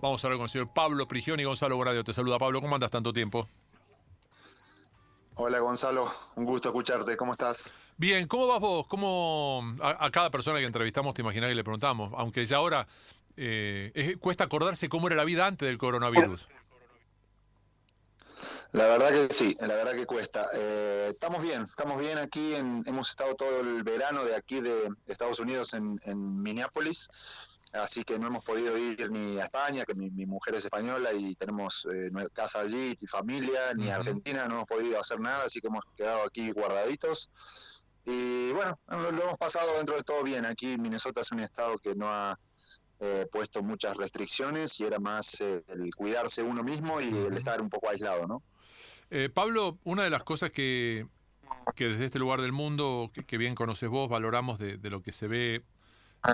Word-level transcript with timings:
Vamos 0.00 0.24
a 0.24 0.26
hablar 0.26 0.38
con 0.38 0.44
el 0.44 0.50
señor 0.50 0.72
Pablo 0.72 1.06
Prigioni. 1.06 1.44
Gonzalo 1.44 1.76
Boradio 1.76 2.02
te 2.02 2.14
saluda. 2.14 2.38
Pablo, 2.38 2.60
¿cómo 2.60 2.74
andas 2.74 2.90
tanto 2.90 3.12
tiempo? 3.12 3.46
Hola 5.34 5.58
Gonzalo, 5.58 6.10
un 6.36 6.44
gusto 6.44 6.68
escucharte. 6.68 7.16
¿Cómo 7.16 7.32
estás? 7.32 7.70
Bien, 7.96 8.26
¿cómo 8.26 8.46
vas 8.46 8.60
vos? 8.60 8.86
¿Cómo 8.86 9.76
a, 9.82 10.10
cada 10.10 10.30
persona 10.30 10.58
que 10.58 10.66
entrevistamos 10.66 11.14
te 11.14 11.22
imaginas 11.22 11.48
que 11.48 11.54
le 11.54 11.64
preguntamos? 11.64 12.12
Aunque 12.16 12.44
ya 12.44 12.58
ahora 12.58 12.86
eh, 13.36 14.16
cuesta 14.20 14.44
acordarse 14.44 14.88
cómo 14.88 15.06
era 15.06 15.16
la 15.16 15.24
vida 15.24 15.46
antes 15.46 15.66
del 15.66 15.78
coronavirus. 15.78 16.48
La 18.72 18.86
verdad 18.86 19.10
que 19.10 19.34
sí, 19.34 19.56
la 19.60 19.74
verdad 19.74 19.92
que 19.92 20.06
cuesta. 20.06 20.44
Eh, 20.56 21.08
estamos 21.10 21.42
bien, 21.42 21.62
estamos 21.62 21.98
bien 21.98 22.18
aquí. 22.18 22.54
hemos 22.54 23.10
estado 23.10 23.34
todo 23.34 23.60
el 23.60 23.82
verano 23.82 24.24
de 24.24 24.36
aquí 24.36 24.60
de 24.60 24.88
Estados 25.06 25.40
Unidos 25.40 25.74
en, 25.74 25.98
Minneapolis, 26.42 27.08
así 27.72 28.04
que 28.04 28.18
no 28.18 28.26
hemos 28.26 28.44
podido 28.44 28.76
ir 28.76 29.10
ni 29.10 29.38
a 29.38 29.44
España, 29.44 29.84
que 29.84 29.94
mi, 29.94 30.10
mujer 30.26 30.54
es 30.54 30.64
española 30.64 31.12
y 31.12 31.34
tenemos 31.34 31.86
eh, 31.92 32.10
casa 32.32 32.60
allí 32.60 32.96
y 33.00 33.06
familia, 33.06 33.74
ni 33.74 33.90
a 33.90 33.96
Argentina, 33.96 34.46
no 34.46 34.56
hemos 34.56 34.66
podido 34.66 34.98
hacer 34.98 35.20
nada, 35.20 35.44
así 35.44 35.60
que 35.60 35.68
hemos 35.68 35.84
quedado 35.96 36.24
aquí 36.24 36.50
guardaditos. 36.50 37.30
Y 38.04 38.50
bueno, 38.52 38.78
lo 38.88 39.22
hemos 39.22 39.38
pasado 39.38 39.76
dentro 39.76 39.96
de 39.96 40.02
todo 40.02 40.22
bien. 40.22 40.46
Aquí 40.46 40.78
Minnesota 40.78 41.20
es 41.20 41.30
un 41.32 41.40
estado 41.40 41.78
que 41.78 41.94
no 41.94 42.08
ha 42.08 42.38
eh, 42.98 43.26
puesto 43.30 43.62
muchas 43.62 43.96
restricciones 43.96 44.80
y 44.80 44.84
era 44.84 44.98
más 44.98 45.40
el 45.40 45.94
cuidarse 45.94 46.42
uno 46.42 46.62
mismo 46.62 47.00
y 47.00 47.08
el 47.08 47.36
estar 47.36 47.60
un 47.60 47.68
poco 47.68 47.88
aislado, 47.90 48.26
¿no? 48.26 48.42
Eh, 49.10 49.28
Pablo, 49.28 49.78
una 49.84 50.04
de 50.04 50.10
las 50.10 50.22
cosas 50.22 50.50
que, 50.50 51.06
desde 51.76 52.04
este 52.04 52.18
lugar 52.18 52.40
del 52.40 52.52
mundo, 52.52 53.10
que, 53.26 53.38
bien 53.38 53.54
conoces 53.54 53.88
vos, 53.88 54.08
valoramos 54.08 54.58
de, 54.58 54.76
de 54.76 54.90
lo 54.90 55.02
que 55.02 55.12
se 55.12 55.26
ve. 55.26 55.64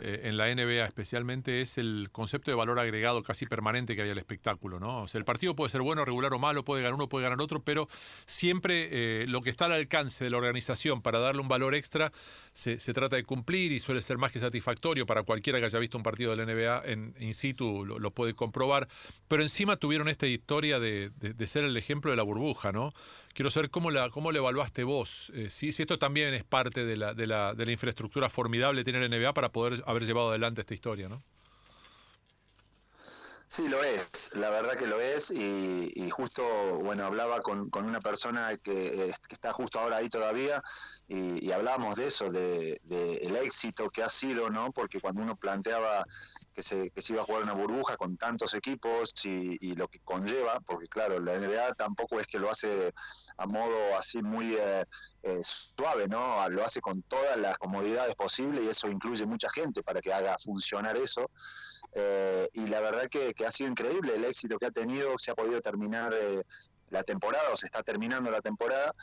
Eh, 0.03 0.23
en 0.25 0.37
la 0.37 0.53
NBA 0.53 0.85
especialmente 0.85 1.61
es 1.61 1.79
el 1.79 2.09
concepto 2.11 2.51
de 2.51 2.57
valor 2.57 2.81
agregado 2.81 3.23
casi 3.23 3.47
permanente 3.47 3.95
que 3.95 4.03
hay 4.03 4.11
al 4.11 4.19
espectáculo, 4.19 4.81
¿no? 4.81 5.03
O 5.03 5.09
sea, 5.09 5.21
el 5.21 5.25
partido 5.25 5.55
puede 5.55 5.71
ser 5.71 5.81
bueno, 5.81 6.05
regular 6.05 6.35
o 6.35 6.41
malo, 6.41 6.65
puede 6.65 6.83
ganar 6.83 6.95
uno, 6.95 7.09
puede 7.09 7.23
ganar 7.23 7.41
otro, 7.41 7.63
pero 7.63 7.89
siempre 8.27 8.89
eh, 8.91 9.27
lo 9.29 9.43
que 9.43 9.51
está 9.51 9.67
al 9.67 9.73
alcance 9.73 10.25
de 10.25 10.31
la 10.31 10.39
organización 10.39 11.03
para 11.03 11.21
darle 11.21 11.41
un 11.41 11.47
valor 11.47 11.77
extra 11.77 12.11
se, 12.53 12.79
trata 12.79 13.15
de 13.15 13.25
cumplir 13.25 13.71
y 13.71 13.79
suele 13.79 14.03
ser 14.03 14.19
más 14.19 14.33
que 14.33 14.41
satisfactorio 14.41 15.07
para 15.07 15.23
cualquiera 15.23 15.61
que 15.61 15.67
haya 15.67 15.79
visto 15.79 15.97
un 15.97 16.03
partido 16.03 16.35
de 16.35 16.45
la 16.45 16.53
NBA 16.53 16.83
en 16.91 17.15
in 17.21 17.35
situ, 17.35 17.85
lo, 17.85 18.11
puede 18.11 18.35
comprobar, 18.35 18.89
pero 19.29 19.43
encima 19.43 19.77
tuvieron 19.77 20.09
esta 20.09 20.27
historia 20.27 20.81
de, 20.81 21.11
de 21.21 21.47
ser 21.47 21.65
el 21.65 21.77
ejemplo 21.77 22.11
de 22.11 22.17
la 22.17 22.23
burbuja, 22.23 22.73
¿no? 22.73 22.93
Quiero 23.37 23.51
saber 23.51 23.69
cómo 23.69 23.91
la, 23.91 24.09
cómo 24.09 24.33
le 24.33 24.39
evaluaste 24.39 24.83
vos, 24.83 25.31
eh, 25.35 25.51
si, 25.51 25.69
esto 25.69 25.99
también 25.99 26.33
es 26.33 26.43
parte 26.43 26.87
de 26.87 26.97
la, 26.97 27.13
de, 27.13 27.27
la, 27.27 27.53
de 27.53 27.67
la 27.67 27.73
infraestructura 27.73 28.31
formidable 28.31 28.81
que 28.81 28.91
tiene 28.91 29.07
la 29.07 29.15
NBA 29.15 29.35
para 29.35 29.53
poder 29.53 29.76
haber 29.87 30.05
llevado 30.05 30.31
adelante 30.31 30.61
esta 30.61 30.75
historia, 30.75 31.09
¿no? 31.09 31.23
Sí, 33.49 33.69
lo 33.69 33.83
es, 33.85 34.35
la 34.35 34.51
verdad 34.51 34.77
que 34.77 34.87
lo 34.89 35.01
es 35.01 35.31
y, 35.31 36.11
justo, 36.11 36.45
bueno, 36.83 37.07
hablaba 37.07 37.41
con, 37.43 37.71
una 37.73 38.01
persona 38.01 38.57
que, 38.57 39.13
está 39.31 39.53
justo 39.53 39.79
ahora 39.79 39.99
ahí 39.99 40.09
todavía 40.09 40.61
y, 41.07 41.51
hablábamos 41.53 41.97
de 41.97 42.07
eso, 42.07 42.29
de, 42.29 42.81
de, 42.83 43.15
el 43.19 43.37
éxito 43.37 43.89
que 43.89 44.03
ha 44.03 44.09
sido, 44.09 44.51
¿no? 44.51 44.73
Porque 44.73 45.01
cuando 45.01 45.23
uno 45.23 45.37
planteaba 45.37 46.05
que 46.57 46.63
se, 46.63 46.91
que 46.91 47.03
se 47.03 47.13
iba 47.13 47.21
a 47.21 47.25
jugar 47.27 47.43
una 47.43 47.53
burbuja 47.53 47.99
con 47.99 48.17
tantos 48.17 48.55
equipos 48.55 49.13
y, 49.25 49.77
lo 49.77 49.89
que 49.89 50.01
conlleva, 50.01 50.59
porque 50.61 50.87
claro, 50.89 51.21
la 51.21 51.39
NBA 51.39 51.75
tampoco 51.75 52.19
es 52.19 52.27
que 52.27 52.39
lo 52.39 52.51
hace 52.51 52.95
a 53.37 53.47
modo 53.47 53.95
así 53.95 54.23
muy 54.23 54.57
eh, 54.59 54.87
eh, 55.23 55.41
suave, 55.43 56.09
¿no? 56.09 56.49
Lo 56.49 56.65
hace 56.65 56.81
con 56.81 57.03
todas 57.03 57.37
las 57.37 57.59
comodidades 57.59 58.15
posibles 58.15 58.65
y 58.65 58.69
eso 58.69 58.89
incluye 58.89 59.27
mucha 59.27 59.51
gente 59.51 59.83
para 59.83 60.01
que 60.01 60.15
haga 60.15 60.35
funcionar 60.43 60.97
eso. 60.97 61.31
Eh, 61.93 62.49
y 62.55 62.67
la 62.69 62.81
verdad 62.81 63.07
que, 63.11 63.35
que, 63.35 63.45
ha 63.45 63.51
sido 63.51 63.69
increíble 63.69 64.15
el 64.15 64.25
éxito 64.25 64.59
que 64.59 64.67
ha 64.67 64.71
tenido, 64.71 65.13
se 65.19 65.33
ha 65.33 65.35
podido 65.35 65.61
terminar 65.61 66.15
la 66.89 67.03
temporada 67.03 67.51
o 67.53 67.57
se 67.57 67.67
está 67.67 67.83
terminando 67.83 68.31
la 68.31 68.41
temporada. 68.41 68.95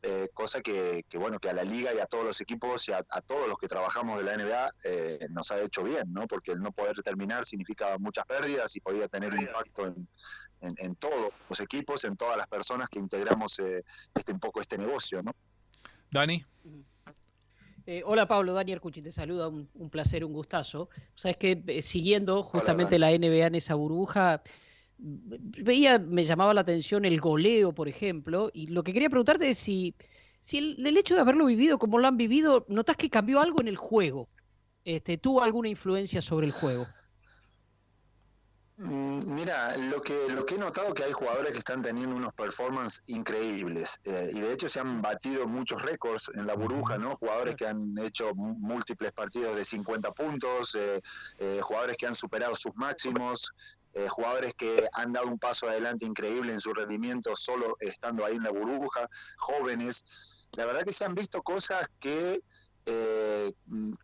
Eh, 0.00 0.28
cosa 0.32 0.60
que, 0.60 1.04
bueno 1.14 1.40
que 1.40 1.50
a 1.50 1.52
la 1.52 1.64
liga 1.64 1.92
y 1.92 1.98
a 1.98 2.06
todos 2.06 2.24
los 2.24 2.40
equipos 2.40 2.86
y 2.88 2.92
a, 2.92 3.02
todos 3.02 3.48
los 3.48 3.58
que 3.58 3.66
trabajamos 3.66 4.22
de 4.22 4.24
la 4.24 4.36
NBA 4.36 4.70
eh, 4.84 5.18
nos 5.30 5.50
ha 5.50 5.60
hecho 5.60 5.82
bien, 5.82 6.12
¿no? 6.12 6.28
Porque 6.28 6.52
el 6.52 6.60
no 6.60 6.70
poder 6.70 7.02
terminar 7.02 7.44
significa 7.44 7.98
muchas 7.98 8.24
pérdidas 8.24 8.76
y 8.76 8.80
podía 8.80 9.08
tener 9.08 9.32
un 9.32 9.40
impacto 9.40 9.92
en, 10.60 10.94
todos 10.96 11.32
los 11.48 11.60
equipos, 11.60 12.04
en 12.04 12.16
todas 12.16 12.36
las 12.36 12.46
personas 12.46 12.88
que 12.88 13.00
integramos 13.00 13.58
eh, 13.58 13.82
este 14.14 14.32
un 14.32 14.38
poco 14.38 14.60
este 14.60 14.78
negocio, 14.78 15.20
¿no? 15.20 15.32
Dani. 16.12 16.44
hola 18.04 18.28
Pablo, 18.28 18.54
Dani 18.54 18.72
Arcuchi 18.74 19.02
te 19.02 19.10
saluda, 19.10 19.48
un, 19.48 19.90
placer, 19.90 20.24
un 20.24 20.32
gustazo. 20.32 20.90
Sabes 21.16 21.38
que 21.38 21.82
siguiendo 21.82 22.44
justamente 22.44 23.00
la 23.00 23.10
NBA 23.10 23.46
en 23.46 23.56
esa 23.56 23.74
burbuja, 23.74 24.42
veía, 24.98 25.98
me 25.98 26.24
llamaba 26.24 26.54
la 26.54 26.62
atención 26.62 27.04
el 27.04 27.20
goleo, 27.20 27.72
por 27.72 27.88
ejemplo, 27.88 28.50
y 28.52 28.66
lo 28.66 28.82
que 28.82 28.92
quería 28.92 29.08
preguntarte 29.08 29.50
es 29.50 29.58
si, 29.58 29.94
si 30.40 30.58
el, 30.58 30.96
hecho 30.96 31.14
de 31.14 31.20
haberlo 31.20 31.46
vivido 31.46 31.78
como 31.78 31.98
lo 31.98 32.08
han 32.08 32.16
vivido, 32.16 32.66
¿notas 32.68 32.96
que 32.96 33.10
cambió 33.10 33.40
algo 33.40 33.60
en 33.60 33.68
el 33.68 33.76
juego? 33.76 34.28
Este, 34.84 35.18
¿Tuvo 35.18 35.42
alguna 35.42 35.68
influencia 35.68 36.22
sobre 36.22 36.46
el 36.46 36.52
juego? 36.52 36.86
Mm, 38.78 39.34
mira, 39.34 39.76
lo 39.76 40.00
que, 40.00 40.28
lo 40.28 40.46
que 40.46 40.54
he 40.54 40.58
notado 40.58 40.94
que 40.94 41.02
hay 41.02 41.12
jugadores 41.12 41.52
que 41.52 41.58
están 41.58 41.82
teniendo 41.82 42.14
unos 42.14 42.32
performances 42.32 43.02
increíbles 43.06 43.98
eh, 44.04 44.30
y 44.32 44.38
de 44.38 44.52
hecho 44.52 44.68
se 44.68 44.78
han 44.78 45.02
batido 45.02 45.48
muchos 45.48 45.82
récords 45.82 46.30
en 46.32 46.46
la 46.46 46.54
burbuja, 46.54 46.96
¿no? 46.96 47.16
Jugadores 47.16 47.56
que 47.56 47.66
han 47.66 47.98
hecho 47.98 48.32
múltiples 48.36 49.10
partidos 49.10 49.56
de 49.56 49.64
50 49.64 50.12
puntos, 50.12 50.76
eh, 50.76 51.00
eh, 51.40 51.58
jugadores 51.60 51.96
que 51.96 52.06
han 52.06 52.14
superado 52.14 52.54
sus 52.54 52.72
máximos, 52.76 53.52
eh, 53.98 54.08
jugadores 54.08 54.54
que 54.54 54.86
han 54.92 55.12
dado 55.12 55.26
un 55.26 55.40
paso 55.40 55.68
adelante 55.68 56.06
increíble 56.06 56.52
en 56.52 56.60
su 56.60 56.72
rendimiento 56.72 57.34
solo 57.34 57.74
estando 57.80 58.24
ahí 58.24 58.36
en 58.36 58.44
la 58.44 58.50
burbuja, 58.50 59.08
jóvenes. 59.38 60.46
La 60.52 60.66
verdad 60.66 60.84
que 60.84 60.92
se 60.92 61.04
han 61.04 61.16
visto 61.16 61.42
cosas 61.42 61.90
que, 61.98 62.40
eh, 62.86 63.52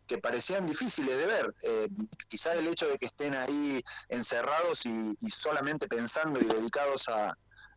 que 0.05 0.17
parecían 0.17 0.65
difíciles 0.65 1.15
de 1.15 1.25
ver. 1.25 1.53
Eh, 1.69 1.87
quizás 2.27 2.57
el 2.57 2.67
hecho 2.67 2.89
de 2.89 2.97
que 2.97 3.05
estén 3.05 3.35
ahí 3.35 3.81
encerrados 4.09 4.85
y, 4.85 5.15
solamente 5.29 5.87
pensando 5.87 6.41
y 6.41 6.43
dedicados 6.43 7.05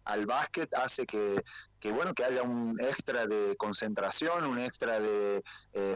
al 0.02 0.26
básquet 0.26 0.74
hace 0.74 1.06
que, 1.06 1.40
que, 1.78 1.92
bueno 1.92 2.14
que 2.14 2.24
haya 2.24 2.42
un 2.42 2.76
extra 2.80 3.28
de 3.28 3.54
concentración, 3.56 4.44
un 4.44 4.58
extra 4.58 4.98
de 4.98 5.40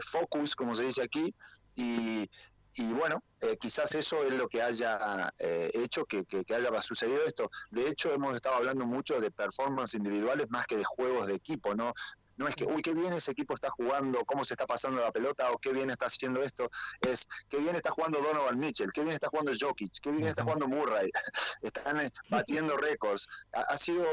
focus, 0.01 0.55
como 0.55 0.73
se 0.73 0.83
dice 0.83 1.01
aquí, 1.03 1.35
y, 1.75 2.29
y 2.75 2.91
bueno, 2.91 3.23
eh, 3.39 3.57
quizás 3.57 3.93
eso 3.93 4.23
es 4.23 4.33
lo 4.33 4.47
que 4.47 4.61
haya 4.61 5.31
eh, 5.39 5.69
hecho 5.73 6.05
que, 6.05 6.25
que, 6.25 6.43
haya 6.53 6.81
sucedido 6.81 7.23
esto. 7.23 7.49
De 7.69 7.87
hecho, 7.87 8.11
hemos 8.11 8.35
estado 8.35 8.55
hablando 8.55 8.85
mucho 8.85 9.19
de 9.19 9.29
performance 9.29 9.93
individuales 9.93 10.49
más 10.49 10.65
que 10.65 10.77
de 10.77 10.83
juegos 10.83 11.27
de 11.27 11.35
equipo, 11.35 11.75
¿no? 11.75 11.93
No 12.35 12.47
es 12.47 12.55
que, 12.55 12.65
uy, 12.65 12.81
qué 12.81 12.95
bien 12.95 13.13
ese 13.13 13.31
equipo 13.31 13.53
está 13.53 13.69
jugando, 13.69 14.25
cómo 14.25 14.43
se 14.43 14.55
está 14.55 14.65
pasando 14.65 15.01
la 15.01 15.11
pelota, 15.11 15.51
o 15.51 15.59
qué 15.59 15.71
bien 15.71 15.91
está 15.91 16.07
haciendo 16.07 16.41
esto. 16.41 16.67
Es, 16.99 17.27
qué 17.47 17.59
bien 17.59 17.75
está 17.75 17.91
jugando 17.91 18.19
Donovan 18.19 18.57
Mitchell, 18.57 18.91
qué 18.91 19.01
bien 19.03 19.13
está 19.13 19.27
jugando 19.29 19.51
Jokic, 19.59 19.99
qué 20.01 20.11
bien 20.11 20.27
está 20.27 20.43
jugando 20.43 20.67
Murray. 20.67 21.11
Están 21.61 21.99
eh, 21.99 22.09
batiendo 22.29 22.75
récords. 22.75 23.27
Ha, 23.51 23.77
sido, 23.77 24.03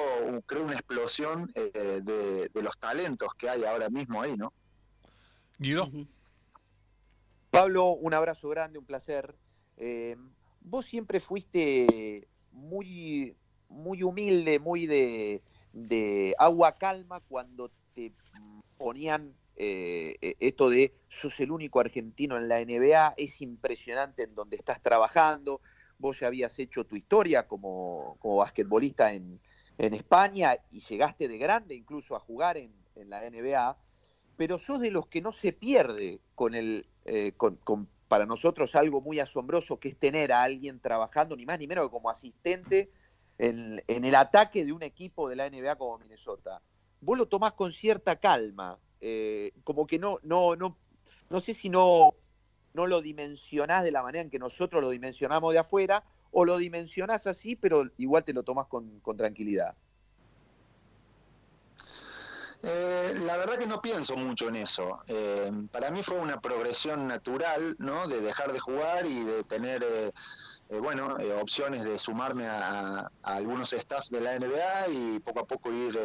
creo, 0.45 0.65
una 0.65 0.75
explosión 0.75 1.47
de, 1.55 2.51
los 2.53 2.79
talentos 2.79 3.33
que 3.35 3.49
hay 3.49 3.65
ahora 3.65 3.89
mismo 3.89 4.21
ahí, 4.21 4.37
¿no? 4.37 4.53
Guido. 5.59 5.91
Pablo, 7.51 7.91
un 7.91 8.15
abrazo 8.15 8.49
grande, 8.49 8.79
un 8.79 8.87
placer. 8.87 9.35
Eh, 9.77 10.17
vos 10.61 10.87
siempre 10.87 11.21
fuiste 11.21 12.29
muy, 12.53 13.37
muy 13.69 14.03
humilde, 14.03 14.59
muy 14.59 14.87
de, 14.87 15.43
agua 16.39 16.79
calma 16.79 17.21
cuando 17.21 17.71
te 17.95 18.13
ponían 18.77 19.35
eh, 19.57 20.17
e, 20.21 20.37
esto 20.41 20.71
de 20.71 20.95
sos 21.09 21.39
el 21.41 21.51
único 21.51 21.81
argentino 21.81 22.37
en 22.37 22.49
la 22.49 22.61
NBA, 22.61 23.15
es 23.17 23.41
impresionante 23.41 24.23
en 24.23 24.35
donde 24.35 24.57
estás 24.57 24.81
trabajando, 24.81 25.61
vos 25.99 26.21
ya 26.21 26.29
habías 26.29 26.59
hecho 26.59 26.85
tu 26.85 26.97
historia 26.97 27.47
como, 27.47 28.17
como 28.21 28.37
basquetbolista 28.37 29.13
en, 29.13 29.41
España 29.79 30.59
y 30.71 30.81
llegaste 30.81 31.27
de 31.27 31.39
grande 31.39 31.75
incluso 31.75 32.15
a 32.15 32.21
jugar 32.21 32.59
en, 32.59 32.71
en 32.97 33.09
la 33.09 33.23
NBA, 33.23 33.79
pero 34.37 34.59
sos 34.59 34.79
de 34.79 34.91
los 34.91 35.07
que 35.07 35.23
no 35.23 35.33
se 35.33 35.55
pierde 35.55 36.21
con 36.35 36.55
el 36.55 36.87
eh, 37.13 37.33
con, 37.37 37.59
para 38.07 38.25
nosotros 38.25 38.77
algo 38.77 39.01
muy 39.01 39.19
asombroso 39.19 39.81
que 39.81 39.89
es 39.89 39.99
tener 39.99 40.31
a 40.33 40.45
alguien 40.45 40.79
trabajando 40.79 41.35
ni 41.35 41.45
más 41.45 41.59
ni 41.59 41.67
menos 41.67 41.87
que 41.87 41.91
como 41.91 42.09
asistente 42.09 42.93
en, 43.37 43.83
el 43.89 44.15
ataque 44.15 44.65
de 44.65 44.73
un 44.73 44.85
equipo 44.85 45.29
de 45.29 45.35
la 45.35 45.51
NBA 45.51 45.75
como 45.75 45.99
Minnesota. 45.99 46.63
Vos 47.01 47.19
lo 47.19 47.27
tomás 47.27 47.55
con 47.55 47.73
cierta 47.73 48.15
calma, 48.21 48.79
eh, 49.01 49.51
como 49.65 49.89
que 49.89 49.99
no, 49.99 50.21
no, 50.23 50.55
no, 50.55 50.77
no 51.31 51.41
sé 51.41 51.53
si 51.53 51.69
no, 51.69 52.15
no 52.75 52.87
lo 52.87 53.03
dimensionás 53.03 53.83
de 53.83 53.91
la 53.91 54.05
manera 54.05 54.23
en 54.23 54.31
que 54.31 54.39
nosotros 54.39 54.81
lo 54.81 54.91
dimensionamos 54.91 55.53
de 55.53 55.59
afuera, 55.59 56.05
o 56.31 56.45
lo 56.45 56.59
dimensionás 56.59 57.27
así, 57.27 57.57
pero 57.57 57.91
igual 57.97 58.23
te 58.23 58.33
lo 58.33 58.45
tomás 58.45 58.69
con 58.69 59.17
tranquilidad. 59.17 59.75
Eh, 62.63 63.15
la 63.25 63.37
verdad 63.37 63.59
que 63.59 63.67
no 63.67 63.81
pienso 63.81 64.17
mucho 64.17 64.49
en 64.49 64.57
eso. 64.57 64.99
Eh, 65.09 65.51
para 65.71 65.91
mí 65.91 66.03
fue 66.03 66.19
una 66.19 66.41
progresión 66.41 67.09
natural, 67.09 67.77
¿no? 67.79 68.07
De 68.07 68.21
dejar 68.21 68.53
de 68.53 68.59
jugar 68.59 69.07
y 69.07 69.25
de 69.25 69.45
tener 69.45 70.13
bueno, 70.81 71.17
opciones 71.41 71.85
de 71.85 71.99
sumarme 71.99 72.47
a, 72.47 73.11
algunos 73.23 73.71
staffs 73.73 74.09
de 74.11 74.21
la 74.21 74.39
NBA 74.39 74.89
y 74.89 75.19
poco 75.19 75.41
a 75.41 75.45
poco 75.45 75.73
ir, 75.73 75.99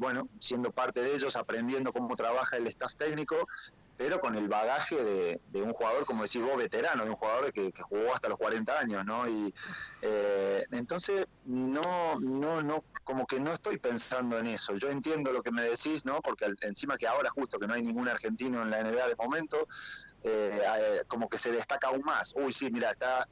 bueno, 0.00 0.28
siendo 0.40 0.72
parte 0.72 1.00
de 1.00 1.14
ellos, 1.14 1.36
aprendiendo 1.36 1.92
cómo 1.92 2.16
trabaja 2.16 2.56
el 2.56 2.66
staff 2.66 2.96
técnico 2.96 3.46
pero 4.02 4.18
con 4.18 4.34
el 4.34 4.48
bagaje 4.48 4.96
de, 5.52 5.62
un 5.62 5.72
jugador, 5.72 6.04
como 6.04 6.24
decís 6.24 6.42
vos, 6.42 6.56
veterano, 6.56 7.04
de 7.04 7.10
un 7.10 7.14
jugador 7.14 7.52
que, 7.52 7.70
jugó 7.82 8.12
hasta 8.12 8.28
los 8.28 8.36
40 8.36 8.76
años, 8.76 9.04
¿no? 9.04 9.28
Y 9.28 9.54
eh, 10.00 10.64
entonces, 10.72 11.28
no, 11.44 12.18
no, 12.18 12.62
no, 12.62 12.80
como 13.04 13.28
que 13.28 13.38
no 13.38 13.52
estoy 13.52 13.78
pensando 13.78 14.40
en 14.40 14.48
eso. 14.48 14.74
Yo 14.74 14.88
entiendo 14.88 15.30
lo 15.30 15.40
que 15.40 15.52
me 15.52 15.62
decís, 15.62 16.04
¿no? 16.04 16.20
Porque 16.20 16.52
encima 16.62 16.96
que 16.96 17.06
ahora 17.06 17.30
justo 17.30 17.60
que 17.60 17.68
no 17.68 17.74
hay 17.74 17.82
ningún 17.82 18.08
argentino 18.08 18.62
en 18.62 18.70
la 18.70 18.82
NBA 18.82 19.06
de 19.06 19.14
momento, 19.14 19.68
eh, 20.24 20.60
eh, 20.60 21.02
como 21.06 21.28
que 21.28 21.38
se 21.38 21.52
destaca 21.52 21.86
aún 21.86 22.02
más. 22.04 22.34
Uy, 22.34 22.52
sí, 22.52 22.72
mira, 22.72 22.90
está 22.90 23.24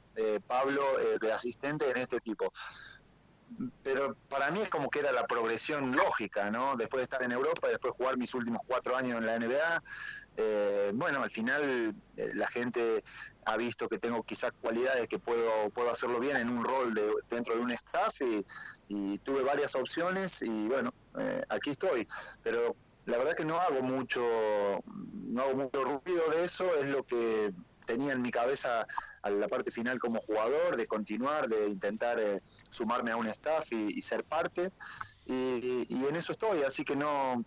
Pablo 0.47 0.83
de 1.19 1.33
asistente 1.33 1.89
en 1.89 1.97
este 1.97 2.15
equipo 2.15 2.49
pero 3.83 4.15
para 4.29 4.51
mí 4.51 4.59
es 4.61 4.69
como 4.69 4.89
que 4.89 4.99
era 4.99 5.11
la 5.11 5.25
progresión 5.27 5.95
lógica, 5.95 6.51
¿no? 6.51 6.75
Después 6.75 6.99
de 6.99 7.03
estar 7.03 7.23
en 7.23 7.31
Europa, 7.31 7.67
después 7.67 7.93
de 7.93 7.97
jugar 7.97 8.17
mis 8.17 8.33
últimos 8.33 8.61
cuatro 8.65 8.95
años 8.95 9.19
en 9.19 9.25
la 9.25 9.37
NBA, 9.37 9.83
eh, 10.37 10.91
bueno, 10.93 11.23
al 11.23 11.29
final 11.29 11.93
eh, 12.17 12.31
la 12.35 12.47
gente 12.47 13.03
ha 13.45 13.57
visto 13.57 13.87
que 13.89 13.97
tengo 13.97 14.23
quizás 14.23 14.51
cualidades 14.61 15.07
que 15.07 15.19
puedo, 15.19 15.69
puedo 15.71 15.89
hacerlo 15.89 16.19
bien 16.19 16.37
en 16.37 16.49
un 16.49 16.63
rol 16.63 16.93
de, 16.93 17.11
dentro 17.29 17.55
de 17.55 17.61
un 17.61 17.71
staff 17.71 18.21
y, 18.21 19.17
tuve 19.19 19.41
varias 19.43 19.75
opciones 19.75 20.41
y 20.41 20.67
bueno, 20.67 20.93
eh, 21.17 21.43
aquí 21.49 21.69
estoy. 21.69 22.07
Pero 22.43 22.75
la 23.05 23.17
verdad 23.17 23.35
que 23.35 23.45
no 23.45 23.59
hago 23.59 23.81
mucho, 23.81 24.21
no 24.85 25.41
hago 25.41 25.55
mucho 25.55 25.83
ruido 25.83 26.29
de 26.31 26.43
eso, 26.43 26.75
es 26.75 26.87
lo 26.87 27.03
que 27.03 27.53
tenía 27.91 28.13
en 28.13 28.21
mi 28.21 28.31
cabeza 28.31 28.87
a 29.21 29.29
la 29.29 29.47
parte 29.49 29.69
final 29.69 29.99
como 29.99 30.19
jugador, 30.21 30.77
de 30.77 30.87
continuar, 30.87 31.47
de 31.47 31.67
intentar 31.67 32.17
eh, 32.19 32.37
sumarme 32.69 33.11
a 33.11 33.17
un 33.17 33.27
staff 33.27 33.71
y, 33.73 34.01
ser 34.01 34.23
parte. 34.23 34.71
Y, 35.25 35.85
en 35.89 36.15
eso 36.15 36.31
estoy, 36.31 36.63
así 36.63 36.85
que 36.85 36.95
no, 36.95 37.43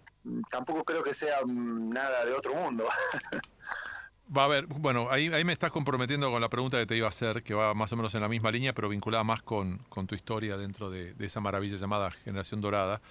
tampoco 0.51 0.85
creo 0.85 1.03
que 1.03 1.15
sea 1.15 1.39
nada 1.47 2.27
de 2.27 2.33
otro 2.33 2.55
mundo. 2.55 2.85
Va 4.37 4.45
a 4.45 4.49
ver, 4.49 4.67
bueno, 4.67 5.09
ahí, 5.11 5.29
ahí 5.33 5.45
me 5.45 5.53
estás 5.53 5.71
comprometiendo 5.71 6.31
con 6.31 6.41
la 6.41 6.49
pregunta 6.49 6.79
que 6.79 6.87
te 6.87 6.97
iba 6.97 7.07
a 7.07 7.11
hacer, 7.11 7.43
que 7.43 7.53
va 7.53 7.75
más 7.75 7.93
o 7.93 7.97
menos 7.97 8.15
en 8.15 8.23
la 8.23 8.29
misma 8.29 8.51
línea, 8.51 8.73
pero 8.73 8.89
vinculada 8.89 9.23
más 9.23 9.43
con, 9.43 9.79
con 9.91 10.07
tu 10.07 10.15
historia 10.15 10.57
dentro 10.57 10.89
de, 10.89 11.15
esa 11.19 11.41
maravilla 11.41 11.77
llamada 11.77 12.11
Generación 12.11 12.63
Dorada. 12.63 13.03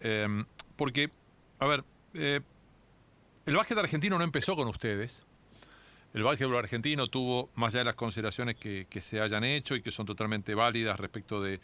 Em, 0.00 0.46
porque, 0.76 1.10
a 1.58 1.66
ver, 1.66 1.84
eh, 2.14 2.40
el 3.44 3.56
básquet 3.56 3.76
argentino 3.76 4.16
no 4.16 4.24
empezó 4.24 4.56
con 4.56 4.66
ustedes, 4.66 5.26
el 6.14 6.22
básquetbol 6.22 6.56
argentino 6.56 7.08
tuvo, 7.08 7.50
más 7.56 7.74
allá 7.74 7.80
de 7.80 7.84
las 7.86 7.96
consideraciones 7.96 8.54
que, 8.54 8.86
se 9.00 9.20
hayan 9.20 9.42
hecho 9.42 9.74
y 9.74 9.82
que 9.82 9.90
son 9.90 10.06
totalmente 10.06 10.54
válidas 10.54 10.98
respecto 10.98 11.42
de, 11.42 11.60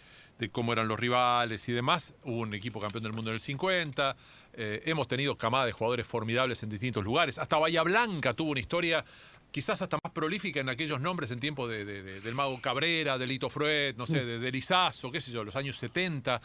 cómo 0.51 0.73
eran 0.73 0.89
los 0.89 0.99
rivales 0.99 1.69
y 1.69 1.73
demás, 1.73 2.15
hubo 2.25 2.41
un 2.41 2.53
equipo 2.53 2.81
campeón 2.81 3.05
del 3.05 3.13
mundo 3.13 3.31
en 3.31 3.37
el 3.37 3.41
50, 3.41 4.17
eh, 4.55 4.83
hemos 4.87 5.07
tenido 5.07 5.37
camadas 5.39 5.67
de 5.67 5.73
jugadores 5.73 6.05
formidables 6.07 6.63
en 6.65 6.69
distintos 6.69 7.05
lugares, 7.05 7.39
hasta 7.39 7.59
Bahía 7.59 7.85
Blanca 7.85 8.33
tuvo 8.33 8.51
una 8.51 8.61
historia 8.61 9.05
quizás 9.53 9.83
hasta 9.83 9.99
más 10.03 10.13
prolífica 10.13 10.59
en 10.59 10.69
aquellos 10.69 11.01
nombres 11.01 11.31
en 11.31 11.39
tiempo 11.39 11.69
del 11.69 12.35
Mago 12.35 12.61
Cabrera, 12.61 13.19
de 13.19 13.27
Lito 13.27 13.51
Fruet, 13.51 13.97
no 13.97 14.07
sé, 14.07 14.25
de, 14.25 14.39
de 14.39 14.53
Lizazo, 14.53 15.13
qué 15.13 15.21
sé 15.21 15.31
yo, 15.31 15.45
los 15.45 15.57
años 15.57 15.77
70. 15.77 16.41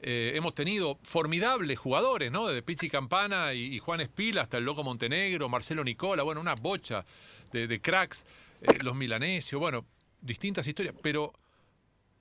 Eh, 0.00 0.32
hemos 0.34 0.54
tenido 0.54 0.98
formidables 1.02 1.78
jugadores, 1.78 2.30
¿no? 2.30 2.46
Desde 2.46 2.62
Pichi 2.62 2.90
Campana 2.90 3.54
y, 3.54 3.78
Juan 3.78 4.00
Espila 4.00 4.42
hasta 4.42 4.58
el 4.58 4.64
Loco 4.64 4.84
Montenegro, 4.84 5.48
Marcelo 5.48 5.82
Nicola, 5.84 6.22
bueno, 6.22 6.40
una 6.40 6.54
bocha 6.54 7.04
de, 7.52 7.80
cracks, 7.80 8.26
eh, 8.60 8.78
los 8.82 8.94
milanesios, 8.94 9.58
bueno, 9.58 9.86
distintas 10.20 10.66
historias, 10.66 10.94
pero, 11.02 11.32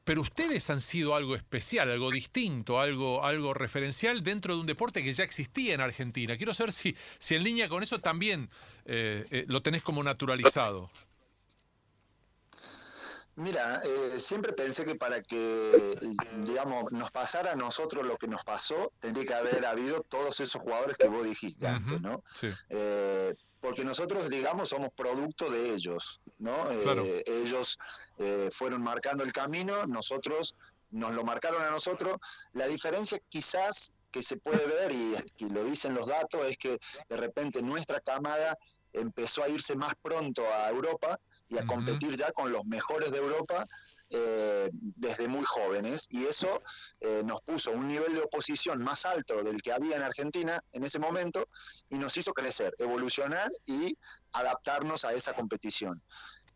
pero 0.05 0.21
ustedes 0.21 0.69
han 0.69 0.79
sido 0.79 1.15
algo 1.15 1.35
especial, 1.35 1.91
algo 1.91 2.11
distinto, 2.11 2.79
algo, 2.79 3.25
algo 3.25 3.53
referencial 3.53 4.23
dentro 4.23 4.55
de 4.55 4.61
un 4.61 4.67
deporte 4.67 5.03
que 5.03 5.13
ya 5.13 5.25
existía 5.25 5.73
en 5.73 5.81
Argentina. 5.81 6.37
Quiero 6.37 6.53
saber 6.53 6.71
si, 6.71 6.95
si 7.19 7.35
en 7.35 7.43
línea 7.43 7.67
con 7.67 7.83
eso 7.83 7.99
también 7.99 8.49
eh, 8.85 9.43
lo 9.47 9.61
tenés 9.61 9.83
como 9.83 10.01
naturalizado. 10.01 10.89
Mira, 13.37 13.81
eh, 13.83 14.17
siempre 14.17 14.53
pensé 14.53 14.85
que 14.85 14.95
para 14.95 15.21
que, 15.21 15.97
digamos, 16.37 16.89
nos 16.93 17.11
pasara 17.11 17.51
a 17.51 17.55
nosotros 17.55 18.05
lo 18.05 18.17
que 18.17 18.27
nos 18.27 18.45
pasó, 18.45 18.93
tendría 18.99 19.25
que 19.25 19.33
haber 19.33 19.65
habido 19.65 20.01
todos 20.01 20.39
esos 20.39 20.61
jugadores 20.61 20.95
que 20.95 21.09
vos 21.09 21.25
dijiste 21.25 21.67
antes, 21.67 21.99
¿no? 21.99 22.23
Eh, 22.69 23.35
porque 23.59 23.83
nosotros, 23.83 24.29
digamos, 24.29 24.69
somos 24.69 24.91
producto 24.91 25.49
de 25.49 25.73
ellos, 25.73 26.21
¿no? 26.39 26.71
Eh, 26.71 27.23
ellos 27.27 27.77
fueron 28.51 28.81
marcando 28.81 29.23
el 29.23 29.33
camino, 29.33 29.85
nosotros 29.85 30.55
nos 30.91 31.13
lo 31.13 31.25
marcaron 31.25 31.61
a 31.61 31.71
nosotros. 31.71 32.17
La 32.53 32.67
diferencia 32.67 33.19
quizás 33.27 33.91
que 34.11 34.21
se 34.21 34.37
puede 34.37 34.65
ver, 34.65 34.93
y, 34.93 35.13
y 35.39 35.49
lo 35.49 35.65
dicen 35.65 35.93
los 35.93 36.05
datos, 36.05 36.45
es 36.45 36.57
que 36.57 36.79
de 37.09 37.17
repente 37.17 37.61
nuestra 37.61 37.99
camada 37.99 38.57
empezó 38.93 39.43
a 39.43 39.49
irse 39.49 39.75
más 39.75 39.93
pronto 40.01 40.45
a 40.53 40.69
Europa 40.69 41.19
y 41.49 41.57
a 41.57 41.65
competir 41.65 42.15
ya 42.15 42.31
con 42.31 42.51
los 42.51 42.65
mejores 42.65 43.11
de 43.11 43.17
Europa 43.17 43.65
eh, 44.09 44.69
desde 44.73 45.27
muy 45.27 45.43
jóvenes 45.43 46.07
y 46.09 46.25
eso 46.25 46.61
eh, 46.99 47.23
nos 47.25 47.41
puso 47.41 47.71
un 47.71 47.87
nivel 47.87 48.13
de 48.13 48.21
oposición 48.21 48.83
más 48.83 49.05
alto 49.05 49.43
del 49.43 49.61
que 49.61 49.71
había 49.71 49.95
en 49.95 50.03
Argentina 50.03 50.61
en 50.73 50.83
ese 50.83 50.99
momento 50.99 51.47
y 51.89 51.97
nos 51.97 52.15
hizo 52.17 52.33
crecer, 52.33 52.73
evolucionar 52.77 53.49
y 53.65 53.97
adaptarnos 54.31 55.05
a 55.05 55.13
esa 55.13 55.33
competición. 55.33 56.01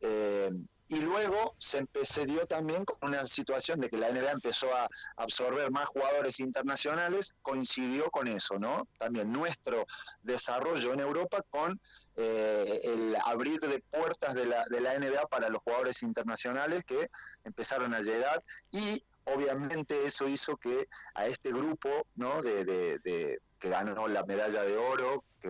Eh, 0.01 0.51
y 0.89 0.97
luego 1.01 1.55
se, 1.59 1.85
dio 2.25 2.47
también 2.47 2.83
con 2.83 3.09
una 3.09 3.23
situación 3.25 3.79
de 3.79 3.89
que 3.89 3.97
la 3.97 4.09
NBA 4.09 4.31
empezó 4.31 4.73
a 4.75 4.87
absorber 5.17 5.69
más 5.71 5.87
jugadores 5.87 6.39
internacionales, 6.39 7.35
coincidió 7.43 8.09
con 8.09 8.27
eso, 8.27 8.57
¿no? 8.57 8.87
También 8.97 9.31
nuestro 9.31 9.85
desarrollo 10.23 10.91
en 10.93 10.99
Europa 10.99 11.43
con 11.51 11.79
eh, 12.15 12.79
el 12.85 13.15
abrir 13.23 13.59
de 13.59 13.79
puertas 13.91 14.33
de 14.33 14.47
la, 14.47 14.63
de 14.67 14.81
la 14.81 14.97
NBA 14.97 15.27
para 15.27 15.49
los 15.49 15.61
jugadores 15.61 16.01
internacionales 16.01 16.83
que 16.83 17.09
empezaron 17.43 17.93
a 17.93 18.01
llegar 18.01 18.43
y 18.71 19.03
obviamente 19.25 20.05
eso 20.05 20.27
hizo 20.27 20.57
que 20.57 20.87
a 21.13 21.27
este 21.27 21.51
grupo 21.51 22.07
¿no? 22.15 22.41
de, 22.41 22.65
de 22.65 23.39
que 23.59 23.69
ganó 23.69 24.07
la 24.07 24.23
medalla 24.23 24.63
de 24.63 24.77
oro, 24.77 25.23
que, 25.39 25.49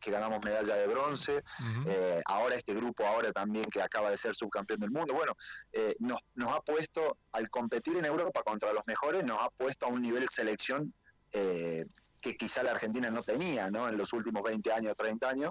que 0.00 0.10
ganamos 0.10 0.44
medalla 0.44 0.74
de 0.76 0.86
bronce, 0.86 1.42
eh, 1.86 2.20
ahora 2.26 2.54
este 2.54 2.74
grupo, 2.74 3.06
ahora 3.06 3.32
también 3.32 3.64
que 3.66 3.82
acaba 3.82 4.10
de 4.10 4.16
ser 4.16 4.34
subcampeón 4.34 4.80
del 4.80 4.90
mundo, 4.90 5.14
bueno, 5.14 5.34
eh, 5.72 5.94
nos, 6.00 6.20
nos 6.34 6.52
ha 6.52 6.60
puesto, 6.60 7.18
al 7.32 7.48
competir 7.50 7.96
en 7.96 8.04
Europa 8.04 8.42
contra 8.42 8.72
los 8.72 8.82
mejores, 8.86 9.24
nos 9.24 9.42
ha 9.42 9.50
puesto 9.50 9.86
a 9.86 9.88
un 9.88 10.02
nivel 10.02 10.22
de 10.22 10.28
selección 10.30 10.92
eh, 11.32 11.84
que 12.20 12.36
quizá 12.36 12.62
la 12.62 12.72
Argentina 12.72 13.10
no 13.10 13.22
tenía, 13.22 13.70
¿no? 13.70 13.88
En 13.88 13.96
los 13.96 14.12
últimos 14.12 14.42
20 14.42 14.72
años, 14.72 14.94
30 14.96 15.28
años, 15.28 15.50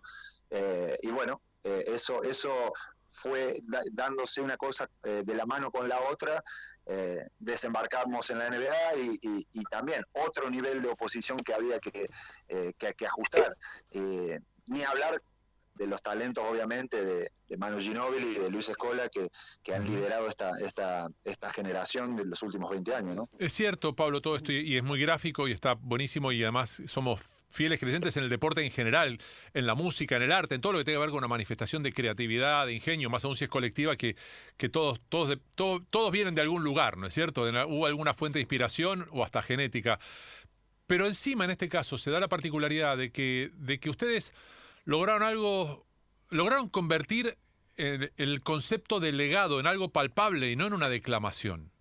y 1.01 1.09
bueno, 1.09 1.41
eso, 1.63 2.21
eso 2.23 2.73
fue 3.15 3.57
dándose 3.91 4.41
una 4.41 4.57
cosa 4.57 4.89
eh, 5.03 5.23
de 5.25 5.35
la 5.35 5.45
mano 5.45 5.71
con 5.71 5.87
la 5.87 6.01
otra, 6.01 6.43
eh, 6.85 7.19
desembarcamos 7.39 8.29
en 8.29 8.39
la 8.39 8.49
NBA 8.49 8.95
y, 9.21 9.63
también 9.69 10.01
otro 10.13 10.49
nivel 10.49 10.81
de 10.81 10.89
oposición 10.89 11.37
que 11.39 11.53
había 11.53 11.79
que, 11.79 12.07
eh, 12.47 12.73
que, 12.77 13.05
ajustar. 13.05 13.55
ni 14.67 14.83
hablar 14.83 15.21
de 15.75 15.87
los 15.87 16.01
talentos, 16.01 16.45
obviamente, 16.47 17.03
de, 17.03 17.31
Manu 17.57 17.79
Ginóbili 17.79 18.35
y 18.35 18.39
de 18.39 18.49
Luis 18.49 18.69
Escola, 18.69 19.07
que, 19.09 19.29
que, 19.63 19.73
han 19.73 19.85
liderado 19.85 20.27
esta, 20.27 20.51
esta, 20.61 21.07
esta 21.23 21.51
generación 21.53 22.15
de 22.15 22.25
los 22.25 22.41
últimos 22.43 22.71
20 22.71 22.95
años. 22.95 23.15
¿no? 23.15 23.29
Es 23.39 23.53
cierto, 23.53 23.95
Pablo, 23.95 24.21
todo 24.21 24.35
esto 24.35 24.51
y 24.51 24.75
es 24.75 24.83
muy 24.83 24.99
gráfico 24.99 25.47
y 25.47 25.51
está 25.51 25.73
buenísimo 25.73 26.31
y 26.31 26.43
además 26.43 26.81
somos 26.87 27.21
fieles 27.55 27.79
creyentes 27.79 28.17
en 28.17 28.23
el 28.23 28.29
deporte 28.29 28.63
en 28.63 28.71
general, 28.71 29.17
en 29.53 29.65
la 29.65 29.73
música, 29.75 30.17
en 30.17 30.23
el 30.23 30.31
arte, 30.31 30.55
en 30.55 30.61
todo 30.61 30.73
lo 30.73 30.79
que 30.79 30.85
tenga 30.85 30.97
que 30.97 31.01
ver 31.01 31.09
con 31.09 31.19
una 31.19 31.27
manifestación 31.27 31.81
de 31.81 31.93
creatividad, 31.93 32.65
de 32.65 32.73
ingenio, 32.73 33.09
más 33.09 33.23
aún 33.25 33.35
si 33.35 33.45
es 33.45 33.49
colectiva, 33.49 33.95
que, 33.95 34.15
que 34.57 34.69
todos, 34.69 34.99
todos, 35.09 35.37
todos 35.55 36.11
vienen 36.11 36.35
de 36.35 36.41
algún 36.41 36.63
lugar, 36.63 36.97
¿no 36.97 37.07
es 37.07 37.13
cierto? 37.13 37.43
Hubo 37.43 37.85
alguna 37.85 38.13
fuente 38.13 38.37
de 38.37 38.41
inspiración 38.41 39.07
o 39.11 39.23
hasta 39.23 39.41
genética. 39.41 39.99
Pero 40.85 41.07
encima, 41.07 41.45
en 41.45 41.51
este 41.51 41.69
caso, 41.69 41.97
se 41.97 42.11
da 42.11 42.19
la 42.19 42.27
particularidad 42.27 42.97
de 42.97 43.11
que, 43.11 43.51
de 43.55 43.79
que 43.79 43.89
ustedes 43.89 44.33
lograron 44.83 45.23
algo, 45.23 45.87
lograron 46.29 46.69
convertir 46.69 47.37
el 47.77 48.41
concepto 48.41 48.99
de 48.99 49.11
legado 49.11 49.59
en 49.59 49.67
algo 49.67 49.89
palpable 49.89 50.51
y 50.51 50.55
no 50.55 50.67
en 50.67 50.73
una 50.73 50.89
declamación. 50.89 51.74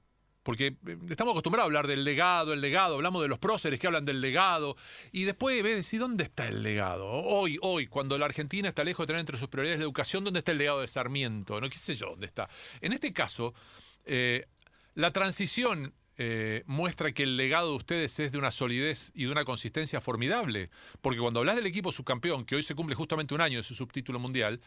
Porque 0.45 0.77
eh, 0.87 0.97
estamos 1.11 1.33
acostumbrados 1.33 1.65
a 1.65 1.67
hablar 1.67 1.89
del 1.89 2.05
legado, 2.05 2.53
el 2.53 2.61
legado, 2.61 2.95
hablamos 2.95 3.23
de 3.23 3.29
los 3.29 3.41
próceres 3.41 3.81
que 3.81 3.89
hablan 3.89 4.05
del 4.05 4.21
legado, 4.21 4.77
y 5.11 5.25
después 5.25 5.61
ves, 5.65 5.93
¿y 5.93 5.99
dónde 5.99 6.23
está 6.23 6.47
el 6.47 6.63
legado? 6.63 7.07
Hoy, 7.11 7.59
hoy, 7.63 7.89
cuando 7.89 8.17
la 8.17 8.27
Argentina 8.27 8.69
está 8.69 8.85
lejos 8.85 9.05
de 9.05 9.09
tener 9.09 9.21
entre 9.21 9.39
sus 9.39 9.49
prioridades 9.49 9.81
la 9.81 9.85
educación, 9.85 10.23
¿dónde 10.23 10.39
está 10.39 10.53
el 10.53 10.59
legado 10.59 10.83
de 10.83 10.87
Sarmiento? 10.89 11.61
No 11.61 11.69
qué 11.69 11.79
sé 11.79 11.97
yo, 11.97 12.11
¿dónde 12.11 12.27
está? 12.27 12.49
En 12.81 12.93
este 12.93 13.13
caso, 13.13 13.55
eh, 14.05 14.45
la 14.95 15.13
transición 15.13 15.95
eh, 16.17 16.63
muestra 16.67 17.11
que 17.11 17.25
el 17.25 17.37
legado 17.37 17.71
de 17.71 17.77
ustedes 17.77 18.21
es 18.21 18.31
de 18.31 18.39
una 18.39 18.53
solidez 18.53 19.11
y 19.15 19.25
de 19.25 19.33
una 19.33 19.45
consistencia 19.45 20.01
formidable. 20.01 20.71
Porque 21.01 21.19
cuando 21.19 21.41
hablas 21.41 21.57
del 21.57 21.67
equipo 21.67 21.91
subcampeón, 21.91 22.45
que 22.45 22.55
hoy 22.55 22.63
se 22.63 22.75
cumple 22.75 22.95
justamente 22.95 23.35
un 23.35 23.41
año 23.41 23.59
de 23.59 23.65
su 23.65 23.75
subtítulo 23.75 24.19
mundial, 24.21 24.61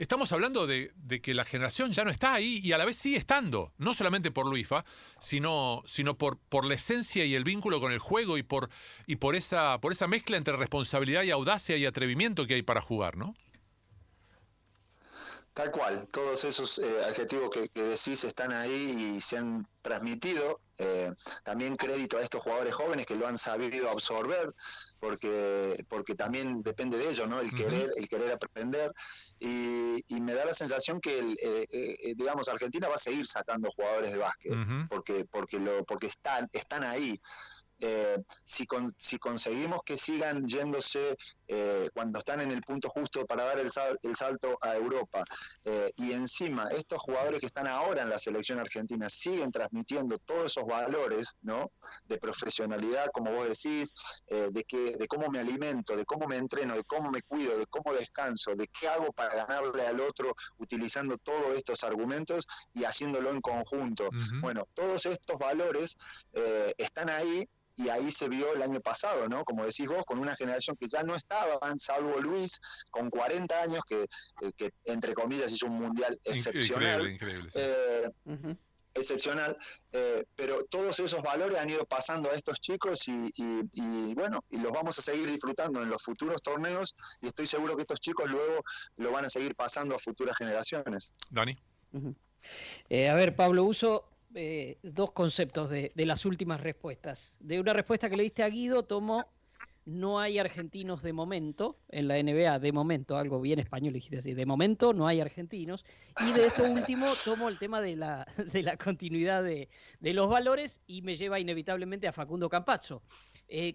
estamos 0.00 0.32
hablando 0.32 0.66
de, 0.66 0.92
que 1.22 1.34
la 1.34 1.44
generación 1.44 1.92
ya 1.92 2.04
no 2.04 2.10
está 2.10 2.32
ahí 2.32 2.58
y 2.64 2.72
a 2.72 2.78
la 2.78 2.86
vez 2.86 2.96
sigue 2.96 3.18
estando, 3.18 3.72
no 3.76 3.92
solamente 3.92 4.30
por 4.30 4.46
Luifa, 4.46 4.84
sino, 5.20 5.82
sino 5.86 6.16
por, 6.16 6.38
por 6.38 6.64
la 6.64 6.74
esencia 6.74 7.26
y 7.26 7.34
el 7.34 7.44
vínculo 7.44 7.80
con 7.80 7.92
el 7.92 7.98
juego 7.98 8.38
y 8.38 8.42
por, 8.42 8.70
y 9.06 9.16
por, 9.16 9.36
esa, 9.36 9.78
por 9.78 9.92
esa 9.92 10.08
mezcla 10.08 10.38
entre 10.38 10.56
responsabilidad 10.56 11.22
y 11.22 11.30
audacia 11.30 11.76
y 11.76 11.84
atrevimiento 11.84 12.46
que 12.46 12.54
hay 12.54 12.62
para 12.62 12.80
jugar, 12.80 13.18
¿no? 13.18 13.34
Tal 15.52 15.72
cual, 15.72 16.06
todos 16.12 16.44
esos 16.44 16.78
eh, 16.78 17.04
adjetivos 17.04 17.50
que, 17.50 17.68
decís 17.82 18.22
están 18.22 18.52
ahí 18.52 19.16
y 19.16 19.20
se 19.20 19.36
han 19.36 19.66
transmitido. 19.82 20.60
Eh, 20.78 21.12
también 21.42 21.76
crédito 21.76 22.16
a 22.16 22.22
estos 22.22 22.42
jugadores 22.42 22.72
jóvenes 22.72 23.04
que 23.04 23.16
lo 23.16 23.26
han 23.26 23.36
sabido 23.36 23.90
absorber, 23.90 24.54
porque, 25.00 25.84
porque 25.88 26.14
también 26.14 26.62
depende 26.62 26.96
de 26.96 27.10
ellos, 27.10 27.28
¿no? 27.28 27.40
El 27.40 27.50
querer, 27.50 27.90
el 27.96 28.08
querer 28.08 28.32
aprender. 28.32 28.92
Y, 29.40 30.20
me 30.20 30.34
da 30.34 30.44
la 30.44 30.54
sensación 30.54 31.00
que, 31.00 31.18
el, 31.18 31.36
eh, 31.42 32.14
digamos, 32.14 32.48
Argentina 32.48 32.88
va 32.88 32.94
a 32.94 32.98
seguir 32.98 33.26
sacando 33.26 33.70
jugadores 33.70 34.12
de 34.12 34.18
básquet, 34.18 34.54
porque, 34.88 35.24
porque, 35.24 35.58
lo, 35.58 35.84
porque 35.84 36.06
están, 36.06 36.48
están 36.52 36.84
ahí. 36.84 37.18
Eh, 37.82 38.18
si, 38.44 38.66
si 38.98 39.18
conseguimos 39.18 39.80
que 39.82 39.96
sigan 39.96 40.46
yéndose 40.46 41.16
eh, 41.52 41.90
cuando 41.92 42.20
están 42.20 42.40
en 42.40 42.52
el 42.52 42.62
punto 42.62 42.88
justo 42.88 43.26
para 43.26 43.42
dar 43.42 43.58
el, 43.58 43.70
el 44.02 44.14
salto 44.14 44.56
a 44.60 44.76
Europa, 44.76 45.24
eh, 45.64 45.90
y 45.96 46.12
encima 46.12 46.68
estos 46.70 47.02
jugadores 47.02 47.40
que 47.40 47.46
están 47.46 47.66
ahora 47.66 48.02
en 48.02 48.08
la 48.08 48.18
selección 48.18 48.60
argentina 48.60 49.10
siguen 49.10 49.50
transmitiendo 49.50 50.18
todos 50.18 50.52
esos 50.52 50.64
valores 50.64 51.34
¿no? 51.42 51.72
de 52.04 52.18
profesionalidad, 52.18 53.08
como 53.12 53.32
vos 53.32 53.48
decís, 53.48 53.92
de, 54.28 54.64
que, 54.64 54.96
de 54.96 55.08
cómo 55.08 55.28
me 55.28 55.40
alimento, 55.40 55.96
de 55.96 56.04
cómo 56.04 56.28
me 56.28 56.36
entreno, 56.36 56.76
de 56.76 56.84
cómo 56.84 57.10
me 57.10 57.22
cuido, 57.22 57.58
de 57.58 57.66
cómo 57.66 57.92
descanso, 57.94 58.54
de 58.54 58.68
qué 58.68 58.88
hago 58.88 59.12
para 59.12 59.34
ganarle 59.34 59.86
al 59.86 60.00
otro 60.00 60.32
utilizando 60.58 61.18
todos 61.18 61.56
estos 61.56 61.82
argumentos 61.82 62.46
y 62.74 62.84
haciéndolo 62.84 63.30
en 63.30 63.40
conjunto. 63.40 64.08
Bueno, 64.40 64.68
todos 64.74 65.04
estos 65.06 65.36
valores 65.36 65.96
están 66.78 67.10
ahí 67.10 67.48
y 67.82 67.88
ahí 67.88 68.10
se 68.10 68.28
vio 68.28 68.54
el 68.54 68.62
año 68.62 68.80
pasado, 68.80 69.28
¿no? 69.28 69.44
Como 69.44 69.64
decís 69.64 69.86
vos, 69.86 70.04
con 70.04 70.18
una 70.18 70.36
generación 70.36 70.76
que 70.76 70.86
ya 70.88 71.02
no 71.02 71.14
estaba, 71.14 71.58
salvo 71.78 72.20
Luis, 72.20 72.60
con 72.90 73.10
40 73.10 73.60
años, 73.60 73.80
que, 73.86 74.02
eh, 74.02 74.52
que 74.56 74.70
entre 74.84 75.14
comillas 75.14 75.52
hizo 75.52 75.66
un 75.66 75.80
mundial 75.80 76.18
excepcional. 76.24 77.08
Increíble, 77.08 77.12
increíble. 77.14 77.50
Eh, 77.54 78.56
excepcional, 78.92 79.56
eh, 79.92 80.24
pero 80.34 80.64
todos 80.64 80.98
esos 80.98 81.22
valores 81.22 81.56
han 81.58 81.70
ido 81.70 81.86
pasando 81.86 82.28
a 82.28 82.34
estos 82.34 82.60
chicos 82.60 83.06
y, 83.06 83.30
y, 83.36 84.14
bueno, 84.14 84.44
y 84.50 84.58
los 84.58 84.72
vamos 84.72 84.98
a 84.98 85.02
seguir 85.02 85.30
disfrutando 85.30 85.80
en 85.80 85.88
los 85.88 86.02
futuros 86.02 86.42
torneos 86.42 86.96
y 87.22 87.28
estoy 87.28 87.46
seguro 87.46 87.76
que 87.76 87.82
estos 87.82 88.00
chicos 88.00 88.28
luego 88.28 88.62
lo 88.96 89.12
van 89.12 89.26
a 89.26 89.30
seguir 89.30 89.54
pasando 89.54 89.94
a 89.94 89.98
futuras 89.98 90.36
generaciones. 90.36 91.14
Dani. 91.30 91.56
a 91.94 93.14
ver, 93.14 93.36
Pablo, 93.36 93.62
uso 93.62 94.10
eh, 94.34 94.78
dos 94.82 95.12
conceptos 95.12 95.70
de, 95.70 95.92
las 95.96 96.24
últimas 96.24 96.60
respuestas. 96.60 97.36
De 97.40 97.58
una 97.58 97.72
respuesta 97.72 98.08
que 98.08 98.16
le 98.16 98.22
diste 98.22 98.42
a 98.42 98.48
Guido, 98.48 98.84
tomo 98.84 99.26
no 99.86 100.20
hay 100.20 100.38
argentinos 100.38 101.02
de 101.02 101.12
momento 101.12 101.78
en 101.88 102.06
la 102.06 102.22
NBA, 102.22 102.60
de 102.60 102.70
momento, 102.70 103.16
algo 103.16 103.40
bien 103.40 103.58
español 103.58 103.94
dijiste 103.94 104.18
así, 104.18 104.34
de 104.34 104.46
momento 104.46 104.92
no 104.92 105.08
hay 105.08 105.20
argentinos. 105.20 105.84
Y 106.28 106.32
de 106.32 106.46
esto 106.46 106.64
último 106.64 107.06
tomo 107.24 107.48
el 107.48 107.58
tema 107.58 107.80
de 107.80 107.96
la, 107.96 108.26
de 108.52 108.62
la 108.62 108.76
continuidad 108.76 109.42
de, 109.42 109.68
los 110.00 110.28
valores 110.28 110.80
y 110.86 111.02
me 111.02 111.16
lleva 111.16 111.40
inevitablemente 111.40 112.06
a 112.06 112.12
Facundo 112.12 112.48
Campazzo. 112.48 113.02
Eh, 113.48 113.74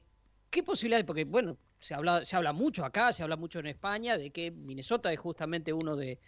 ¿Qué 0.49 0.63
posibilidades? 0.63 1.05
Porque, 1.05 1.25
bueno, 1.25 1.57
se 1.81 1.93
habla, 1.93 2.25
se 2.25 2.35
habla 2.35 2.53
mucho 2.53 2.85
acá, 2.85 3.11
se 3.11 3.23
habla 3.23 3.35
mucho 3.35 3.59
en 3.59 3.67
España 3.67 4.17
de 4.17 4.31
que 4.31 4.51
Minnesota 4.51 5.11
es 5.11 5.19
justamente 5.19 5.73
uno 5.73 5.97
de, 5.97 6.19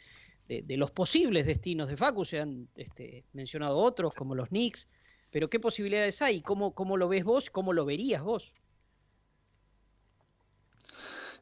de, 0.48 0.78
los 0.78 0.92
posibles 0.92 1.46
destinos 1.46 1.90
de 1.90 1.98
Facu, 1.98 2.26
se 2.26 2.40
han 2.40 2.68
este, 2.76 3.26
mencionado 3.34 3.78
otros 3.78 4.14
como 4.14 4.36
los 4.36 4.50
Knicks, 4.50 4.88
pero 5.32 5.50
¿qué 5.50 5.60
posibilidades 5.60 6.22
hay? 6.22 6.42
¿Cómo, 6.42 6.74
¿Cómo 6.74 6.98
lo 6.98 7.10
ves 7.10 7.24
vos? 7.24 7.50
¿Cómo 7.50 7.74
lo 7.74 7.86
verías 7.86 8.24
vos? 8.24 8.54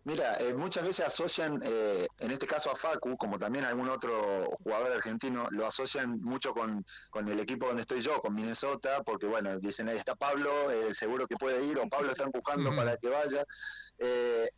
Mira, 0.06 0.38
eh, 0.38 0.54
muchas 0.54 0.86
veces 0.86 1.08
asocian, 1.08 1.60
eh, 1.64 2.06
en 2.20 2.30
este 2.30 2.46
caso 2.46 2.70
a 2.70 2.76
Facu, 2.76 3.18
como 3.18 3.40
también 3.40 3.66
algún 3.66 3.90
otro 3.90 4.46
jugador 4.64 4.92
argentino, 4.92 5.48
lo 5.50 5.66
asocian 5.66 6.20
mucho 6.22 6.54
con, 6.54 6.86
el 7.28 7.40
equipo 7.40 7.66
donde 7.66 7.82
estoy 7.82 8.02
yo, 8.02 8.20
con 8.20 8.36
Minnesota, 8.36 9.02
porque 9.04 9.26
bueno, 9.26 9.60
dicen 9.60 9.90
ahí 9.90 9.98
está 9.98 10.14
Pablo, 10.14 10.70
eh, 10.70 10.94
seguro 10.94 11.26
que 11.26 11.36
puede 11.38 11.66
ir, 11.66 11.80
o 11.80 11.90
Pablo 11.90 12.12
está 12.12 12.24
empujando 12.24 12.76
para 12.76 12.98
que 12.98 13.10
vaya. 13.10 13.44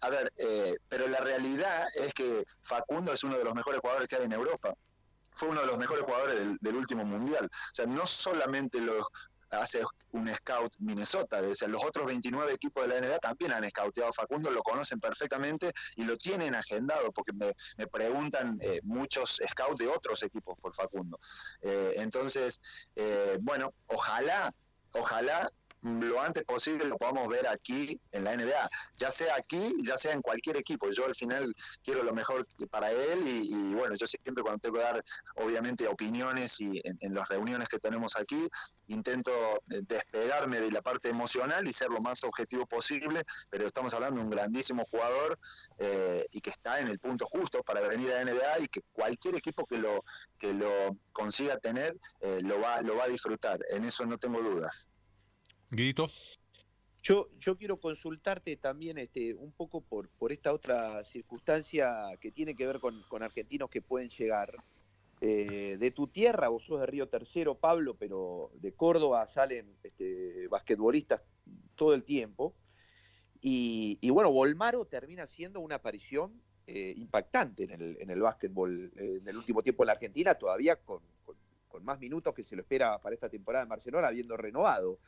a 0.02 0.10
ver, 0.10 0.30
pero 0.90 1.08
la 1.08 1.20
realidad 1.20 1.88
es 1.96 2.14
que 2.14 2.44
Facundo 2.62 3.14
es 3.14 3.24
uno 3.24 3.38
de 3.38 3.46
los 3.46 3.56
mejores 3.56 3.80
jugadores 3.80 4.10
que 4.10 4.18
hay 4.18 4.26
en 4.26 4.34
Europa 4.34 4.74
fue 5.34 5.50
uno 5.50 5.62
de 5.62 5.68
los 5.68 5.78
mejores 5.78 6.04
jugadores 6.04 6.36
del, 6.36 6.58
del, 6.60 6.76
último 6.76 7.06
mundial. 7.06 7.46
O 7.46 7.76
sea, 7.76 7.86
no 7.86 8.08
solamente 8.08 8.82
los, 8.82 9.06
hace 9.52 9.82
un 10.12 10.34
scout 10.34 10.74
Minnesota. 10.80 11.42
decir, 11.42 11.70
los 11.70 11.84
otros 11.84 12.06
29 12.06 12.54
equipos 12.54 12.88
de 12.88 12.94
la 12.94 13.08
NBA 13.08 13.20
también 13.20 13.54
han 13.54 13.68
scouteado 13.70 14.10
a 14.10 14.14
Facundo, 14.14 14.50
lo 14.52 14.62
conocen 14.62 15.00
perfectamente 15.00 15.72
y 15.96 16.04
lo 16.04 16.18
tienen 16.18 16.56
agendado, 16.56 17.12
porque 17.12 17.34
me, 17.34 17.88
preguntan 17.88 18.58
eh, 18.62 18.80
muchos 18.84 19.40
scouts 19.48 19.78
de 19.78 19.88
otros 19.88 20.22
equipos 20.24 20.58
por 20.60 20.76
Facundo. 20.76 21.18
Eh, 21.62 21.94
entonces, 21.98 22.60
eh, 22.96 23.38
bueno, 23.42 23.74
ojalá, 23.88 24.54
ojalá 24.94 25.48
lo 25.82 26.22
antes 26.22 26.44
posible 26.44 26.86
lo 26.86 26.98
podamos 26.98 27.28
ver 27.30 27.48
aquí 27.48 28.00
en 28.12 28.24
la 28.24 28.36
NBA, 28.36 28.70
ya 28.96 29.12
sea 29.12 29.36
aquí, 29.36 29.76
ya 29.84 29.98
sea 29.98 30.14
en 30.14 30.22
cualquier 30.22 30.58
equipo. 30.58 30.90
Yo 30.90 31.06
al 31.06 31.16
final 31.16 31.54
quiero 31.84 32.04
lo 32.04 32.14
mejor 32.14 32.48
para 32.70 32.92
él 32.92 33.28
y, 33.28 33.74
bueno, 33.74 33.96
yo 33.96 34.08
siempre 34.08 34.44
cuando 34.44 34.60
tengo 34.60 34.76
que 34.76 34.84
dar 34.84 35.04
obviamente 35.36 35.88
opiniones 35.88 36.60
y 36.60 36.82
en, 36.84 37.14
las 37.14 37.28
reuniones 37.30 37.68
que 37.68 37.80
tenemos 37.80 38.16
aquí, 38.16 38.48
intento 38.88 39.32
eh, 39.72 39.82
despegarme 39.88 40.60
de 40.60 40.72
la 40.72 40.82
parte 40.82 41.10
emocional 41.10 41.68
y 41.68 41.74
ser 41.74 41.90
lo 41.90 42.02
más 42.02 42.24
objetivo 42.24 42.66
posible, 42.66 43.24
pero 43.50 43.66
estamos 43.66 43.94
hablando 43.94 44.20
de 44.20 44.26
un 44.26 44.32
grandísimo 44.32 44.84
jugador 44.86 45.40
eh, 45.80 46.24
y 46.32 46.42
que 46.42 46.50
está 46.50 46.80
en 46.80 46.88
el 46.88 47.00
punto 47.00 47.26
justo 47.26 47.64
para 47.64 47.82
venir 47.82 48.12
a 48.12 48.24
la 48.24 48.32
NBA 48.32 48.60
y 48.60 48.68
que 48.68 48.82
cualquier 48.92 49.36
equipo 49.36 49.66
que 49.66 49.78
lo, 49.78 50.04
que 50.38 50.54
lo 50.54 50.98
consiga 51.14 51.58
tener 51.58 51.96
eh, 52.22 52.40
lo, 52.42 52.60
va, 52.60 52.82
lo 52.82 52.96
va 52.96 53.06
a 53.06 53.08
disfrutar, 53.08 53.60
en 53.70 53.86
eso 53.86 54.06
no 54.06 54.18
tengo 54.18 54.42
dudas. 54.42 54.90
Guito. 55.70 56.10
Yo, 57.04 57.30
yo 57.40 57.58
quiero 57.58 57.78
consultarte 57.78 58.58
también 58.58 58.98
este, 58.98 59.34
un 59.34 59.52
poco 59.52 59.82
por, 59.82 60.10
por 60.10 60.32
esta 60.32 60.54
otra 60.54 61.04
circunstancia 61.04 62.18
que 62.20 62.32
tiene 62.32 62.56
que 62.56 62.68
ver 62.68 62.80
con, 62.80 63.04
argentinos 63.22 63.70
que 63.70 63.82
pueden 63.82 64.10
llegar. 64.10 64.54
Eh, 65.20 65.78
de 65.80 65.90
tu 65.92 66.08
tierra, 66.08 66.50
vos 66.50 66.64
sos 66.64 66.80
de 66.80 66.86
Río 66.86 67.10
Tercero, 67.10 67.56
Pablo, 67.56 67.96
pero 67.96 68.52
de 68.56 68.74
Córdoba 68.74 69.26
salen 69.26 69.76
este, 69.82 70.48
basquetbolistas 70.48 71.22
todo 71.76 71.94
el 71.94 72.04
tiempo. 72.04 72.54
Y, 73.42 74.10
bueno, 74.10 74.32
Volmaro 74.32 74.86
termina 74.86 75.26
siendo 75.28 75.60
una 75.62 75.76
aparición 75.76 76.42
eh, 76.66 76.94
impactante 76.98 77.64
en 77.64 77.72
el, 77.72 77.98
en 78.02 78.10
el 78.10 78.20
básquetbol 78.20 78.92
eh, 78.98 79.20
en 79.22 79.28
el 79.28 79.38
último 79.38 79.64
tiempo 79.64 79.84
en 79.84 79.88
la 79.88 79.94
Argentina, 79.94 80.36
todavía 80.36 80.76
con, 80.76 81.02
con, 81.24 81.38
más 81.84 82.00
minutos 82.00 82.34
que 82.34 82.44
se 82.44 82.56
lo 82.56 82.64
espera 82.64 83.00
para 83.00 83.14
esta 83.14 83.30
temporada 83.30 83.64
en 83.64 83.70
Barcelona, 83.70 84.08
habiendo 84.08 84.36
renovado 84.36 85.00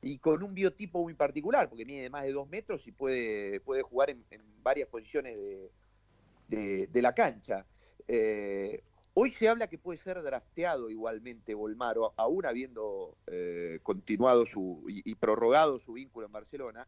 y 0.00 0.18
con 0.18 0.42
un 0.42 0.54
biotipo 0.54 1.02
muy 1.02 1.14
particular, 1.14 1.68
porque 1.68 1.84
mide 1.84 2.10
más 2.10 2.22
de 2.22 2.32
dos 2.32 2.48
metros 2.48 2.86
y 2.86 2.92
puede, 2.92 3.60
puede 3.60 3.82
jugar 3.82 4.10
en, 4.10 4.24
varias 4.62 4.88
posiciones 4.88 5.36
de, 6.48 7.02
la 7.02 7.14
cancha. 7.14 7.66
Eh, 8.06 8.82
hoy 9.14 9.30
se 9.30 9.48
habla 9.48 9.66
que 9.66 9.78
puede 9.78 9.98
ser 9.98 10.22
drafteado 10.22 10.90
igualmente 10.90 11.54
Volmaro, 11.54 12.12
aún 12.16 12.46
habiendo 12.46 13.16
eh, 13.26 13.80
continuado 13.82 14.46
su, 14.46 14.84
y, 14.88 15.14
prorrogado 15.16 15.78
su 15.78 15.94
vínculo 15.94 16.26
en 16.26 16.32
Barcelona. 16.32 16.86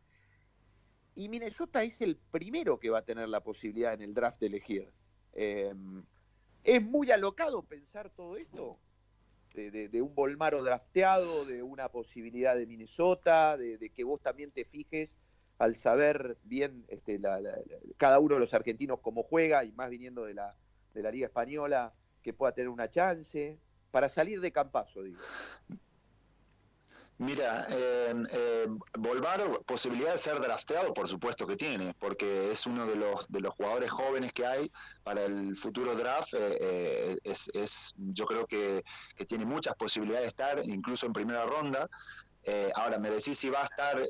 Y 1.14 1.28
Minnesota 1.28 1.82
es 1.82 2.00
el 2.02 2.16
primero 2.16 2.78
que 2.78 2.90
va 2.90 2.98
a 2.98 3.04
tener 3.04 3.28
la 3.28 3.42
posibilidad 3.42 3.94
en 3.94 4.02
el 4.02 4.14
draft 4.14 4.40
de 4.40 4.46
elegir. 4.46 4.92
Eh, 5.32 5.74
¿Es 6.62 6.82
muy 6.82 7.10
alocado 7.10 7.62
pensar 7.62 8.10
todo 8.10 8.36
esto? 8.36 8.78
De, 9.54 10.02
un 10.02 10.14
Volmaro 10.14 10.62
drafteado, 10.62 11.44
de 11.44 11.62
una 11.62 11.88
posibilidad 11.88 12.56
de 12.56 12.66
Minnesota, 12.66 13.56
de, 13.56 13.90
que 13.90 14.04
vos 14.04 14.20
también 14.20 14.50
te 14.50 14.64
fijes 14.64 15.16
al 15.58 15.76
saber 15.76 16.38
bien 16.44 16.84
este, 16.88 17.20
cada 17.96 18.18
uno 18.18 18.34
de 18.34 18.40
los 18.40 18.54
argentinos 18.54 19.00
cómo 19.00 19.22
juega 19.22 19.64
y 19.64 19.72
más 19.72 19.90
viniendo 19.90 20.24
de 20.24 20.34
la, 20.34 20.56
de 20.94 21.02
la 21.02 21.10
Liga 21.10 21.26
Española, 21.26 21.92
que 22.22 22.32
pueda 22.32 22.52
tener 22.52 22.68
una 22.68 22.88
chance, 22.88 23.58
para 23.90 24.08
salir 24.08 24.40
de 24.40 24.52
campazo, 24.52 25.02
digo. 25.02 25.20
Mira, 27.20 27.62
eh, 27.70 28.14
eh, 28.32 28.66
Volvaro, 28.98 29.60
posibilidad 29.66 30.12
de 30.12 30.16
ser 30.16 30.40
drafteado, 30.40 30.94
por 30.94 31.06
supuesto 31.06 31.46
que 31.46 31.54
tiene, 31.54 31.92
porque 31.98 32.50
es 32.50 32.64
uno 32.64 32.86
de 32.86 32.96
los, 32.96 33.28
de 33.28 33.42
los 33.42 33.52
jugadores 33.52 33.90
jóvenes 33.90 34.32
que 34.32 34.46
hay 34.46 34.72
para 35.02 35.26
el 35.26 35.54
futuro 35.54 35.94
draft. 35.94 36.32
Eh, 36.32 36.56
eh, 36.58 37.16
es, 37.22 37.50
es, 37.52 37.92
yo 37.98 38.24
creo 38.24 38.46
que, 38.46 38.82
que, 39.14 39.26
tiene 39.26 39.44
muchas 39.44 39.74
posibilidades 39.74 40.22
de 40.22 40.28
estar, 40.28 40.58
incluso 40.64 41.04
en 41.04 41.12
primera 41.12 41.44
ronda. 41.44 41.90
Eh, 42.44 42.72
ahora, 42.74 42.98
me 42.98 43.10
decís 43.10 43.36
si 43.36 43.50
va 43.50 43.60
a 43.60 43.64
estar, 43.64 44.02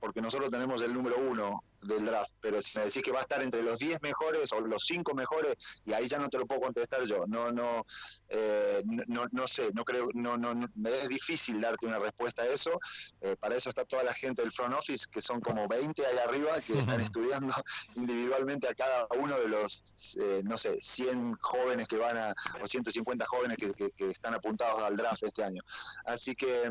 porque 0.00 0.22
nosotros 0.22 0.50
tenemos 0.50 0.80
el 0.80 0.94
número 0.94 1.18
uno 1.18 1.62
del 1.82 2.04
draft, 2.04 2.32
pero 2.40 2.60
si 2.60 2.76
me 2.78 2.84
decís 2.84 3.02
que 3.02 3.12
va 3.12 3.18
a 3.18 3.22
estar 3.22 3.42
entre 3.42 3.62
los 3.62 3.78
10 3.78 4.00
mejores 4.02 4.52
o 4.52 4.60
los 4.60 4.84
5 4.86 5.14
mejores, 5.14 5.56
y 5.84 5.92
ahí 5.92 6.06
ya 6.06 6.18
no 6.18 6.28
te 6.28 6.38
lo 6.38 6.46
puedo 6.46 6.60
contestar 6.60 7.04
yo. 7.04 7.24
No, 7.26 7.50
no, 7.52 7.84
eh, 8.28 8.82
no, 8.84 9.26
no, 9.30 9.46
sé, 9.46 9.70
no 9.74 9.84
creo, 9.84 10.08
no, 10.14 10.36
no, 10.36 10.54
me 10.74 10.90
es 10.90 11.08
difícil 11.08 11.60
darte 11.60 11.86
una 11.86 11.98
respuesta 11.98 12.42
a 12.42 12.46
eso. 12.46 12.78
Eh, 13.20 13.36
para 13.38 13.56
eso 13.56 13.68
está 13.68 13.84
toda 13.84 14.02
la 14.02 14.12
gente 14.12 14.42
del 14.42 14.52
front 14.52 14.74
office, 14.74 15.06
que 15.10 15.20
son 15.20 15.40
como 15.40 15.66
20 15.68 16.06
ahí 16.06 16.18
arriba, 16.18 16.60
que 16.60 16.78
están 16.78 17.00
estudiando 17.00 17.54
individualmente 17.94 18.68
a 18.68 18.74
cada 18.74 19.06
uno 19.18 19.38
de 19.38 19.48
los, 19.48 20.16
eh, 20.20 20.42
no 20.44 20.56
sé, 20.56 20.76
100 20.78 21.34
jóvenes 21.40 21.88
que 21.88 21.96
van 21.96 22.16
a, 22.16 22.34
o 22.62 22.66
150 22.66 23.24
jóvenes 23.26 23.56
que, 23.56 23.90
que, 23.92 24.08
están 24.08 24.34
apuntados 24.34 24.82
al 24.82 24.96
draft 24.96 25.22
este 25.24 25.42
año. 25.42 25.62
Así 26.04 26.34
que 26.34 26.70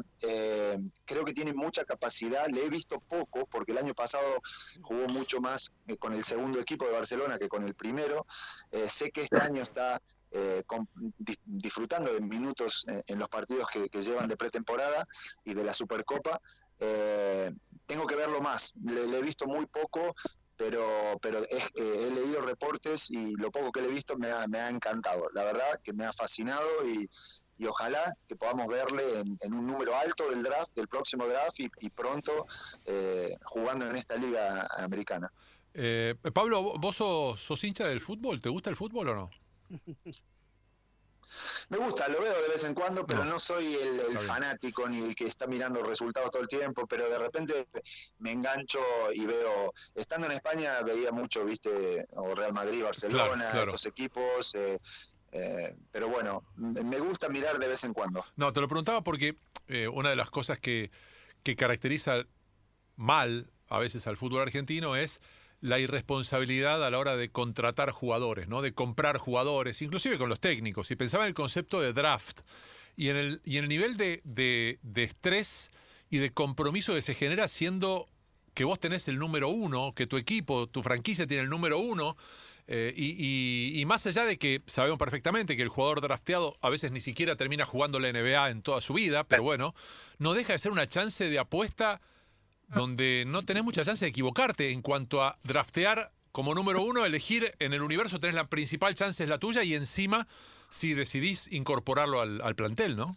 creo 1.05 1.25
que 1.25 1.33
tiene 1.33 1.53
mucha 1.53 1.83
capacidad. 1.83 2.47
Le 2.47 2.65
he 2.65 2.69
visto 2.69 2.99
poco, 2.99 3.45
porque 3.45 3.71
el 3.71 3.77
año 3.77 3.93
pasado 3.93 4.41
jugó 4.81 4.94
mucho 5.07 5.39
más 5.39 5.71
eh, 5.87 5.97
con 5.97 6.13
el 6.13 6.23
segundo 6.23 6.59
equipo 6.59 6.85
de 6.85 6.91
Barcelona 6.91 7.37
que 7.37 7.49
con 7.49 7.63
el 7.63 7.75
primero. 7.75 8.25
Eh, 8.71 8.87
sé 8.87 9.11
que 9.11 9.21
este 9.21 9.37
año 9.37 9.63
está 9.63 10.01
eh, 10.31 10.63
disfrutando 11.45 12.13
de 12.13 12.19
minutos 12.19 12.85
en 12.87 13.19
los 13.19 13.29
partidos 13.29 13.67
que, 13.67 14.01
llevan 14.01 14.27
de 14.27 14.35
pretemporada 14.35 15.05
y 15.43 15.53
de 15.53 15.63
la 15.63 15.73
Supercopa. 15.73 16.41
tengo 17.85 18.05
que 18.05 18.15
verlo 18.15 18.41
más. 18.41 18.73
Le, 18.83 19.03
he 19.03 19.21
visto 19.21 19.45
muy 19.45 19.65
poco, 19.67 20.15
pero, 20.57 21.17
pero 21.21 21.41
he 21.75 22.11
leído 22.11 22.41
reportes 22.41 23.09
y 23.09 23.33
lo 23.35 23.51
poco 23.51 23.71
que 23.71 23.81
le 23.81 23.87
he 23.87 23.91
visto 23.91 24.17
me 24.17 24.31
ha, 24.31 24.45
me 24.47 24.59
ha 24.59 24.69
encantado. 24.69 25.27
La 25.33 25.43
verdad 25.43 25.79
que 25.83 25.93
me 25.93 26.05
ha 26.05 26.11
fascinado 26.11 26.85
y, 26.85 27.09
y 27.57 27.65
ojalá 27.65 28.15
que 28.27 28.35
podamos 28.35 28.67
verle 28.67 29.19
en, 29.19 29.53
un 29.53 29.65
número 29.65 29.95
alto 29.95 30.29
del 30.29 30.43
draft, 30.43 30.75
del 30.75 30.87
próximo 30.87 31.25
draft 31.27 31.59
y, 31.59 31.89
pronto 31.89 32.45
eh, 32.85 33.37
jugando 33.43 33.87
en 33.89 33.95
esta 33.95 34.15
liga 34.15 34.67
americana. 34.77 35.31
Eh, 35.73 36.15
Pablo, 36.33 36.61
¿vos 36.77 36.95
sos, 36.95 37.63
hincha 37.63 37.85
del 37.85 38.01
fútbol? 38.01 38.41
¿Te 38.41 38.49
gusta 38.49 38.69
el 38.69 38.75
fútbol 38.75 39.09
o 39.09 39.15
no? 39.15 39.29
Me 41.69 41.77
gusta, 41.77 42.07
lo 42.07 42.21
veo 42.21 42.41
de 42.41 42.47
vez 42.47 42.63
en 42.63 42.73
cuando, 42.75 43.05
pero 43.05 43.25
no, 43.25 43.39
soy 43.39 43.73
el, 43.73 44.19
fanático 44.19 44.87
ni 44.87 45.01
el 45.01 45.15
que 45.15 45.25
está 45.25 45.47
mirando 45.47 45.83
resultados 45.83 46.29
todo 46.29 46.43
el 46.43 46.47
tiempo, 46.47 46.85
pero 46.87 47.09
de 47.09 47.17
repente 47.17 47.67
me 48.19 48.31
engancho 48.31 48.79
y 49.11 49.25
veo, 49.25 49.73
estando 49.95 50.27
en 50.27 50.33
España 50.33 50.81
veía 50.81 51.11
mucho, 51.11 51.43
viste, 51.43 52.05
o 52.11 52.35
Real 52.35 52.53
Madrid, 52.53 52.83
Barcelona, 52.83 53.51
estos 53.59 53.85
equipos, 53.87 54.51
eh, 54.53 54.79
eh, 55.35 55.75
pero 55.91 56.07
bueno, 56.07 56.43
me 56.55 56.97
gusta 56.99 57.27
mirar 57.27 57.59
de 57.59 57.67
vez 57.67 57.83
en 57.83 57.93
cuando. 57.93 58.23
No, 58.37 58.53
te 58.53 58.61
lo 58.61 58.69
preguntaba 58.69 59.03
porque 59.03 59.35
eh, 59.67 59.89
una 59.89 60.09
de 60.09 60.15
las 60.15 60.29
cosas 60.29 60.59
que, 60.59 60.91
que 61.43 61.57
caracteriza 61.57 62.25
mal 62.95 63.51
a 63.67 63.79
veces 63.79 64.07
al 64.07 64.15
fútbol 64.15 64.43
argentino 64.43 64.95
es 64.95 65.19
la 65.59 65.79
irresponsabilidad 65.79 66.85
a 66.85 66.89
la 66.89 66.99
hora 66.99 67.17
de 67.17 67.31
contratar 67.31 67.91
jugadores, 67.91 68.47
¿no? 68.47 68.61
de 68.61 68.73
comprar 68.73 69.17
jugadores, 69.17 69.81
inclusive 69.81 70.17
con 70.17 70.29
los 70.29 70.39
técnicos. 70.39 70.89
Y 70.91 70.95
pensaba 70.95 71.25
en 71.25 71.29
el 71.29 71.33
concepto 71.33 71.81
de 71.81 71.91
draft 71.91 72.41
y 72.95 73.09
en 73.09 73.17
el, 73.17 73.41
y 73.43 73.57
en 73.57 73.65
el 73.65 73.69
nivel 73.69 73.97
de, 73.97 74.21
de, 74.23 74.79
de 74.83 75.03
estrés 75.03 75.69
y 76.09 76.19
de 76.19 76.31
compromiso 76.31 76.93
que 76.93 77.01
se 77.01 77.13
genera 77.13 77.49
siendo 77.49 78.07
que 78.53 78.63
vos 78.63 78.79
tenés 78.79 79.09
el 79.09 79.19
número 79.19 79.49
uno, 79.49 79.93
que 79.93 80.07
tu 80.07 80.15
equipo, 80.15 80.67
tu 80.67 80.81
franquicia 80.81 81.27
tiene 81.27 81.43
el 81.43 81.49
número 81.49 81.77
uno, 81.77 82.15
eh, 82.67 82.93
y, 82.95 83.83
más 83.85 84.07
allá 84.07 84.25
de 84.25 84.37
que 84.37 84.63
sabemos 84.65 84.97
perfectamente 84.97 85.55
que 85.55 85.61
el 85.61 85.69
jugador 85.69 86.01
drafteado 86.01 86.57
a 86.61 86.69
veces 86.69 86.91
ni 86.91 86.99
siquiera 86.99 87.35
termina 87.35 87.65
jugando 87.65 87.99
la 87.99 88.11
NBA 88.11 88.49
en 88.49 88.61
toda 88.63 88.81
su 88.81 88.93
vida, 88.93 89.23
pero 89.23 89.43
bueno, 89.43 89.75
no 90.17 90.33
deja 90.33 90.53
de 90.53 90.59
ser 90.59 90.71
una 90.71 90.87
chance 90.87 91.29
de 91.29 91.39
apuesta 91.39 92.01
donde 92.69 93.25
no 93.27 93.43
tenés 93.43 93.63
mucha 93.63 93.85
chance 93.85 94.03
de 94.03 94.09
equivocarte 94.09 94.71
en 94.71 94.81
cuanto 94.81 95.23
a 95.23 95.37
draftear 95.43 96.11
como 96.31 96.55
número 96.55 96.81
uno, 96.81 97.05
elegir 97.05 97.53
en 97.59 97.73
el 97.73 97.83
universo, 97.83 98.19
tenés 98.19 98.35
la 98.35 98.47
principal 98.47 98.95
chance 98.95 99.23
es 99.23 99.29
la 99.29 99.37
tuya 99.37 99.63
y 99.63 99.75
encima 99.75 100.27
si 100.69 100.93
decidís 100.93 101.47
incorporarlo 101.51 102.19
al 102.19 102.55
plantel, 102.55 102.97
¿no? 102.97 103.15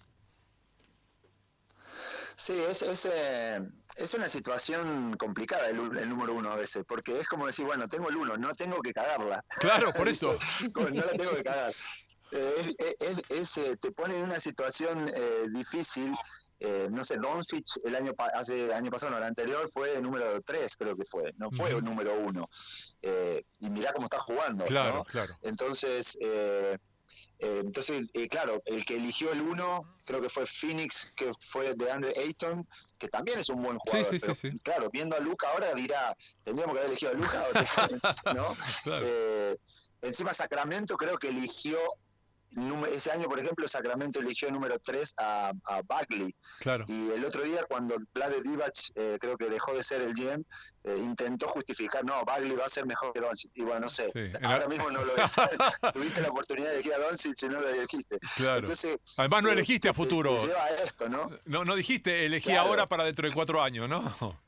Sí, 2.38 2.52
es, 2.52 2.82
es, 2.82 3.08
eh, 3.12 3.60
es 3.98 4.14
una 4.14 4.28
situación 4.28 5.16
complicada 5.16 5.68
el, 5.68 6.08
número 6.08 6.34
uno 6.34 6.52
a 6.52 6.56
veces, 6.56 6.84
porque 6.86 7.18
es 7.18 7.26
como 7.26 7.46
decir, 7.46 7.66
bueno, 7.66 7.86
tengo 7.88 8.08
el 8.08 8.16
uno, 8.16 8.36
no 8.36 8.52
tengo 8.52 8.80
que 8.80 8.92
cagarla. 8.92 9.42
Claro, 9.60 9.92
por 9.92 10.08
eso. 10.08 10.38
no 10.74 10.88
la 10.90 11.12
tengo 11.12 11.34
que 11.34 11.44
cagar. 11.44 11.72
Eh, 12.30 12.74
es, 13.30 13.56
eh, 13.56 13.76
te 13.80 13.90
pone 13.90 14.16
en 14.16 14.24
una 14.24 14.38
situación 14.38 15.06
difícil. 15.50 16.14
no 16.90 17.04
sé, 17.04 17.16
Doncic 17.16 17.64
el 17.84 17.94
año 17.96 18.12
hace 18.34 18.72
año 18.72 18.90
pasado, 18.90 19.12
no, 19.12 19.18
el 19.18 19.24
anterior 19.24 19.68
fue 19.70 19.94
el 19.94 20.02
número 20.02 20.40
tres, 20.42 20.76
creo 20.76 20.94
que 20.96 21.04
fue, 21.04 21.32
no 21.36 21.50
fue 21.50 21.70
el 21.70 21.82
número 21.82 22.18
uno. 22.18 22.48
y 23.60 23.70
mirá 23.70 23.92
cómo 23.92 24.04
está 24.04 24.20
jugando. 24.20 24.64
Claro, 24.64 25.04
claro. 25.04 25.34
Entonces, 25.42 26.18
eh, 26.20 26.76
entonces, 27.38 28.02
eh, 28.14 28.28
claro, 28.28 28.62
el 28.66 28.84
que 28.84 28.96
eligió 28.96 29.32
el 29.32 29.40
1 29.40 30.00
creo 30.04 30.20
que 30.20 30.28
fue 30.28 30.44
Phoenix, 30.46 31.12
que 31.16 31.32
fue 31.40 31.74
de 31.74 31.90
Andre 31.90 32.12
Ayton, 32.16 32.66
que 32.98 33.08
también 33.08 33.38
es 33.38 33.48
un 33.48 33.62
buen 33.62 33.78
jugador. 33.78 34.06
Sí, 34.06 34.18
sí, 34.34 34.50
claro, 34.62 34.90
viendo 34.90 35.16
a 35.16 35.20
Luca 35.20 35.48
ahora 35.50 35.72
dirá, 35.74 36.16
tendríamos 36.44 36.74
que 36.74 36.80
haber 36.80 36.90
elegido 36.90 37.12
a 37.12 37.14
Luca, 37.14 37.44
¿no? 38.34 38.56
Eh, 39.02 39.56
encima 40.02 40.32
Sacramento 40.32 40.96
creo 40.96 41.16
que 41.18 41.28
eligió 41.28 41.78
ese 42.92 43.10
año, 43.10 43.28
por 43.28 43.38
ejemplo, 43.38 43.68
Sacramento 43.68 44.20
eligió 44.20 44.50
número 44.50 44.78
3 44.78 45.14
a, 45.18 45.52
a 45.66 45.82
Bagley. 45.82 46.34
Claro. 46.60 46.84
Y 46.88 47.10
el 47.10 47.24
otro 47.24 47.42
día, 47.42 47.64
cuando 47.68 47.94
Vlade 48.14 48.42
Divac, 48.42 48.74
eh, 48.94 49.18
creo 49.20 49.36
que 49.36 49.48
dejó 49.48 49.74
de 49.74 49.82
ser 49.82 50.02
el 50.02 50.14
GM, 50.14 50.44
eh, 50.84 50.96
intentó 50.96 51.48
justificar, 51.48 52.04
no, 52.04 52.24
Bagley 52.24 52.56
va 52.56 52.64
a 52.64 52.68
ser 52.68 52.86
mejor 52.86 53.12
que 53.12 53.20
Doncic. 53.20 53.50
Y 53.54 53.62
bueno, 53.62 53.80
no 53.80 53.88
sé, 53.88 54.10
ahora 54.42 54.66
mismo 54.66 54.90
no 54.90 55.04
lo 55.04 55.16
es. 55.16 55.34
Tuviste 55.94 56.20
la 56.20 56.28
oportunidad 56.28 56.68
de 56.68 56.74
elegir 56.74 56.94
a 56.94 56.98
Doncic 56.98 57.42
y 57.42 57.48
no 57.48 57.60
lo 57.60 57.68
elegiste. 57.68 58.18
Claro. 58.36 58.60
Entonces, 58.60 58.96
Además, 59.16 59.42
no 59.42 59.50
elegiste 59.50 59.88
a 59.88 59.94
futuro. 59.94 60.36
lleva 60.36 60.68
esto, 60.70 61.08
¿no? 61.08 61.30
No, 61.44 61.64
no 61.64 61.74
dijiste, 61.76 62.26
elegí 62.26 62.52
ahora 62.52 62.88
para 62.88 63.04
dentro 63.04 63.28
de 63.28 63.34
cuatro 63.34 63.62
años, 63.62 63.88
¿no? 63.88 64.38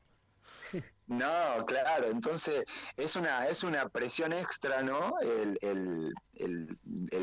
No, 1.11 1.67
claro, 1.67 2.09
entonces 2.09 2.63
es 2.97 3.17
una, 3.17 3.49
es 3.49 3.65
una 3.65 3.89
presión 3.89 4.33
extra, 4.33 4.81
¿no? 4.85 5.15
El, 5.21 5.59
el, 5.61 6.15
el, 6.37 6.79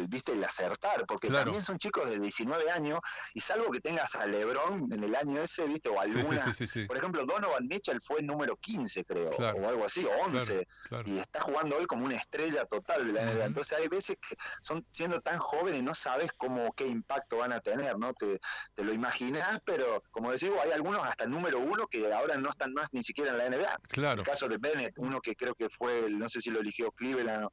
viste, 0.07 0.33
el 0.33 0.43
acertar, 0.43 1.05
porque 1.07 1.29
también 1.29 1.61
son 1.61 1.77
chicos 1.77 2.09
de 2.09 2.19
19 2.19 2.69
años, 2.71 2.99
y 3.33 3.39
salvo 3.39 3.71
que 3.71 3.79
tengas 3.79 4.15
a 4.15 4.25
Lebron 4.25 4.91
en 4.91 5.03
el 5.03 5.15
año 5.15 5.41
ese, 5.41 5.65
viste, 5.65 5.89
o 5.89 5.99
alguna, 5.99 6.45
por 6.87 6.97
ejemplo, 6.97 7.25
Donovan 7.25 7.67
Mitchell 7.67 7.99
fue 8.01 8.19
el 8.19 8.27
número 8.27 8.55
15, 8.57 9.05
creo, 9.05 9.29
o 9.29 9.67
algo 9.67 9.85
así, 9.85 10.05
o 10.05 10.11
11, 10.25 10.67
y 11.05 11.17
está 11.17 11.41
jugando 11.41 11.77
hoy 11.77 11.85
como 11.85 12.05
una 12.05 12.15
estrella 12.15 12.65
total 12.65 13.07
de 13.07 13.13
la 13.13 13.31
NBA. 13.31 13.45
Entonces 13.45 13.77
hay 13.77 13.87
veces 13.87 14.17
que 14.17 14.35
son 14.61 14.85
siendo 14.89 15.21
tan 15.21 15.37
jóvenes, 15.37 15.83
no 15.83 15.93
sabes 15.93 16.31
cómo, 16.37 16.73
qué 16.73 16.87
impacto 16.87 17.37
van 17.37 17.53
a 17.53 17.59
tener, 17.59 17.97
¿no? 17.97 18.13
Te, 18.13 18.39
te 18.73 18.83
lo 18.83 18.93
imaginas, 18.93 19.59
pero 19.65 20.03
como 20.11 20.31
decimos, 20.31 20.59
hay 20.63 20.71
algunos 20.71 21.03
hasta 21.03 21.25
el 21.25 21.31
número 21.31 21.59
uno 21.59 21.87
que 21.87 22.11
ahora 22.11 22.37
no 22.37 22.49
están 22.49 22.73
más 22.73 22.93
ni 22.93 23.03
siquiera 23.03 23.31
en 23.31 23.37
la 23.37 23.49
NBA. 23.49 23.79
Claro. 23.89 24.21
El 24.21 24.27
caso 24.27 24.47
de 24.47 24.57
Bennett, 24.57 24.97
uno 24.97 25.19
que 25.21 25.35
creo 25.35 25.53
que 25.53 25.69
fue, 25.69 26.09
no 26.09 26.29
sé 26.29 26.41
si 26.41 26.49
lo 26.49 26.59
eligió 26.59 26.91
Cleveland 26.91 27.47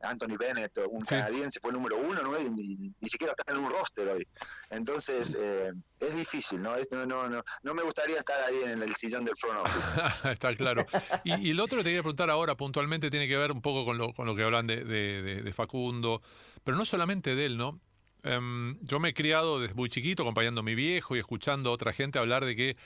Anthony 0.00 0.36
Bennett, 0.38 0.78
un 0.88 1.02
canadiense, 1.02 1.60
fue 1.60 1.70
el 1.70 1.76
número 1.76 1.96
uno, 2.00 2.22
¿no? 2.22 2.38
ni, 2.38 3.08
siquiera 3.08 3.34
está 3.36 3.52
en 3.52 3.58
un 3.58 3.70
roster 3.70 4.08
hoy. 4.08 4.26
Entonces, 4.70 5.36
eh, 5.38 5.72
es 6.00 6.14
difícil, 6.14 6.60
¿no? 6.62 6.76
no, 6.90 7.06
no, 7.06 7.28
no, 7.28 7.42
no 7.62 7.74
me 7.74 7.82
gustaría 7.82 8.18
estar 8.18 8.40
ahí 8.42 8.62
en 8.64 8.82
el 8.82 8.94
sillón 8.94 9.24
del 9.24 9.36
front 9.36 9.66
office. 9.66 10.00
está 10.30 10.54
claro. 10.56 10.86
Y, 11.24 11.50
el 11.50 11.60
otro 11.60 11.78
que 11.78 11.84
te 11.84 11.90
quería 11.90 12.02
preguntar 12.02 12.30
ahora, 12.30 12.56
puntualmente, 12.56 13.10
tiene 13.10 13.28
que 13.28 13.36
ver 13.36 13.52
un 13.52 13.62
poco 13.62 13.84
con 13.84 13.98
lo, 13.98 14.12
con 14.12 14.26
lo 14.26 14.34
que 14.34 14.42
hablan 14.42 14.66
de, 14.66 14.84
de, 14.84 15.52
Facundo, 15.52 16.22
pero 16.64 16.76
no 16.76 16.84
solamente 16.84 17.34
de 17.34 17.46
él, 17.46 17.56
¿no? 17.56 17.80
Em, 18.22 18.78
yo 18.82 19.00
me 19.00 19.10
he 19.10 19.14
criado 19.14 19.60
desde 19.60 19.74
muy 19.74 19.88
chiquito 19.88 20.22
acompañando 20.22 20.60
a 20.60 20.64
mi 20.64 20.74
viejo 20.74 21.16
y 21.16 21.18
escuchando 21.18 21.70
a 21.70 21.72
otra 21.72 21.92
gente 21.92 22.18
hablar 22.18 22.44
de 22.44 22.54
que 22.54 22.76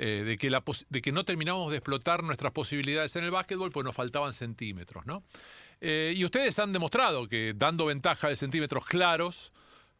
eh, 0.00 0.22
de, 0.24 0.38
que 0.38 0.48
la 0.48 0.62
de 0.90 1.02
que 1.02 1.10
no 1.10 1.24
terminamos 1.24 1.72
de 1.72 1.78
explotar 1.78 2.22
nuestras 2.22 2.52
posibilidades 2.52 3.16
en 3.16 3.24
el 3.24 3.32
básquetbol, 3.32 3.72
pues 3.72 3.84
nos 3.84 3.96
faltaban 3.96 4.32
centímetros, 4.32 5.04
¿no? 5.06 5.24
Eh, 5.80 6.12
y 6.16 6.24
ustedes 6.24 6.58
han 6.58 6.72
demostrado 6.72 7.28
que 7.28 7.54
dando 7.56 7.86
ventaja 7.86 8.28
de 8.28 8.36
centímetros 8.36 8.84
claros, 8.84 9.52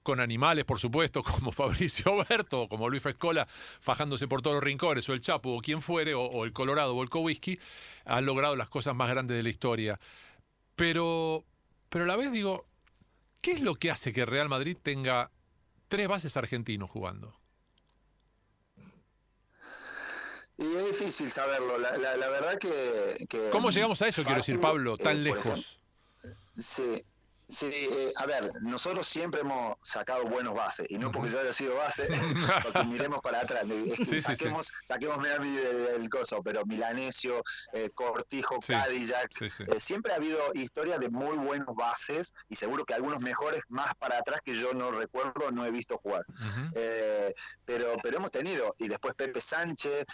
con 0.09 0.21
animales, 0.21 0.65
por 0.65 0.79
supuesto, 0.79 1.23
como 1.23 1.53
Fabricio 1.53 2.25
Berto, 2.29 2.67
como 2.67 2.89
Luis 2.89 3.03
Fescola, 3.03 3.47
fajándose 3.47 4.27
por 4.27 4.41
todos 4.41 4.55
los 4.55 4.65
rincones, 4.65 5.07
o 5.09 5.13
el 5.13 5.21
Chapo, 5.21 5.55
o 5.55 5.61
quien 5.61 5.83
fuere, 5.83 6.15
o, 6.15 6.45
el 6.45 6.53
Colorado, 6.55 6.95
o 6.95 7.03
el 7.03 7.11
Whisky, 7.13 7.59
han 8.07 8.25
logrado 8.25 8.57
las 8.57 8.71
cosas 8.71 8.95
más 8.95 9.11
grandes 9.11 9.37
de 9.37 9.43
la 9.43 9.51
historia. 9.51 10.01
Pero, 10.77 11.45
pero 11.91 12.05
a 12.05 12.07
la 12.07 12.17
vez 12.17 12.33
digo, 12.33 12.65
¿qué 13.43 13.53
es 13.53 13.61
lo 13.61 13.75
que 13.75 13.91
hace 13.91 14.15
que 14.15 14.25
Real 14.25 14.49
Madrid 14.49 14.79
tenga 14.83 15.31
tres 15.89 16.09
bases 16.09 16.39
argentinos 16.39 16.91
jugando? 16.91 17.38
Y 20.59 20.77
es 20.77 20.87
difícil 20.87 21.31
saberlo. 21.31 21.79
La, 21.79 21.97
la, 21.97 22.29
verdad 22.29 22.59
que, 22.59 23.51
¿Cómo 23.53 23.71
llegamos 23.71 24.03
a 24.03 24.09
eso, 24.09 24.23
quiero 24.25 24.39
decir, 24.39 24.61
Pablo, 24.61 24.97
tan 24.97 25.17
eh, 25.17 25.21
lejos? 25.21 25.79
sí. 26.51 27.05
Sí, 27.51 27.71
eh, 27.73 28.13
a 28.17 28.27
ver, 28.27 28.51
nosotros 28.61 29.07
siempre 29.09 29.41
hemos 29.41 29.79
sacado 29.83 30.25
buenos 30.25 30.55
bases, 30.55 30.87
y 30.91 30.99
no 30.99 31.11
porque 31.11 31.31
yo 31.31 31.41
haya 31.41 31.53
sido 31.55 31.77
base, 31.77 32.07
porque 32.63 32.85
miremos 32.85 33.21
para 33.23 33.41
atrás, 33.41 33.65
saquemos, 34.21 34.71
saquemos 34.85 35.25
el 35.25 36.11
coso, 36.11 36.43
pero 36.43 36.67
Milanesio, 36.67 37.43
eh, 37.73 37.89
Cortijo, 37.95 38.59
Cadillac, 38.61 39.31
eh, 39.41 39.81
siempre 39.81 40.13
ha 40.13 40.17
habido 40.17 40.39
historia 40.53 40.99
de 40.99 41.09
muy 41.09 41.39
buenos 41.39 41.75
bases, 41.75 42.35
y 42.51 42.55
seguro 42.55 42.85
que 42.85 42.93
algunos 42.93 43.21
mejores 43.21 43.63
más 43.71 43.95
para 43.95 44.19
atrás 44.19 44.43
que 44.45 44.53
yo 44.53 44.75
no 44.75 44.91
recuerdo, 44.91 45.51
no 45.51 45.65
he 45.65 45.71
visto 45.71 45.97
jugar. 45.97 46.27
pero, 47.65 47.97
pero 48.03 48.19
hemos 48.19 48.31
tenido, 48.31 48.75
y 48.79 48.89
después 48.89 49.15
Pepe 49.15 49.41
Sánchez, 49.41 50.05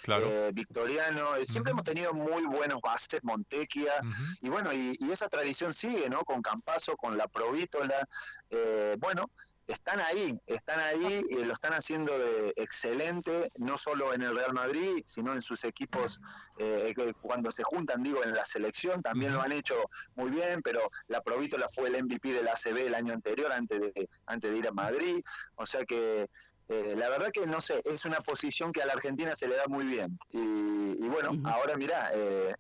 Victoriano, 0.53 1.33
siempre 1.42 1.73
hemos 1.73 1.83
tenido 1.83 2.12
muy 2.12 2.44
buenos 2.44 2.81
bases, 2.81 3.25
Montequia, 3.25 3.94
y 4.40 4.49
bueno, 4.49 4.73
y, 4.73 4.92
y, 5.01 5.11
esa 5.11 5.29
tradición 5.29 5.73
sigue, 5.73 6.09
¿no? 6.09 6.25
Con 6.25 6.40
Campaso, 6.40 6.97
con 6.97 7.16
la 7.16 7.23
Provítola, 7.28 8.08
eh, 8.50 8.96
bueno, 8.98 9.30
están 9.66 10.00
ahí, 10.00 10.38
están 10.46 10.78
ahí 10.80 11.24
y 11.28 11.44
lo 11.44 11.52
están 11.52 11.72
haciendo 11.72 12.18
de 12.18 12.52
excelente, 12.56 13.50
no 13.58 13.78
solo 13.78 14.12
en 14.12 14.22
el 14.22 14.34
Real 14.34 14.52
Madrid, 14.52 15.02
sino 15.06 15.32
en 15.32 15.40
sus 15.40 15.64
equipos, 15.64 16.20
eh, 16.58 16.94
cuando 17.22 17.50
se 17.50 17.62
juntan, 17.62 18.02
digo, 18.02 18.22
en 18.22 18.34
la 18.34 18.44
selección, 18.44 19.02
también 19.02 19.32
lo 19.32 19.40
han 19.40 19.52
hecho 19.52 19.74
muy 20.16 20.30
bien, 20.30 20.60
pero 20.62 20.90
la 21.08 21.22
Provítola 21.22 21.66
fue 21.68 21.88
el 21.88 22.04
MVP 22.04 22.32
del 22.32 22.48
ACB 22.48 22.87
el 22.87 22.94
año 22.94 23.14
anterior, 23.14 23.52
antes 23.52 23.80
de, 23.80 24.08
antes 24.26 24.50
de 24.50 24.58
ir 24.58 24.68
a 24.68 24.72
Madrid, 24.72 25.22
o 25.54 25.64
sea 25.64 25.84
que 25.84 26.28
eh, 26.68 26.94
la 26.96 27.08
verdad 27.08 27.30
que 27.30 27.46
no 27.46 27.60
sé, 27.60 27.80
es 27.84 28.04
una 28.04 28.20
posición 28.20 28.72
que 28.72 28.82
a 28.82 28.87
la 28.87 28.92
Argentina 28.92 29.34
se 29.34 29.48
le 29.48 29.56
da 29.56 29.64
muy 29.66 29.84
bien. 29.84 30.18
Y, 30.30 31.08
bueno, 31.08 31.30
ahora 31.44 31.76
mira, 31.76 32.10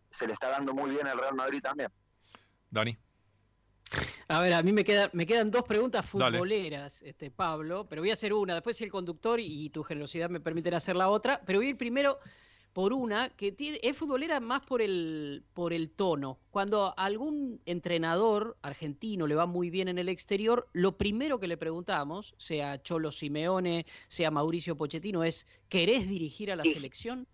se 0.08 0.26
le 0.26 0.32
está 0.32 0.48
dando 0.48 0.74
muy 0.74 0.90
bien 0.90 1.06
al 1.06 1.18
Real 1.18 1.34
Madrid 1.34 1.60
también. 1.62 1.90
Dani. 2.70 2.98
A 4.28 4.40
ver, 4.40 4.54
a 4.54 4.62
mí 4.62 4.72
me, 4.72 4.84
queda, 4.84 5.10
me 5.12 5.26
quedan 5.26 5.50
dos 5.50 5.64
preguntas 5.64 6.06
futboleras, 6.06 7.02
este, 7.02 7.30
Pablo, 7.30 7.86
pero 7.88 8.02
voy 8.02 8.10
a 8.10 8.14
hacer 8.14 8.32
una, 8.32 8.54
después 8.54 8.76
si 8.76 8.84
el 8.84 8.90
conductor 8.90 9.38
y 9.40 9.68
tu 9.70 9.82
generosidad 9.82 10.30
me 10.30 10.40
permiten 10.40 10.74
hacer 10.74 10.96
la 10.96 11.08
otra, 11.08 11.40
pero 11.44 11.58
voy 11.58 11.66
a 11.66 11.70
ir 11.70 11.76
primero 11.76 12.18
por 12.74 12.92
una 12.92 13.30
que 13.30 13.54
es 13.58 13.96
futbolera 13.96 14.40
más 14.40 14.66
por 14.66 14.82
el, 14.82 15.44
por 15.54 15.72
el 15.72 15.90
tono. 15.90 16.40
Cuando 16.50 16.86
a 16.86 17.04
algún 17.04 17.60
entrenador 17.66 18.56
argentino 18.62 19.26
le 19.26 19.36
va 19.36 19.46
muy 19.46 19.70
bien 19.70 19.88
en 19.88 19.98
el 19.98 20.08
exterior, 20.08 20.68
lo 20.72 20.98
primero 20.98 21.38
que 21.38 21.46
le 21.46 21.56
preguntamos, 21.56 22.34
sea 22.36 22.82
Cholo 22.82 23.12
Simeone, 23.12 23.86
sea 24.08 24.32
Mauricio 24.32 24.76
Pochettino, 24.76 25.22
es, 25.22 25.46
¿querés 25.68 26.08
dirigir 26.08 26.50
a 26.50 26.56
la 26.56 26.64
selección? 26.64 27.28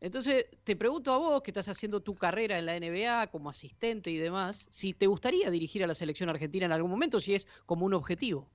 Entonces, 0.00 0.46
te 0.64 0.76
pregunto 0.76 1.12
a 1.12 1.18
vos, 1.18 1.42
que 1.42 1.50
estás 1.50 1.68
haciendo 1.68 2.00
tu 2.00 2.14
carrera 2.14 2.58
en 2.58 2.66
la 2.66 2.78
NBA 2.78 3.26
como 3.26 3.50
asistente 3.50 4.10
y 4.10 4.16
demás, 4.16 4.68
si 4.70 4.94
te 4.94 5.06
gustaría 5.06 5.50
dirigir 5.50 5.84
a 5.84 5.86
la 5.86 5.94
selección 5.94 6.30
argentina 6.30 6.66
en 6.66 6.72
algún 6.72 6.90
momento, 6.90 7.20
si 7.20 7.34
es 7.34 7.46
como 7.66 7.84
un 7.84 7.94
objetivo. 7.94 8.48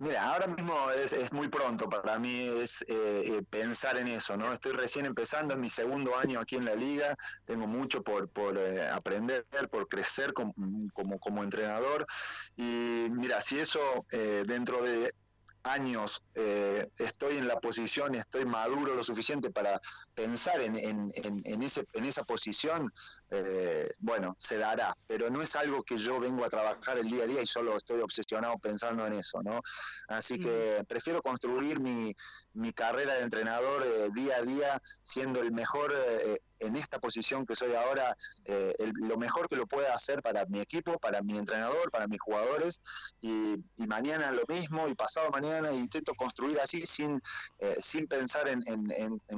Mira, 0.00 0.32
ahora 0.32 0.46
mismo 0.46 0.90
es, 0.92 1.30
muy 1.30 1.48
pronto 1.48 1.86
para 1.86 2.18
mí 2.18 2.48
es 2.48 2.80
eh, 2.88 3.22
eh, 3.26 3.42
pensar 3.50 3.98
en 3.98 4.08
eso, 4.08 4.34
¿no? 4.34 4.50
Estoy 4.50 4.72
recién 4.72 5.04
empezando, 5.04 5.52
en 5.52 5.60
mi 5.60 5.68
segundo 5.68 6.16
año 6.16 6.40
aquí 6.40 6.56
en 6.56 6.64
la 6.64 6.74
liga, 6.74 7.14
tengo 7.44 7.66
mucho 7.66 8.02
por, 8.02 8.30
por 8.30 8.56
eh, 8.56 8.88
aprender, 8.88 9.44
por 9.70 9.88
crecer 9.88 10.32
como, 10.32 10.54
como, 10.94 11.18
como, 11.20 11.44
entrenador 11.44 12.06
y 12.56 13.08
mira, 13.10 13.42
si 13.42 13.58
eso 13.58 14.06
dentro 14.10 14.82
de 14.82 15.12
años 15.62 16.22
eh, 16.34 16.88
estoy 16.98 17.36
en 17.36 17.48
la 17.48 17.60
posición, 17.60 18.14
estoy 18.14 18.44
maduro 18.44 18.94
lo 18.94 19.04
suficiente 19.04 19.50
para 19.50 19.80
pensar 20.14 20.60
en, 20.60 20.76
en, 20.76 21.10
en, 21.14 21.62
ese, 21.62 21.86
en 21.92 22.04
esa 22.04 22.24
posición, 22.24 22.92
eh, 23.30 23.88
bueno, 23.98 24.36
se 24.38 24.58
dará, 24.58 24.96
pero 25.06 25.30
no 25.30 25.42
es 25.42 25.54
algo 25.56 25.82
que 25.82 25.96
yo 25.96 26.18
vengo 26.18 26.44
a 26.44 26.50
trabajar 26.50 26.98
el 26.98 27.08
día 27.08 27.24
a 27.24 27.26
día 27.26 27.42
y 27.42 27.46
solo 27.46 27.76
estoy 27.76 28.00
obsesionado 28.00 28.58
pensando 28.58 29.06
en 29.06 29.14
eso, 29.14 29.40
¿no? 29.42 29.60
Así 30.08 30.38
que 30.38 30.82
prefiero 30.88 31.22
construir 31.22 31.80
mi, 31.80 32.14
mi 32.54 32.72
carrera 32.72 33.14
de 33.14 33.22
entrenador 33.22 33.82
eh, 33.82 34.08
día 34.14 34.36
a 34.36 34.42
día 34.42 34.80
siendo 35.02 35.40
el 35.40 35.52
mejor 35.52 35.92
en 36.60 36.76
esta 36.76 36.98
posición 36.98 37.46
que 37.46 37.56
soy 37.56 37.74
ahora 37.74 38.16
eh, 38.44 38.74
lo 38.94 39.16
mejor 39.16 39.48
que 39.48 39.56
lo 39.56 39.66
pueda 39.66 39.92
hacer 39.92 40.22
para 40.22 40.44
mi 40.46 40.60
equipo, 40.60 40.98
para 40.98 41.22
mi 41.22 41.36
entrenador, 41.36 41.90
para 41.90 42.06
mis 42.06 42.20
jugadores 42.20 42.80
y, 43.20 43.56
mañana 43.86 44.30
lo 44.30 44.44
mismo 44.46 44.86
y 44.86 44.94
pasado 44.94 45.30
mañana 45.30 45.72
intento 45.72 46.14
construir 46.14 46.60
así 46.60 46.86
sin, 46.86 47.20
eh, 47.58 47.74
sin 47.78 48.06
pensar 48.06 48.46
en, 48.46 48.62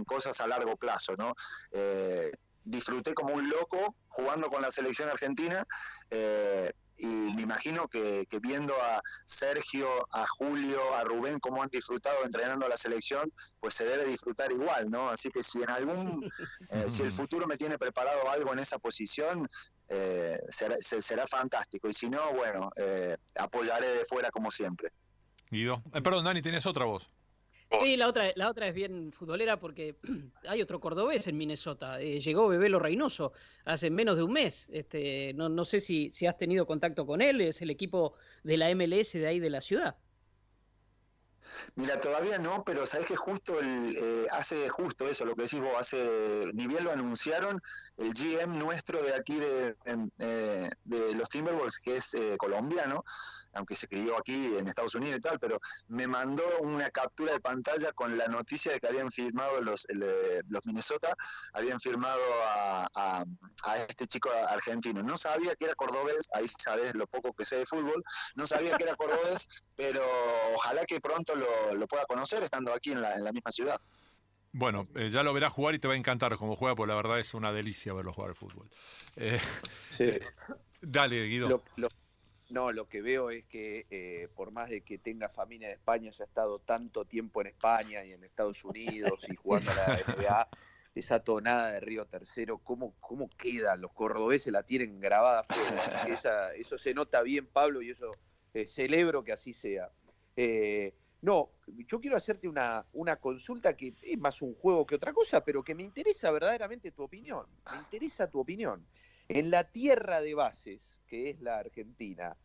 cosas 0.05 0.41
a 0.43 0.47
largo 0.47 0.77
plazo, 0.77 1.17
¿no? 1.17 1.35
Eh, 1.71 2.31
disfruté 2.65 3.15
como 3.15 3.35
un 3.35 3.49
loco 3.49 3.97
jugando 4.09 4.49
con 4.49 4.61
la 4.61 4.71
selección 4.71 5.09
argentina 5.09 5.65
y 6.97 7.07
me 7.07 7.43
imagino 7.43 7.89
que, 7.89 8.27
viendo 8.41 8.75
a 8.75 9.01
Sergio, 9.27 9.89
a 10.13 10.27
Julio, 10.39 10.95
a 10.95 11.05
Rubén 11.05 11.39
cómo 11.41 11.63
han 11.63 11.69
disfrutado 11.69 12.25
entrenando 12.25 12.67
a 12.67 12.69
la 12.69 12.77
selección, 12.77 13.33
pues 13.61 13.75
se 13.75 13.85
debe 13.85 14.07
disfrutar 14.07 14.53
igual, 14.53 14.91
¿no? 14.91 15.09
Así 15.09 15.31
que 15.31 15.43
si 15.43 15.63
en 15.63 15.71
algún, 15.71 16.31
eh, 16.71 16.85
si 16.89 17.03
el 17.03 17.13
futuro 17.13 17.47
me 17.47 17.57
tiene 17.57 17.79
preparado 17.79 18.31
algo 18.31 18.53
en 18.53 18.59
esa 18.59 18.79
posición, 18.79 19.49
eh, 19.89 20.39
será, 20.51 21.27
fantástico. 21.27 21.89
Y 21.89 21.93
si 21.93 22.09
no, 22.09 22.33
bueno, 22.35 22.71
eh, 22.77 23.17
apoyaré 23.37 23.89
de 23.89 24.05
fuera 24.05 24.31
como 24.31 24.51
siempre. 24.51 24.89
Guido, 25.51 25.83
perdón, 26.03 26.25
Dani, 26.25 26.41
tienes 26.41 26.65
otra 26.67 26.85
voz. 26.85 27.11
Sí, 27.81 27.97
la 27.97 28.09
otra, 28.09 28.33
la 28.37 28.51
otra 28.51 28.69
es 28.69 28.75
bien 28.75 29.13
futbolera 29.13 29.59
porque 29.59 29.97
hay 30.49 30.61
otro 30.61 30.81
cordobés 30.81 31.27
en 31.27 31.37
Minnesota. 31.37 32.01
Eh, 32.01 32.21
llegó 32.21 32.49
Bebelo 32.49 32.79
Reynoso 32.79 33.33
hace 33.65 33.91
menos 33.91 34.17
de 34.17 34.23
un 34.23 34.33
mes. 34.33 34.69
Este, 34.73 35.33
no, 35.35 35.65
sé 35.65 35.81
si, 35.81 36.11
si 36.13 36.27
has 36.27 36.37
tenido 36.37 36.67
contacto 36.67 37.07
con 37.07 37.23
él, 37.23 37.41
es 37.41 37.63
el 37.63 37.71
equipo 37.71 38.15
de 38.43 38.57
la 38.57 38.75
MLS 38.75 39.13
de 39.13 39.27
ahí 39.27 39.41
de 39.41 39.51
la 39.51 39.61
ciudad. 39.61 39.97
Mira, 41.75 42.01
todavía 42.01 42.39
no, 42.39 42.63
pero 42.65 42.87
sabes 42.87 43.07
que 43.07 43.17
justo 43.17 43.59
el, 43.59 43.97
eh, 43.97 44.27
hace 44.33 44.69
justo 44.69 45.09
eso, 45.09 45.25
lo 45.25 45.35
que 45.35 45.43
decís 45.43 45.61
vos, 45.61 45.75
hace, 45.79 46.51
ni 46.55 46.67
bien 46.67 46.85
lo 46.85 46.93
anunciaron, 46.93 47.61
el 47.97 48.13
GM 48.13 48.59
nuestro 48.59 49.03
de 49.03 49.15
aquí 49.15 49.39
de, 49.39 49.77
eh, 50.19 50.71
de 50.85 51.15
los 51.15 51.29
Timberwolves, 51.29 51.79
que 51.79 51.97
es 51.97 52.15
eh, 52.15 52.37
colombiano, 52.39 53.05
aunque 53.55 53.75
se 53.75 53.89
crió 53.89 54.19
aquí 54.19 54.57
en 54.57 54.67
Estados 54.67 54.95
Unidos 54.95 55.19
y 55.19 55.21
tal, 55.21 55.39
pero 55.39 55.59
me 55.89 56.07
mandó 56.07 56.45
una 56.61 56.91
captura 56.91 57.33
de 57.33 57.41
pantalla 57.41 57.93
con 57.93 58.17
la 58.17 58.29
noticia 58.29 58.73
de 58.73 58.81
que 58.81 58.89
habían 58.89 59.11
firmado 59.11 59.61
los, 59.61 59.87
los 59.91 60.67
Minnesota, 60.67 61.15
habían 61.53 61.81
firmado 61.81 62.23
a, 62.47 62.89
a, 62.95 63.77
este 63.77 64.07
chico 64.07 64.31
argentino. 64.49 65.03
No 65.03 65.17
sabía 65.17 65.55
que 65.57 65.67
era 65.67 65.75
cordobés, 65.75 66.29
ahí 66.33 66.47
sabes 66.49 66.95
lo 66.95 67.07
poco 67.07 67.33
que 67.33 67.45
sé 67.45 67.57
de 67.57 67.67
fútbol, 67.67 68.03
no 68.35 68.47
sabía 68.47 68.77
que 68.77 68.85
era 68.85 68.97
cordobés, 68.97 69.49
pero 69.77 70.03
ojalá 70.55 70.85
que 70.85 71.01
pronto 71.01 71.32
lo, 71.35 71.87
pueda 71.87 72.05
conocer 72.07 72.43
estando 72.43 72.73
aquí 72.73 72.93
en 72.93 73.03
la, 73.03 73.15
en 73.15 73.25
la 73.25 73.33
misma 73.33 73.51
ciudad. 73.51 73.81
Bueno, 74.53 74.87
eh, 74.95 75.09
ya 75.11 75.23
lo 75.23 75.33
verás 75.33 75.53
jugar 75.53 75.75
y 75.75 75.79
te 75.79 75.89
va 75.89 75.95
a 75.95 75.97
encantar 75.97 76.37
como 76.37 76.57
juega, 76.57 76.77
porque 76.77 76.91
la 76.91 76.97
verdad 76.97 77.19
es 77.19 77.33
una 77.33 77.53
delicia 77.53 77.95
verlo 77.95 78.13
jugar 78.13 78.31
al 78.31 78.37
fútbol. 78.37 78.69
Eh, 79.17 79.41
dale, 80.83 81.25
Guido. 81.27 81.63
no, 82.51 82.71
lo 82.71 82.87
que 82.87 83.01
veo 83.01 83.31
es 83.31 83.47
que 83.47 83.87
eh, 83.91 84.29
por 84.35 84.51
más 84.51 84.69
de 84.69 84.83
que 84.83 84.99
tenga 84.99 85.31
familia 85.31 85.69
en 85.69 85.75
España, 85.75 86.11
ya 86.11 86.25
ha 86.25 86.27
estado 86.27 86.59
tanto 86.59 87.07
tiempo 87.07 87.41
en 87.41 87.47
España 87.47 88.05
y 88.05 88.13
en 88.13 88.25
Estados 88.25 88.63
Unidos 88.63 89.25
y 89.27 89.35
jugando 89.37 89.71
a 89.71 89.75
la 89.75 89.87
NBA, 90.17 90.49
esa 90.97 91.21
tonada 91.21 91.73
de 91.73 91.81
Río 91.81 92.05
Tercero, 92.05 92.59
¿cómo, 92.59 92.95
cómo 93.01 93.31
queda? 93.31 93.75
Los 93.77 93.93
cordobeses 93.93 94.53
la 94.53 94.65
tienen 94.65 95.01
grabada. 95.01 95.47
eso 96.59 96.77
se 96.77 96.93
nota 96.93 97.23
bien, 97.23 97.47
Pablo, 97.47 97.81
y 97.81 97.89
eso 97.89 98.13
celebro 98.67 99.25
que 99.25 99.33
así 99.33 99.55
sea. 99.55 99.91
No, 101.23 101.53
yo 101.69 102.01
quiero 102.01 102.17
hacerte 102.17 102.49
una, 102.49 102.85
una 102.93 103.17
consulta 103.17 103.77
que 103.77 103.95
es 104.03 104.19
más 104.19 104.43
un 104.43 104.55
juego 104.55 104.85
que 104.85 104.97
otra 104.97 105.13
cosa, 105.13 105.45
pero 105.45 105.63
que 105.63 105.75
me 105.75 105.85
interesa 105.85 106.33
verdaderamente 106.33 106.91
tu 106.91 107.05
opinión. 107.05 107.47
Me 107.71 107.79
interesa 107.79 108.29
tu 108.29 108.41
opinión. 108.41 108.85
En 109.29 109.51
la 109.53 109.63
tierra 109.63 110.21
de 110.21 110.35
bases, 110.35 111.01
que 111.07 111.31
es 111.31 111.41
la 111.41 111.59
Argentina, 111.59 112.37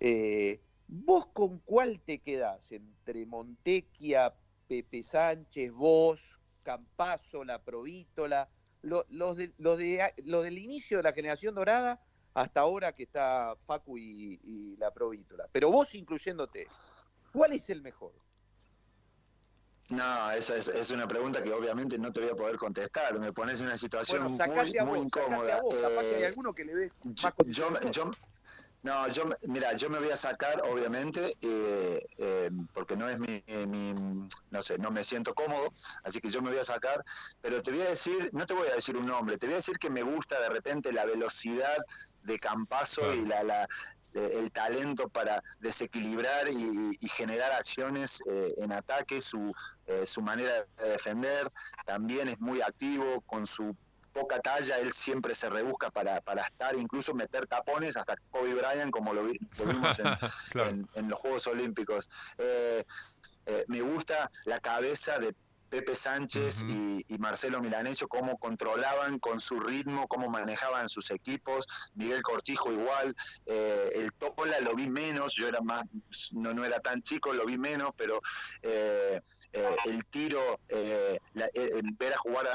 eh, 0.00 0.62
¿vos 0.88 1.26
con 1.26 1.58
cuál 1.58 2.00
te 2.00 2.20
quedás? 2.20 2.72
Entre 2.72 3.26
Montequia, 3.26 4.34
Pepe 4.66 5.02
Sánchez, 5.02 5.70
vos, 5.70 6.38
Campazo, 6.62 7.44
La 7.44 7.62
Provítola, 7.62 8.48
los, 8.80 9.36
de, 9.36 9.52
lo, 9.58 9.76
de, 9.76 10.10
lo 10.24 10.40
del 10.40 10.56
inicio 10.56 10.96
de 10.96 11.02
la 11.02 11.12
generación 11.12 11.54
dorada 11.54 12.02
hasta 12.32 12.60
ahora 12.60 12.94
que 12.94 13.02
está 13.02 13.56
Facu 13.66 13.98
y, 13.98 14.40
y 14.42 14.76
La 14.78 14.90
Provítola. 14.90 15.50
Pero 15.52 15.70
vos 15.70 15.94
incluyéndote. 15.94 16.66
¿Cuál 17.32 17.52
es 17.54 17.70
el 17.70 17.82
mejor? 17.82 18.12
No, 19.90 20.30
esa 20.30 20.56
es, 20.56 20.90
una 20.90 21.06
pregunta 21.06 21.42
que 21.42 21.52
obviamente 21.52 21.98
no 21.98 22.12
te 22.12 22.20
voy 22.20 22.30
a 22.30 22.34
poder 22.34 22.56
contestar. 22.56 23.18
Me 23.18 23.32
pones 23.32 23.60
en 23.60 23.66
una 23.66 23.76
situación 23.76 24.32
muy, 24.32 24.72
muy 24.84 24.98
incómoda. 25.00 25.60
hay 26.00 26.24
alguno 26.24 26.54
que 26.54 26.64
le 26.64 26.90
No, 28.82 29.06
yo, 29.08 29.28
mira, 29.48 29.74
yo 29.74 29.90
me 29.90 29.98
voy 29.98 30.10
a 30.10 30.16
sacar, 30.16 30.60
obviamente, 30.62 31.32
eh, 31.42 32.00
eh, 32.18 32.50
porque 32.72 32.96
no 32.96 33.08
es 33.08 33.20
mi, 33.20 33.42
no 34.50 34.62
sé, 34.62 34.78
no 34.78 34.90
me 34.90 35.04
siento 35.04 35.34
cómodo, 35.34 35.72
así 36.02 36.20
que 36.20 36.28
yo 36.28 36.42
me 36.42 36.50
voy 36.50 36.58
a 36.58 36.64
sacar, 36.64 37.04
pero 37.40 37.62
te 37.62 37.70
voy 37.70 37.82
a 37.82 37.90
decir, 37.90 38.30
no 38.32 38.44
te 38.44 38.54
voy 38.54 38.66
a 38.66 38.74
decir 38.74 38.96
un 38.96 39.06
nombre, 39.06 39.38
te 39.38 39.46
voy 39.46 39.54
a 39.54 39.56
decir 39.56 39.78
que 39.78 39.88
me 39.88 40.02
gusta 40.02 40.40
de 40.40 40.48
repente 40.48 40.92
la 40.92 41.04
velocidad 41.04 41.76
de 42.22 42.38
Campazo 42.40 43.14
y 43.14 43.24
la, 43.24 43.44
la, 43.44 43.68
el 44.14 44.50
talento 44.50 45.08
para 45.08 45.42
desequilibrar 45.60 46.48
y, 46.48 47.08
generar 47.08 47.52
acciones 47.52 48.22
en 48.56 48.72
ataque, 48.72 49.20
su, 49.20 49.52
su 50.04 50.22
manera 50.22 50.66
de 50.78 50.88
defender, 50.88 51.46
también 51.84 52.28
es 52.28 52.40
muy 52.40 52.62
activo 52.62 53.20
con 53.22 53.46
su 53.46 53.76
poca 54.12 54.40
talla, 54.40 54.78
él 54.78 54.92
siempre 54.92 55.34
se 55.34 55.48
rebusca 55.48 55.90
para, 55.90 56.20
para 56.20 56.42
estar, 56.42 56.76
incluso 56.76 57.14
meter 57.14 57.46
tapones, 57.46 57.96
hasta 57.96 58.16
Kobe 58.30 58.54
Bryant, 58.54 58.92
como 58.92 59.12
lo, 59.12 59.24
vimos 59.24 59.98
en, 60.94 61.08
los 61.08 61.18
Juegos 61.18 61.46
Olímpicos. 61.46 62.08
Eh, 62.38 62.84
eh, 63.46 63.64
me 63.68 63.80
gusta 63.80 64.30
la 64.44 64.58
cabeza 64.58 65.18
de 65.18 65.34
Pepe 65.72 65.94
Sánchez 65.94 66.64
y, 66.68 67.18
Marcelo 67.18 67.62
Milanesio, 67.62 68.06
cómo 68.06 68.36
controlaban 68.36 69.18
con 69.18 69.40
su 69.40 69.58
ritmo, 69.58 70.06
cómo 70.06 70.28
manejaban 70.28 70.86
sus 70.86 71.10
equipos, 71.10 71.66
Miguel 71.94 72.22
Cortijo 72.22 72.70
igual, 72.70 73.14
eh, 73.46 73.88
el 73.94 74.12
Topola 74.12 74.60
lo 74.60 74.74
vi 74.74 74.90
menos, 74.90 75.34
yo 75.34 75.48
era 75.48 75.62
más, 75.62 75.84
no, 76.32 76.52
no 76.52 76.66
era 76.66 76.78
tan 76.80 77.00
chico, 77.00 77.32
lo 77.32 77.46
vi 77.46 77.56
menos, 77.56 77.92
pero 77.96 78.20
eh, 78.60 79.18
eh, 79.54 79.76
el 79.86 80.04
tiro, 80.04 80.60
ver 80.68 82.12
a 82.12 82.18
jugar 82.18 82.46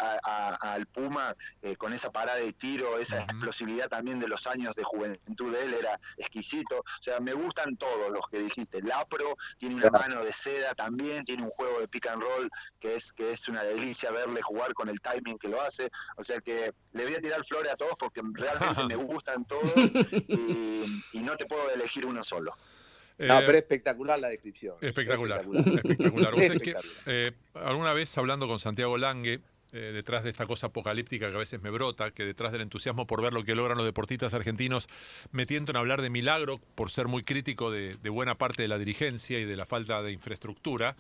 al 0.62 0.86
Puma 0.86 1.36
con 1.80 1.94
esa 1.94 2.12
parada 2.12 2.38
de 2.38 2.54
tiro, 2.54 3.00
esa 3.00 3.24
explosividad 3.24 3.90
también 3.90 4.20
de 4.20 4.28
los 4.28 4.46
años 4.46 4.76
de 4.76 4.84
juventud 4.84 5.54
de 5.54 5.64
él 5.64 5.74
era 5.74 6.00
exquisito, 6.18 6.78
o 6.78 7.02
sea, 7.04 7.20
me 7.20 7.34
gustan 7.34 7.78
todos 7.78 8.12
los 8.14 8.28
que 8.30 8.42
dijiste, 8.42 8.84
Lapro 8.84 9.36
tiene 9.58 9.74
una 9.74 9.90
mano 9.90 10.24
de 10.24 10.32
seda 10.32 10.76
también, 10.76 11.26
tiene 11.26 11.42
un 11.42 11.50
juego 11.50 11.80
de 11.80 11.88
pick 11.88 12.06
and 12.06 12.22
roll 12.22 12.52
que 12.80 12.94
es 12.94 13.07
que 13.14 13.32
es 13.32 13.48
una 13.48 13.64
delicia 13.64 14.12
verle 14.12 14.42
jugar 14.42 14.74
con 14.74 14.90
el 14.90 15.00
timing 15.00 15.38
que 15.38 15.48
lo 15.48 15.62
hace. 15.62 15.90
O 16.16 16.24
sea 16.24 16.40
que 16.42 16.74
le 16.94 17.04
voy 17.04 17.16
a 17.16 17.22
tirar 17.22 17.44
flores 17.44 17.72
a 17.72 17.76
todos 17.76 17.96
porque 17.98 18.22
realmente 18.34 18.86
me 18.86 18.96
gustan 19.04 19.46
todos 19.46 19.74
y, 21.14 21.20
no 21.20 21.36
te 21.36 21.46
puedo 21.46 21.70
elegir 21.72 22.06
uno 22.06 22.24
solo. 22.24 22.56
No, 23.18 23.40
eh, 23.40 23.44
pero 23.46 23.58
espectacular 23.58 24.20
la 24.20 24.30
descripción. 24.30 24.76
Espectacular. 24.80 25.42
Espectacular. 25.42 26.40
espectacular. 26.40 26.84
Eh, 27.06 27.32
alguna 27.56 27.94
vez 27.94 28.18
hablando 28.18 28.48
con 28.48 28.60
Santiago 28.60 28.98
Lange, 28.98 29.42
eh, 29.74 29.92
detrás 29.94 30.24
de 30.24 30.30
esta 30.30 30.46
cosa 30.46 30.68
apocalíptica 30.68 31.30
que 31.30 31.36
a 31.36 31.40
veces 31.40 31.62
me 31.62 31.70
brota, 31.70 32.12
que 32.12 32.24
detrás 32.24 32.54
del 32.54 32.62
entusiasmo 32.62 33.06
por 33.06 33.22
ver 33.22 33.34
lo 33.34 33.44
que 33.44 33.54
logran 33.54 33.78
los 33.78 33.86
deportistas 33.86 34.34
argentinos, 34.34 34.88
me 35.32 35.46
tiento 35.46 35.74
en 35.74 35.76
hablar 35.76 36.02
de 36.02 36.10
milagro 36.10 36.62
por 36.76 36.90
ser 36.90 37.10
muy 37.10 37.24
crítico 37.24 37.70
de, 37.70 37.96
de 37.96 38.10
buena 38.10 38.38
parte 38.38 38.62
de 38.62 38.70
la 38.70 38.78
dirigencia 38.78 39.40
y 39.40 39.44
de 39.44 39.58
la 39.58 39.66
falta 39.66 40.02
de 40.02 40.14
infraestructura. 40.14 40.96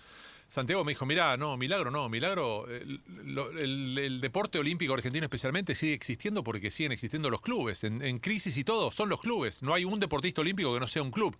Santiago 0.47 0.85
me 0.85 0.91
dijo, 0.91 1.05
mira, 1.05 1.35
no, 1.35 1.57
milagro 1.57 1.91
no, 1.91 2.07
milagro, 2.07 2.67
el, 2.69 4.19
deporte 4.21 4.59
olímpico 4.59 4.93
argentino 4.93 5.25
especialmente 5.25 5.75
sigue 5.75 5.93
existiendo 5.93 6.43
porque 6.43 6.71
siguen 6.71 6.93
existiendo 6.93 7.29
los 7.29 7.41
clubes. 7.41 7.83
En, 7.83 8.19
crisis 8.19 8.55
y 8.55 8.63
todo, 8.63 8.91
son 8.91 9.09
los 9.09 9.19
clubes. 9.19 9.61
No 9.61 9.73
hay 9.73 9.83
un 9.83 9.99
deportista 9.99 10.41
olímpico 10.41 10.73
que 10.73 10.79
no 10.79 10.87
sea 10.87 11.01
un 11.01 11.11
club. 11.11 11.37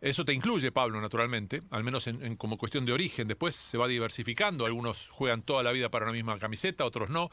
Eso 0.00 0.26
te 0.26 0.34
incluye, 0.34 0.70
Pablo, 0.72 1.00
naturalmente, 1.00 1.62
al 1.70 1.84
menos 1.84 2.06
en, 2.06 2.36
como 2.36 2.58
cuestión 2.58 2.84
de 2.84 2.92
origen. 2.92 3.28
Después 3.28 3.54
se 3.54 3.78
va 3.78 3.88
diversificando. 3.88 4.66
Algunos 4.66 5.08
juegan 5.08 5.42
toda 5.42 5.62
la 5.62 5.72
vida 5.72 5.88
para 5.88 6.04
una 6.04 6.12
misma 6.12 6.38
camiseta, 6.38 6.84
otros 6.84 7.08
no. 7.08 7.30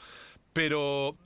Pero 0.54 1.18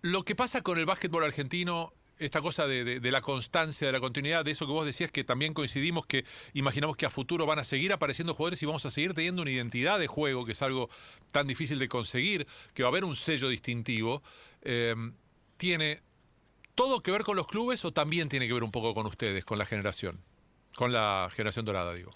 lo 0.00 0.22
que 0.22 0.34
pasa 0.34 0.62
con 0.62 0.78
el 0.78 0.86
básquetbol 0.86 1.24
argentino 1.24 1.92
esta 2.18 2.40
cosa 2.40 2.66
de, 2.66 3.00
la 3.10 3.20
constancia, 3.20 3.86
de 3.86 3.92
la 3.92 4.00
continuidad, 4.00 4.44
de 4.44 4.52
eso 4.52 4.66
que 4.66 4.72
vos 4.72 4.86
decías 4.86 5.10
que 5.10 5.24
también 5.24 5.52
coincidimos, 5.52 6.06
que 6.06 6.24
imaginamos 6.52 6.96
que 6.96 7.06
a 7.06 7.10
futuro 7.10 7.46
van 7.46 7.58
a 7.58 7.64
seguir 7.64 7.92
apareciendo 7.92 8.34
jugadores 8.34 8.62
y 8.62 8.66
vamos 8.66 8.86
a 8.86 8.90
seguir 8.90 9.14
teniendo 9.14 9.42
una 9.42 9.50
identidad 9.50 9.98
de 9.98 10.06
juego, 10.06 10.44
que 10.44 10.52
es 10.52 10.62
algo 10.62 10.88
tan 11.32 11.46
difícil 11.46 11.78
de 11.78 11.88
conseguir, 11.88 12.46
que 12.74 12.82
va 12.82 12.88
a 12.88 12.90
haber 12.90 13.04
un 13.04 13.16
sello 13.16 13.48
distintivo, 13.48 14.22
eh, 14.62 14.94
¿tiene 15.56 16.02
todo 16.74 17.02
que 17.02 17.10
ver 17.10 17.22
con 17.22 17.36
los 17.36 17.46
clubes 17.46 17.84
o 17.84 17.92
también 17.92 18.28
tiene 18.28 18.46
que 18.46 18.52
ver 18.52 18.64
un 18.64 18.72
poco 18.72 18.94
con 18.94 19.06
ustedes, 19.06 19.44
con 19.44 19.58
la 19.58 19.66
generación? 19.66 20.20
Con 20.76 20.92
la 20.92 21.28
generación 21.34 21.64
dorada, 21.64 21.94
digo. 21.94 22.10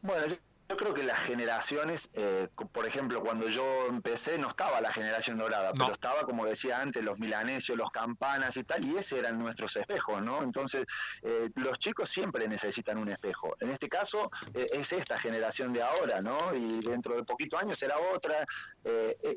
Bueno, 0.00 0.26
yo 0.26 0.34
creo 0.76 0.94
que 0.94 1.02
las 1.02 1.18
generaciones, 1.18 2.10
eh, 2.14 2.48
por 2.72 2.86
ejemplo, 2.86 3.20
cuando 3.20 3.48
yo 3.48 3.86
empecé 3.88 4.38
no 4.38 4.48
estaba 4.48 4.80
la 4.80 4.92
generación 4.92 5.38
dorada, 5.38 5.72
pero 5.72 5.92
estaba, 5.92 6.22
como 6.22 6.46
decía 6.46 6.80
antes, 6.80 7.02
los 7.02 7.20
milanesios, 7.20 7.76
los 7.76 7.90
campanas 7.90 8.56
y 8.56 8.64
tal, 8.64 8.84
y 8.84 8.96
ese 8.96 9.18
eran 9.18 9.38
nuestros 9.38 9.76
espejos, 9.76 10.22
¿no? 10.22 10.42
Entonces, 10.42 10.86
eh, 11.22 11.48
los 11.56 11.78
chicos 11.78 12.10
siempre 12.10 12.48
necesitan 12.48 12.98
un 12.98 13.08
espejo. 13.08 13.56
En 13.60 13.70
este 13.70 13.88
caso, 13.88 14.30
eh, 14.54 14.66
es 14.72 14.92
esta 14.92 15.18
generación 15.18 15.72
de 15.72 15.82
ahora, 15.82 16.20
¿no? 16.20 16.54
Y 16.54 16.80
dentro 16.80 17.16
de 17.16 17.24
poquito 17.24 17.58
años 17.58 17.78
será 17.78 17.96
otra. 18.14 18.44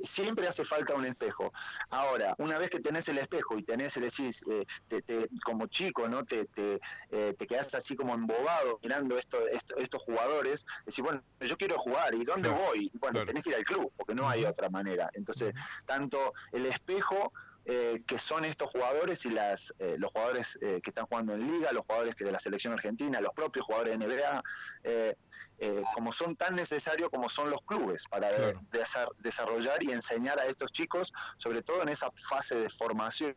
siempre 0.02 0.48
hace 0.48 0.66
falta 0.66 0.94
un 0.96 1.06
espejo. 1.06 1.52
Ahora, 1.90 2.36
una 2.38 2.58
vez 2.58 2.70
que 2.70 2.80
tenés 2.80 3.08
el 3.10 3.18
espejo 3.18 3.58
y 3.58 3.64
tenés, 3.64 3.96
decís, 3.96 4.44
te, 4.88 5.28
como 5.44 5.68
chico, 5.68 6.08
¿no? 6.08 6.24
Te, 6.24 6.46
te, 6.46 6.80
te 7.10 7.48
quedás 7.48 7.74
así 7.76 7.96
como 7.96 8.14
embobado 8.14 8.80
mirando 8.82 9.18
esto, 9.18 9.40
estos 9.78 10.04
jugadores, 10.04 10.66
decís, 10.86 11.04
bueno, 11.04 11.24
yo 11.40 11.58
quiero 11.58 11.78
jugar, 11.78 12.14
¿y 12.16 12.24
dónde 12.24 12.50
voy? 12.50 12.92
Bueno, 12.94 13.26
tenés 13.26 13.44
que 13.44 13.52
ir 13.52 13.56
al 13.58 13.64
club, 13.64 13.92
porque 13.96 14.16
no 14.16 14.28
hay 14.28 14.46
otra 14.46 14.70
manera. 14.70 15.10
Entonces, 15.14 15.54
tanto 15.86 16.34
el 16.52 16.66
espejo 16.66 17.32
eh, 17.68 18.04
que 18.06 18.20
son 18.20 18.46
estos 18.46 18.70
jugadores 18.70 19.26
y 19.26 19.32
las 19.32 19.74
eh, 19.80 19.96
los 19.98 20.12
jugadores 20.12 20.56
eh, 20.62 20.82
que 20.84 20.92
están 20.92 21.08
jugando 21.08 21.34
en 21.34 21.52
liga, 21.52 21.72
los 21.72 21.84
jugadores 21.84 22.14
que 22.14 22.24
de 22.24 22.32
la 22.32 22.38
selección 22.38 22.74
argentina, 22.74 23.20
los 23.22 23.34
propios 23.34 23.66
jugadores 23.66 23.98
de 23.98 24.06
NBA, 24.06 24.44
como 25.96 26.12
son 26.12 26.36
tan 26.36 26.56
necesarios 26.56 27.10
como 27.10 27.28
son 27.28 27.50
los 27.50 27.62
clubes 27.64 28.06
para 28.08 28.30
desarrollar 29.20 29.82
y 29.82 29.92
enseñar 29.92 30.40
a 30.40 30.46
estos 30.46 30.72
chicos, 30.72 31.12
sobre 31.38 31.64
todo 31.64 31.82
en 31.82 31.90
esa 31.90 32.12
fase 32.30 32.56
de 32.56 32.70
formación. 32.70 33.36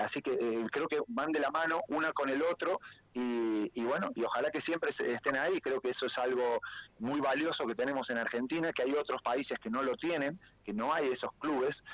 así 0.00 0.22
que 0.22 0.64
creo 0.72 0.88
que 0.88 1.00
van 1.08 1.32
de 1.32 1.40
la 1.40 1.50
mano 1.50 1.82
una 1.88 2.12
con 2.12 2.30
el 2.30 2.42
otro 2.42 2.80
y, 3.12 3.70
y, 3.78 3.84
bueno, 3.84 4.10
y 4.14 4.24
ojalá 4.24 4.50
que 4.50 4.60
siempre 4.60 4.90
estén 4.90 5.36
ahí. 5.36 5.60
Creo 5.60 5.80
que 5.80 5.88
eso 5.90 6.06
es 6.06 6.18
algo 6.18 6.60
muy 6.98 7.20
valioso 7.20 7.66
que 7.66 7.74
tenemos 7.74 8.10
en 8.10 8.18
Argentina, 8.18 8.72
que 8.72 8.82
hay 8.82 8.92
otros 8.92 9.22
países 9.22 9.58
que 9.58 9.70
no 9.70 9.82
lo 9.82 9.96
tienen, 9.96 10.38
que 10.64 10.72
no 10.72 10.92
hay 10.92 11.08
esos 11.08 11.30
clubes. 11.38 11.84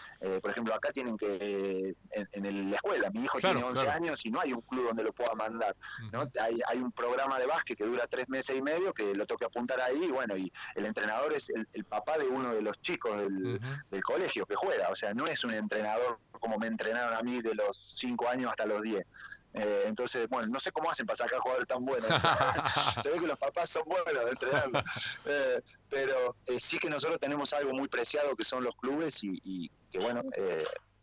por 0.41 0.51
ejemplo, 0.51 0.75
acá 0.75 0.92
tienen 0.93 1.17
que, 1.17 1.95
en, 2.11 2.71
la 2.71 2.77
escuela, 2.77 3.11
mi 3.11 3.25
hijo 3.25 3.39
tiene 3.39 3.63
11 3.63 3.89
años 3.89 4.25
y 4.25 4.31
no 4.31 4.41
hay 4.41 4.53
un 4.53 4.61
club 4.63 4.89
donde 4.89 5.05
lo 5.05 5.13
pueda 5.13 5.35
mandar. 5.35 5.77
¿no? 6.13 6.29
hay, 6.41 6.61
hay, 6.69 6.79
un 6.79 6.93
programa 6.93 7.39
de 7.39 7.47
básquet 7.47 7.77
que 7.77 7.85
dura 7.85 8.07
tres 8.07 8.29
meses 8.29 8.57
y 8.57 8.63
medio 8.63 8.93
que 8.93 9.15
lo 9.15 9.27
toca 9.27 9.47
apuntar 9.47 9.81
ahí, 9.81 10.05
y 10.05 10.11
bueno, 10.11 10.37
y 10.37 10.53
el 10.75 10.87
entrenador 10.87 11.33
es 11.33 11.51
el, 11.51 11.85
papá 11.85 12.17
de 12.17 12.27
uno 12.27 12.55
de 12.55 12.63
los 12.63 12.81
chicos 12.81 13.17
del, 13.19 13.61
colegio 14.03 14.47
que 14.47 14.55
juega, 14.55 14.89
o 14.91 14.95
sea, 14.95 15.15
no 15.15 15.27
es 15.27 15.45
un 15.45 15.55
entrenador 15.55 16.19
como 16.33 16.59
me 16.59 16.67
entrenaron 16.67 17.15
a 17.15 17.23
mí 17.23 17.41
de 17.41 17.55
los 17.55 17.77
5 17.99 18.29
años 18.29 18.51
hasta 18.51 18.67
los 18.67 18.83
10. 18.83 19.07
Eh, 19.55 19.85
entonces, 19.87 20.29
bueno, 20.29 20.49
no 20.49 20.59
sé 20.59 20.73
cómo 20.73 20.91
hacen 20.91 21.07
para 21.07 21.17
sacar 21.17 21.39
jugadores 21.39 21.69
tan 21.69 21.85
buenos. 21.85 22.09
Se 23.03 23.11
ve 23.11 23.21
que 23.21 23.27
los 23.27 23.39
papás 23.39 23.69
son 23.71 23.85
buenos 23.87 24.31
entrenando. 24.31 24.83
Eh, 25.27 25.61
pero 25.89 26.37
eh, 26.47 26.59
sí 26.59 26.79
que 26.79 26.89
nosotros 26.89 27.19
tenemos 27.21 27.53
algo 27.53 27.73
muy 27.73 27.89
preciado 27.89 28.35
que 28.37 28.45
son 28.45 28.65
los 28.65 28.77
clubes 28.77 29.23
y, 29.23 29.71
que, 29.91 29.99
bueno, 29.99 30.23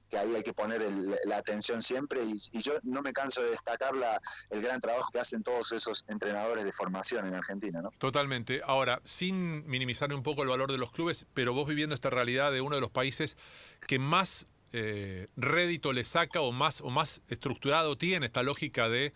que 0.10 0.18
ahí 0.18 0.36
hay 0.36 0.44
que 0.44 0.54
poner 0.54 0.82
la 1.26 1.38
atención 1.38 1.82
siempre. 1.82 2.24
Y, 2.24 2.60
yo 2.60 2.74
no 2.84 3.02
me 3.02 3.14
canso 3.14 3.42
de 3.42 3.52
destacar 3.52 3.96
la, 3.96 4.20
el 4.50 4.62
gran 4.62 4.80
trabajo 4.80 5.10
que 5.12 5.20
hacen 5.20 5.44
todos 5.44 5.72
esos 5.72 6.04
entrenadores 6.08 6.64
de 6.64 6.72
formación 6.72 7.28
en 7.28 7.36
Argentina. 7.36 7.82
¿no? 7.82 7.92
Totalmente. 8.00 8.62
Ahora, 8.66 9.02
sin 9.04 9.68
minimizar 9.68 10.12
un 10.14 10.24
poco 10.24 10.42
el 10.42 10.50
valor 10.50 10.72
de 10.72 10.78
los 10.78 10.92
clubes, 10.92 11.28
pero 11.34 11.54
vos 11.54 11.68
viviendo 11.68 11.94
esta 11.94 12.10
realidad 12.10 12.52
de 12.52 12.62
uno 12.62 12.76
de 12.76 12.82
los 12.82 12.92
países 12.92 13.38
que 13.86 14.00
más 14.00 14.48
eh, 14.72 15.28
rédito 15.36 15.94
le 15.94 16.04
saca 16.04 16.42
o 16.42 16.52
más, 16.52 16.82
o 16.82 16.90
más 16.90 17.22
estructurado 17.28 17.98
tiene 17.98 18.28
esta 18.28 18.44
lógica 18.44 18.90
de 18.90 19.14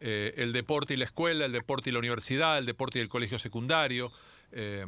eh, 0.00 0.34
el 0.36 0.52
deporte 0.52 0.94
y 0.94 0.96
la 0.96 1.04
escuela, 1.04 1.44
el 1.44 1.52
deporte 1.52 1.90
y 1.90 1.92
la 1.92 1.98
universidad, 1.98 2.58
el 2.58 2.66
deporte 2.66 2.98
y 2.98 3.02
el 3.02 3.08
colegio 3.08 3.38
secundario. 3.38 4.12
Eh, 4.52 4.86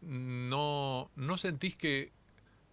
no, 0.00 1.10
¿No 1.16 1.36
sentís 1.38 1.76
que, 1.76 2.12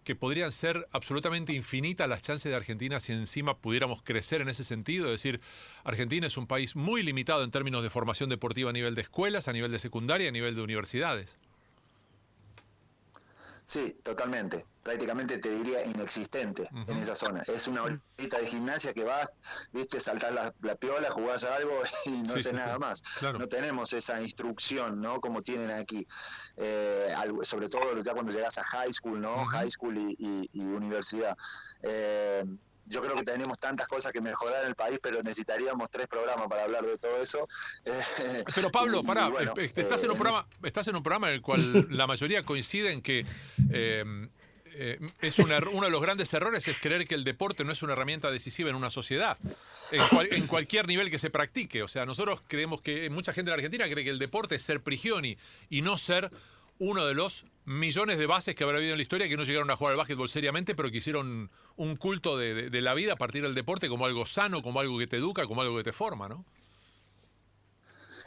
que 0.04 0.14
podrían 0.14 0.52
ser 0.52 0.86
absolutamente 0.92 1.52
infinitas 1.52 2.08
las 2.08 2.22
chances 2.22 2.50
de 2.50 2.56
Argentina 2.56 3.00
si 3.00 3.12
encima 3.12 3.58
pudiéramos 3.58 4.02
crecer 4.02 4.40
en 4.40 4.48
ese 4.48 4.62
sentido? 4.62 5.06
Es 5.06 5.22
decir, 5.22 5.40
Argentina 5.82 6.28
es 6.28 6.36
un 6.36 6.46
país 6.46 6.76
muy 6.76 7.02
limitado 7.02 7.42
en 7.42 7.50
términos 7.50 7.82
de 7.82 7.90
formación 7.90 8.30
deportiva 8.30 8.70
a 8.70 8.72
nivel 8.72 8.94
de 8.94 9.02
escuelas, 9.02 9.48
a 9.48 9.52
nivel 9.52 9.72
de 9.72 9.80
secundaria, 9.80 10.28
a 10.28 10.32
nivel 10.32 10.54
de 10.54 10.62
universidades. 10.62 11.36
Sí, 13.66 13.98
totalmente. 14.04 14.64
Prácticamente 14.84 15.38
te 15.38 15.50
diría 15.50 15.84
inexistente 15.84 16.68
en 16.86 16.96
esa 16.98 17.16
zona. 17.16 17.42
Es 17.48 17.66
una 17.66 17.82
horita 17.82 18.38
de 18.38 18.46
gimnasia 18.46 18.94
que 18.94 19.02
vas, 19.02 19.28
viste, 19.72 19.98
saltar 19.98 20.32
la, 20.32 20.76
piola, 20.76 21.10
jugás 21.10 21.42
algo 21.42 21.80
y 22.06 22.22
no 22.22 22.40
sé 22.40 22.52
nada 22.52 22.78
más. 22.78 23.02
No 23.22 23.48
tenemos 23.48 23.92
esa 23.92 24.20
instrucción, 24.20 25.00
¿no? 25.00 25.20
Como 25.20 25.42
tienen 25.42 25.72
aquí. 25.72 26.06
Eh, 26.56 27.12
sobre 27.42 27.68
todo 27.68 28.00
ya 28.00 28.12
cuando 28.12 28.30
llegas 28.30 28.56
a 28.58 28.62
high 28.62 28.92
school, 28.92 29.20
¿no? 29.20 29.44
High 29.46 29.70
school 29.70 29.98
y, 29.98 30.60
universidad. 30.60 31.36
Eh, 31.82 32.44
yo 32.86 33.02
creo 33.02 33.16
que 33.16 33.24
tenemos 33.24 33.58
tantas 33.58 33.86
cosas 33.88 34.12
que 34.12 34.20
mejorar 34.20 34.62
en 34.62 34.68
el 34.68 34.74
país, 34.74 34.98
pero 35.02 35.22
necesitaríamos 35.22 35.90
tres 35.90 36.08
programas 36.08 36.48
para 36.48 36.64
hablar 36.64 36.84
de 36.84 36.98
todo 36.98 37.20
eso. 37.20 37.46
Pero 38.54 38.70
Pablo, 38.70 39.02
pará, 39.02 39.30
estás, 39.74 40.04
en 40.04 40.10
un 40.10 40.16
programa, 40.16 40.46
estás 40.62 40.88
en 40.88 40.96
un 40.96 41.02
programa 41.02 41.28
en 41.28 41.34
el 41.34 41.42
cual 41.42 41.86
la 41.90 42.06
mayoría 42.06 42.42
coincide 42.42 42.92
en 42.92 43.02
que 43.02 43.26
eh, 44.78 44.98
es 45.22 45.38
uno 45.38 45.54
de 45.54 45.90
los 45.90 46.02
grandes 46.02 46.32
errores 46.34 46.68
es 46.68 46.76
creer 46.78 47.08
que 47.08 47.14
el 47.14 47.24
deporte 47.24 47.64
no 47.64 47.72
es 47.72 47.82
una 47.82 47.94
herramienta 47.94 48.30
decisiva 48.30 48.68
en 48.68 48.76
una 48.76 48.90
sociedad, 48.90 49.38
en, 49.90 50.46
cualquier 50.46 50.86
nivel 50.86 51.10
que 51.10 51.18
se 51.18 51.30
practique. 51.30 51.82
O 51.82 51.88
sea, 51.88 52.04
nosotros 52.04 52.42
creemos 52.46 52.82
que 52.82 53.08
mucha 53.08 53.32
gente 53.32 53.50
en 53.50 53.54
Argentina 53.54 53.88
cree 53.88 54.04
que 54.04 54.10
el 54.10 54.18
deporte 54.18 54.56
es 54.56 54.62
ser 54.62 54.82
prigioni 54.82 55.38
y 55.70 55.80
no 55.80 55.96
ser 55.96 56.30
uno 56.78 57.04
de 57.04 57.14
los 57.14 57.46
millones 57.64 58.18
de 58.18 58.26
bases 58.26 58.54
que 58.54 58.64
habrá 58.64 58.78
habido 58.78 58.92
en 58.92 58.98
la 58.98 59.02
historia 59.02 59.28
que 59.28 59.36
no 59.36 59.44
llegaron 59.44 59.70
a 59.70 59.76
jugar 59.76 59.92
al 59.92 59.98
básquetbol 59.98 60.28
seriamente, 60.28 60.74
pero 60.74 60.90
que 60.90 60.98
hicieron 60.98 61.50
un 61.76 61.96
culto 61.96 62.36
de, 62.36 62.70
de 62.70 62.80
la 62.80 62.94
vida 62.94 63.14
a 63.14 63.16
partir 63.16 63.42
del 63.42 63.54
deporte 63.54 63.88
como 63.88 64.06
algo 64.06 64.24
sano, 64.26 64.62
como 64.62 64.80
algo 64.80 64.98
que 64.98 65.06
te 65.06 65.16
educa, 65.16 65.46
como 65.46 65.62
algo 65.62 65.76
que 65.76 65.84
te 65.84 65.92
forma, 65.92 66.28
¿no? 66.28 66.44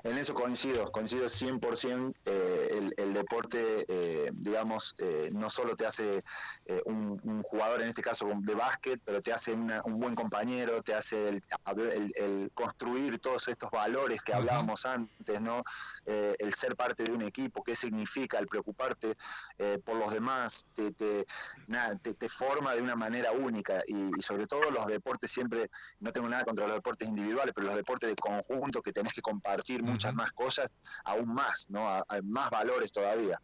En 0.04 0.18
eso 0.18 0.34
coincido, 0.34 0.92
coincido 0.92 1.26
100%. 1.26 2.14
Eh, 2.26 2.68
el, 2.72 2.94
el 2.98 3.14
deporte, 3.14 3.86
eh, 3.88 4.30
digamos, 4.34 4.96
eh, 5.00 5.30
no 5.34 5.50
solo 5.50 5.76
te 5.76 5.86
hace 5.86 6.24
eh, 6.66 6.82
un, 6.86 7.44
jugador, 7.44 7.82
en 7.82 7.90
este 7.90 8.02
caso 8.02 8.30
de 8.40 8.56
básquet, 8.56 9.02
pero 9.04 9.22
te 9.22 9.34
hace 9.34 9.54
un 9.54 10.00
buen 10.00 10.16
compañero, 10.16 10.82
te 10.82 10.94
hace 10.94 11.30
el, 11.30 12.52
construir 12.54 13.20
todos 13.20 13.48
estos 13.48 13.70
valores 13.72 14.22
que 14.22 14.34
hablábamos 14.34 14.86
antes, 14.86 15.42
¿no? 15.42 15.64
el 16.06 16.54
ser 16.54 16.76
parte 16.76 17.04
de 17.04 17.12
un 17.12 17.22
equipo, 17.22 17.64
qué 17.64 17.76
significa, 17.76 18.40
el 18.40 18.48
preocuparte 18.48 19.16
por 19.84 19.96
los 19.96 20.12
demás, 20.12 20.68
te, 20.74 20.92
te, 20.92 21.26
nada, 21.68 21.96
te, 21.96 22.30
forma 22.30 22.74
de 22.74 22.82
una 22.82 22.96
manera 22.96 23.32
única 23.32 23.82
y, 23.88 24.12
y 24.18 24.22
sobre 24.22 24.48
todo 24.48 24.70
los 24.72 24.88
deportes 24.88 25.32
siempre, 25.32 25.70
no 26.00 26.12
tengo 26.12 26.28
nada 26.30 26.44
contra 26.44 26.68
los 26.68 26.76
deportes 26.76 27.08
individuales, 27.08 27.54
pero 27.56 27.68
los 27.68 27.76
deportes 27.76 28.10
de 28.10 28.16
conjunto 28.16 28.82
que 28.82 28.92
tenés 28.92 29.14
que 29.14 29.22
compartir 29.22 29.82
muchas 29.92 30.14
más 30.14 30.32
cosas, 30.32 30.70
aún 31.06 31.34
más, 31.34 31.68
¿no? 31.70 31.88
Hay 32.08 32.22
más 32.24 32.50
valores 32.50 32.92
todavía. 32.92 33.40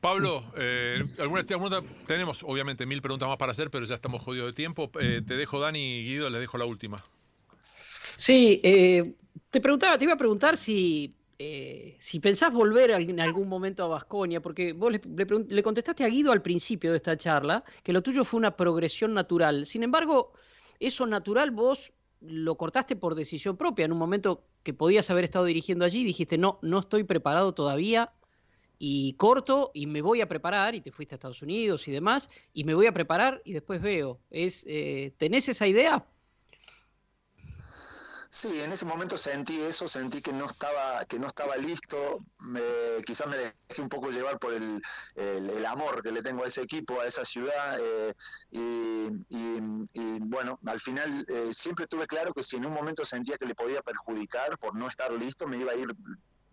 Pablo, 0.00 0.44
eh, 0.58 1.02
alguna, 1.18 1.42
tenemos 2.06 2.42
obviamente 2.42 2.84
mil 2.84 3.00
preguntas 3.00 3.26
más 3.26 3.38
para 3.38 3.52
hacer, 3.52 3.70
pero 3.70 3.86
ya 3.86 3.94
estamos 3.94 4.22
jodidos 4.22 4.48
de 4.48 4.52
tiempo. 4.52 4.90
Eh, 5.00 5.22
te 5.26 5.34
dejo 5.34 5.58
Dani 5.60 6.00
y 6.00 6.04
Guido, 6.04 6.28
les 6.28 6.40
dejo 6.42 6.58
la 6.58 6.66
última. 6.66 6.98
Sí, 8.16 8.60
eh, 8.62 9.14
te 9.50 9.60
preguntaba, 9.60 9.96
te 9.96 10.04
iba 10.04 10.12
a 10.12 10.18
preguntar 10.18 10.56
si, 10.56 11.14
eh, 11.38 11.96
si 12.00 12.20
pensás 12.20 12.52
volver 12.52 12.90
en 12.90 13.18
algún 13.18 13.48
momento 13.48 13.82
a 13.84 13.88
Vasconia, 13.88 14.40
porque 14.40 14.72
vos 14.72 14.92
le, 14.92 15.00
le, 15.48 15.62
contestaste 15.62 16.04
a 16.04 16.08
Guido 16.08 16.32
al 16.32 16.42
principio 16.42 16.90
de 16.90 16.98
esta 16.98 17.16
charla 17.16 17.64
que 17.82 17.92
lo 17.92 18.02
tuyo 18.02 18.24
fue 18.24 18.38
una 18.38 18.56
progresión 18.56 19.14
natural. 19.14 19.66
Sin 19.66 19.82
embargo, 19.82 20.32
eso 20.78 21.06
natural 21.06 21.50
vos 21.50 21.92
lo 22.26 22.56
cortaste 22.56 22.96
por 22.96 23.14
decisión 23.14 23.56
propia. 23.56 23.84
En 23.84 23.92
un 23.92 23.98
momento 23.98 24.44
que 24.62 24.74
podías 24.74 25.10
haber 25.10 25.24
estado 25.24 25.44
dirigiendo 25.44 25.84
allí, 25.84 26.04
dijiste, 26.04 26.38
no, 26.38 26.58
no 26.62 26.80
estoy 26.80 27.04
preparado 27.04 27.54
todavía 27.54 28.10
y 28.78 29.14
corto 29.14 29.70
y 29.74 29.86
me 29.86 30.02
voy 30.02 30.20
a 30.20 30.28
preparar 30.28 30.74
y 30.74 30.80
te 30.80 30.90
fuiste 30.90 31.14
a 31.14 31.16
Estados 31.16 31.42
Unidos 31.42 31.86
y 31.88 31.92
demás 31.92 32.28
y 32.52 32.64
me 32.64 32.74
voy 32.74 32.86
a 32.86 32.92
preparar 32.92 33.40
y 33.44 33.52
después 33.52 33.80
veo. 33.80 34.20
Es, 34.30 34.64
eh, 34.66 35.14
¿Tenés 35.18 35.48
esa 35.48 35.66
idea? 35.66 36.06
Sí, 38.34 38.60
en 38.60 38.72
ese 38.72 38.84
momento 38.84 39.16
sentí 39.16 39.60
eso, 39.60 39.86
sentí 39.86 40.20
que 40.20 40.32
no 40.32 40.46
estaba, 40.46 41.04
que 41.04 41.20
no 41.20 41.28
estaba 41.28 41.56
listo, 41.56 42.18
me, 42.40 42.60
quizás 43.06 43.28
me 43.28 43.36
dejé 43.36 43.80
un 43.80 43.88
poco 43.88 44.10
llevar 44.10 44.40
por 44.40 44.52
el, 44.52 44.82
amor 45.64 46.02
que 46.02 46.10
le 46.10 46.20
tengo 46.20 46.42
a 46.42 46.48
ese 46.48 46.62
equipo, 46.62 47.00
a 47.00 47.06
esa 47.06 47.24
ciudad, 47.24 47.78
eh, 47.80 48.12
y, 48.50 50.18
bueno, 50.18 50.58
al 50.66 50.80
final 50.80 51.24
eh, 51.28 51.54
siempre 51.54 51.86
tuve 51.86 52.08
claro 52.08 52.34
que 52.34 52.42
si 52.42 52.56
en 52.56 52.66
un 52.66 52.72
momento 52.72 53.04
sentía 53.04 53.38
que 53.38 53.46
le 53.46 53.54
podía 53.54 53.82
perjudicar 53.82 54.58
por 54.58 54.74
no 54.74 54.88
estar 54.88 55.12
listo, 55.12 55.46
me 55.46 55.58
iba 55.58 55.70
a 55.70 55.76
ir 55.76 55.86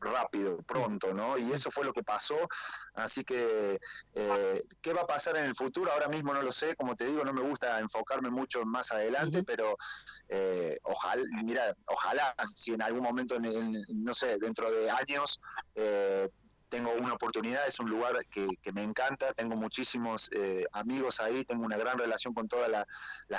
rápido, 0.01 0.57
pronto, 0.63 1.13
¿no? 1.13 1.37
Y 1.37 1.51
eso 1.51 1.69
fue 1.71 1.85
lo 1.85 1.93
que 1.93 2.03
pasó. 2.03 2.37
Así 2.95 3.23
que, 3.23 3.79
eh, 4.13 4.61
¿qué 4.81 4.93
va 4.93 5.01
a 5.01 5.07
pasar 5.07 5.37
en 5.37 5.45
el 5.45 5.55
futuro? 5.55 5.91
Ahora 5.91 6.07
mismo 6.07 6.33
no 6.33 6.41
lo 6.41 6.51
sé, 6.51 6.75
como 6.75 6.95
te 6.95 7.05
digo, 7.05 7.23
no 7.23 7.33
me 7.33 7.41
gusta 7.41 7.79
enfocarme 7.79 8.29
mucho 8.29 8.65
más 8.65 8.91
adelante, 8.91 9.43
pero 9.43 9.77
eh, 10.27 10.75
ojalá, 10.83 11.23
mira, 11.43 11.73
ojalá 11.85 12.35
si 12.53 12.73
en 12.73 12.81
algún 12.81 13.03
momento, 13.03 13.37
no 13.39 14.13
sé, 14.13 14.37
dentro 14.39 14.71
de 14.71 14.89
años, 14.89 15.39
eh, 15.75 16.27
tengo 16.71 16.93
una 16.93 17.13
oportunidad, 17.13 17.67
es 17.67 17.79
un 17.81 17.89
lugar 17.89 18.15
que, 18.29 18.47
me 18.71 18.81
encanta, 18.81 19.33
tengo 19.33 19.57
muchísimos 19.57 20.29
eh, 20.31 20.63
amigos 20.71 21.19
ahí, 21.19 21.43
tengo 21.43 21.65
una 21.65 21.75
gran 21.75 21.97
relación 21.99 22.33
con 22.33 22.47
toda 22.47 22.69
la, 22.69 22.87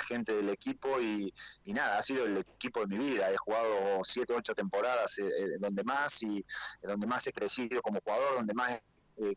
gente 0.07 0.33
del 0.33 0.49
equipo 0.49 1.01
y, 1.01 1.33
nada, 1.65 1.97
ha 1.97 2.01
sido 2.01 2.25
el 2.25 2.37
equipo 2.37 2.81
de 2.81 2.95
mi 2.95 3.03
vida, 3.03 3.31
he 3.31 3.37
jugado 3.37 4.03
siete, 4.03 4.33
ocho 4.33 4.53
temporadas 4.53 5.17
eh, 5.17 5.23
eh, 5.25 5.57
donde 5.59 5.83
más 5.83 6.21
y 6.21 6.45
donde 6.83 7.07
más 7.07 7.25
he 7.25 7.33
crecido 7.33 7.81
como 7.81 7.99
jugador, 8.01 8.35
donde 8.35 8.53
más 8.53 8.81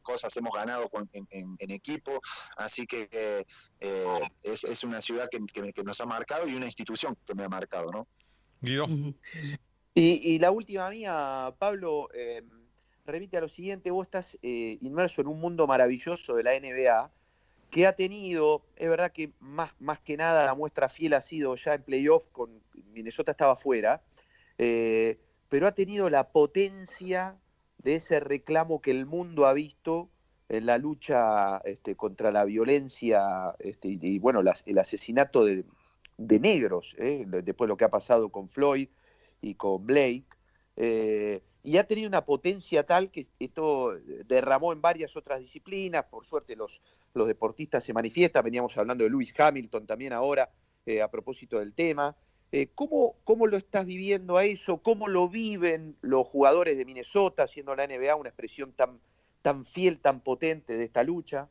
cosas 0.02 0.36
hemos 0.36 0.52
ganado 0.54 0.88
en, 1.12 1.70
equipo, 1.70 2.20
así 2.56 2.86
que 2.86 3.46
es, 4.42 4.84
una 4.84 5.00
ciudad 5.00 5.28
que, 5.30 5.82
nos 5.84 6.00
ha 6.00 6.06
marcado 6.06 6.46
y 6.46 6.54
una 6.54 6.66
institución 6.66 7.16
que 7.26 7.34
me 7.34 7.44
ha 7.44 7.48
marcado, 7.48 7.90
¿no? 7.90 8.06
Guido. 8.60 8.86
Y, 9.94 10.34
y 10.34 10.38
la 10.38 10.50
última 10.50 10.90
mía, 10.90 11.54
Pablo, 11.58 12.08
remite 13.06 13.36
a 13.36 13.40
lo 13.40 13.48
siguiente, 13.48 13.90
vos 13.90 14.06
estás 14.06 14.38
eh, 14.42 14.78
inmerso 14.80 15.20
en 15.20 15.28
un 15.28 15.40
mundo 15.40 15.66
maravilloso 15.66 16.34
de 16.34 16.42
la 16.42 16.58
NBA 16.58 17.10
que 17.70 17.86
ha 17.86 17.94
tenido, 17.94 18.62
es 18.76 18.88
verdad 18.88 19.12
que 19.12 19.32
más, 19.40 19.74
más 19.80 20.00
que 20.00 20.16
nada 20.16 20.46
la 20.46 20.54
muestra 20.54 20.88
fiel 20.88 21.14
ha 21.14 21.20
sido 21.20 21.54
ya 21.56 21.74
en 21.74 21.82
playoff, 21.82 22.26
con 22.32 22.62
Minnesota 22.92 23.32
estaba 23.32 23.56
fuera, 23.56 24.02
eh, 24.58 25.18
pero 25.48 25.66
ha 25.66 25.72
tenido 25.72 26.08
la 26.10 26.28
potencia 26.30 27.36
de 27.78 27.96
ese 27.96 28.20
reclamo 28.20 28.80
que 28.80 28.90
el 28.90 29.06
mundo 29.06 29.46
ha 29.46 29.52
visto 29.52 30.10
en 30.48 30.66
la 30.66 30.78
lucha 30.78 31.58
este, 31.64 31.96
contra 31.96 32.30
la 32.30 32.44
violencia 32.44 33.54
este, 33.58 33.88
y, 33.88 34.18
bueno, 34.18 34.40
el 34.40 34.78
asesinato 34.78 35.44
de, 35.44 35.64
negros, 36.18 36.94
¿eh? 36.98 37.24
después 37.26 37.68
lo 37.68 37.76
que 37.76 37.84
ha 37.84 37.90
pasado 37.90 38.30
con 38.30 38.48
Floyd 38.48 38.88
y 39.40 39.54
con 39.54 39.86
Blake 39.86 40.24
y 41.66 41.78
ha 41.78 41.84
tenido 41.84 42.06
una 42.06 42.24
potencia 42.24 42.86
tal 42.86 43.10
que 43.10 43.26
esto 43.40 43.92
derramó 44.24 44.72
en 44.72 44.80
varias 44.80 45.16
otras 45.16 45.40
disciplinas, 45.40 46.04
por 46.04 46.24
suerte 46.24 46.54
los, 46.54 46.80
los 47.12 47.26
deportistas 47.26 47.82
se 47.82 47.92
manifiestan, 47.92 48.44
veníamos 48.44 48.78
hablando 48.78 49.02
de 49.02 49.10
Lewis 49.10 49.34
Hamilton 49.36 49.84
también 49.84 50.12
ahora 50.12 50.48
eh, 50.86 51.02
a 51.02 51.10
propósito 51.10 51.58
del 51.58 51.72
tema. 51.72 52.14
Eh, 52.52 52.68
¿cómo, 52.72 53.16
¿Cómo 53.24 53.48
lo 53.48 53.56
estás 53.56 53.84
viviendo 53.84 54.36
a 54.36 54.44
eso? 54.44 54.78
¿Cómo 54.78 55.08
lo 55.08 55.28
viven 55.28 55.96
los 56.02 56.24
jugadores 56.28 56.78
de 56.78 56.84
Minnesota, 56.84 57.48
siendo 57.48 57.74
la 57.74 57.88
NBA 57.88 58.14
una 58.14 58.28
expresión 58.28 58.72
tan, 58.72 59.00
tan 59.42 59.66
fiel, 59.66 59.98
tan 59.98 60.20
potente 60.20 60.76
de 60.76 60.84
esta 60.84 61.02
lucha? 61.02 61.48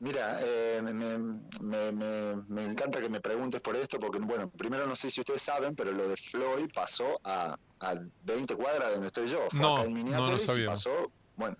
Mira, 0.00 0.34
eh, 0.42 0.80
me, 0.82 2.64
encanta 2.64 3.00
que 3.00 3.10
me 3.10 3.20
preguntes 3.20 3.60
por 3.60 3.76
esto, 3.76 4.00
porque, 4.00 4.18
bueno, 4.18 4.48
primero 4.48 4.86
no 4.86 4.96
sé 4.96 5.10
si 5.10 5.20
ustedes 5.20 5.42
saben, 5.42 5.74
pero 5.74 5.92
lo 5.92 6.08
de 6.08 6.16
Floyd 6.16 6.70
pasó 6.74 7.20
a, 7.22 7.54
a 7.80 7.94
20 8.24 8.54
cuadras 8.56 8.88
de 8.88 8.92
donde 8.94 9.06
estoy 9.08 9.28
yo. 9.28 9.46
Fue 9.50 9.60
no, 9.60 9.76
acá 9.76 9.86
en 9.86 9.92
Minneapolis 9.92 10.48
no 10.48 10.56
y 10.56 10.66
pasó, 10.66 11.12
bueno, 11.36 11.54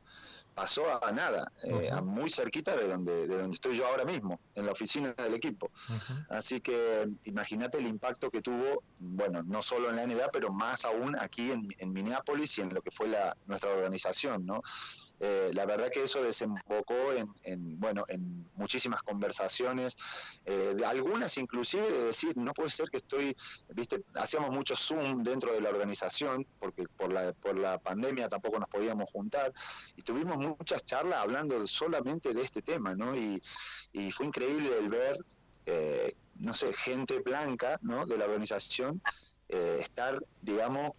pasó 0.55 1.05
a 1.05 1.12
nada, 1.12 1.53
eh, 1.64 1.90
a 1.92 2.00
muy 2.00 2.31
cerquita 2.31 2.74
de 2.74 2.88
donde, 2.88 3.26
de 3.26 3.37
donde 3.40 3.55
estoy 3.55 3.76
yo 3.76 3.87
ahora 3.87 4.07
mismo, 4.07 4.40
en 4.55 4.64
la 4.64 4.72
oficina 4.72 5.12
del 5.12 5.35
equipo. 5.35 5.70
Así 6.31 6.62
que 6.62 7.11
imagínate 7.24 7.76
el 7.76 7.87
impacto 7.87 8.31
que 8.31 8.40
tuvo, 8.40 8.83
bueno, 8.98 9.42
no 9.42 9.61
solo 9.61 9.90
en 9.90 9.96
la 9.96 10.07
NBA, 10.07 10.31
pero 10.33 10.50
más 10.50 10.87
aún 10.87 11.14
aquí 11.20 11.53
en, 11.53 11.68
en 11.79 11.92
Minneapolis 11.92 12.57
y 12.57 12.62
en 12.62 12.72
lo 12.72 12.81
que 12.81 12.90
fue 12.90 13.09
la, 13.09 13.37
nuestra 13.46 13.70
organización, 13.70 14.46
¿no? 14.46 14.62
Eh, 15.22 15.50
la 15.52 15.66
verdad 15.66 15.90
que 15.90 16.04
eso 16.04 16.22
desembocó 16.22 16.96
en, 17.12 17.78
bueno, 17.78 18.04
en 18.09 18.48
muchísimas 18.54 19.02
conversaciones, 19.02 19.96
eh, 20.46 20.74
algunas 20.87 21.37
inclusive 21.37 21.90
de 21.92 22.04
decir, 22.04 22.35
no 22.38 22.54
puede 22.54 22.70
ser 22.70 22.88
que 22.88 22.96
estoy, 22.96 23.37
viste, 23.68 24.02
hacíamos 24.14 24.50
mucho 24.50 24.74
Zoom 24.74 25.22
dentro 25.22 25.52
de 25.52 25.61
la 25.61 25.68
organización, 25.68 26.46
porque 26.59 26.85
por 26.96 27.12
la, 27.12 27.35
por 27.35 27.59
la 27.59 27.76
pandemia 27.76 28.30
tampoco 28.30 28.59
nos 28.59 28.68
podíamos 28.70 29.11
juntar, 29.11 29.52
y 29.94 30.02
tuvimos 30.02 30.38
muchas 30.38 30.87
charlas 30.87 31.18
hablando 31.18 31.66
solamente 31.66 32.33
de 32.33 32.40
este 32.40 32.62
tema, 32.62 32.94
¿no? 32.94 33.14
Y, 33.14 33.42
fue 34.12 34.26
increíble 34.26 34.70
el 34.78 34.88
ver, 34.88 35.16
eh, 35.66 36.14
no 36.37 36.54
sé, 36.54 36.72
gente 36.72 37.18
blanca, 37.20 37.78
¿no? 37.83 38.06
De 38.06 38.16
la 38.16 38.24
organización. 38.24 39.02
estar, 39.48 40.16
digamos, 40.40 40.92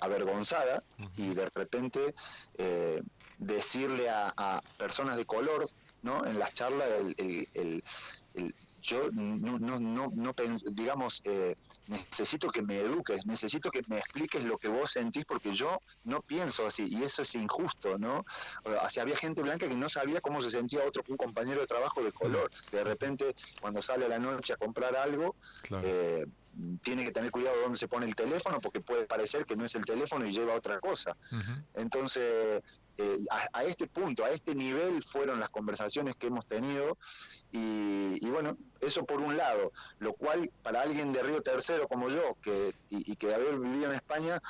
avergonzada 0.00 0.82
y 1.16 1.32
de 1.32 1.48
repente 1.54 2.12
decirle 3.44 4.08
a, 4.10 4.60
personas 4.78 5.16
de 5.16 5.24
color, 5.24 5.68
¿no? 6.02 6.24
En 6.26 6.38
las 6.38 6.52
charlas, 6.52 6.88
el, 7.16 7.82
yo 8.84 9.10
no, 9.12 9.58
no, 9.58 9.80
no, 9.80 10.12
no 10.14 10.34
digamos, 10.72 11.22
eh, 11.24 11.56
necesito 11.88 12.48
que 12.50 12.60
me 12.60 12.80
eduques, 12.80 13.24
necesito 13.24 13.70
que 13.70 13.82
me 13.88 13.98
expliques 13.98 14.44
lo 14.44 14.58
que 14.58 14.68
vos 14.68 14.90
sentís, 14.90 15.24
porque 15.24 15.54
yo 15.54 15.80
no 16.04 16.20
pienso 16.20 16.66
así, 16.66 16.84
y 16.86 17.02
eso 17.02 17.22
es 17.22 17.34
injusto, 17.34 17.98
¿no? 17.98 18.26
O 18.64 18.90
sea, 18.90 19.04
había 19.04 19.16
gente 19.16 19.40
blanca 19.40 19.66
que 19.66 19.76
no 19.76 19.88
sabía 19.88 20.20
cómo 20.20 20.42
se 20.42 20.50
sentía 20.50 20.84
otro 20.84 21.02
un 21.08 21.16
compañero 21.16 21.60
de 21.60 21.66
trabajo 21.66 22.02
de 22.02 22.12
color. 22.12 22.50
De 22.70 22.84
repente, 22.84 23.34
cuando 23.60 23.80
sale 23.80 24.04
a 24.04 24.08
la 24.08 24.18
noche 24.18 24.52
a 24.52 24.56
comprar 24.56 24.94
algo, 24.96 25.34
eh, 25.82 26.26
tiene 26.82 27.04
que 27.04 27.12
tener 27.12 27.30
cuidado 27.30 27.56
de 27.56 27.62
dónde 27.62 27.78
se 27.78 27.88
pone 27.88 28.06
el 28.06 28.14
teléfono 28.14 28.60
porque 28.60 28.80
puede 28.80 29.06
parecer 29.06 29.46
que 29.46 29.56
no 29.56 29.64
es 29.64 29.74
el 29.74 29.84
teléfono 29.84 30.26
y 30.26 30.32
lleva 30.32 30.54
otra 30.54 30.80
cosa. 30.80 31.16
Entonces, 31.74 32.62
eh, 32.96 33.16
a, 33.52 33.64
este 33.64 33.86
punto, 33.86 34.24
a 34.24 34.30
este 34.30 34.54
nivel 34.54 35.02
fueron 35.02 35.40
las 35.40 35.50
conversaciones 35.50 36.16
que 36.16 36.28
hemos 36.28 36.46
tenido 36.46 36.96
y, 37.50 38.28
bueno, 38.28 38.56
eso 38.80 39.04
por 39.04 39.20
un 39.20 39.36
lado, 39.36 39.72
lo 39.98 40.14
cual 40.14 40.50
para 40.62 40.82
alguien 40.82 41.12
de 41.12 41.22
Río 41.22 41.40
Tercero 41.40 41.88
como 41.88 42.08
yo, 42.08 42.36
que, 42.42 42.74
y, 42.88 43.12
y 43.12 43.16
que 43.16 43.34
haber 43.34 43.58
vivido 43.58 43.86
en 43.86 43.94
España, 43.94 44.40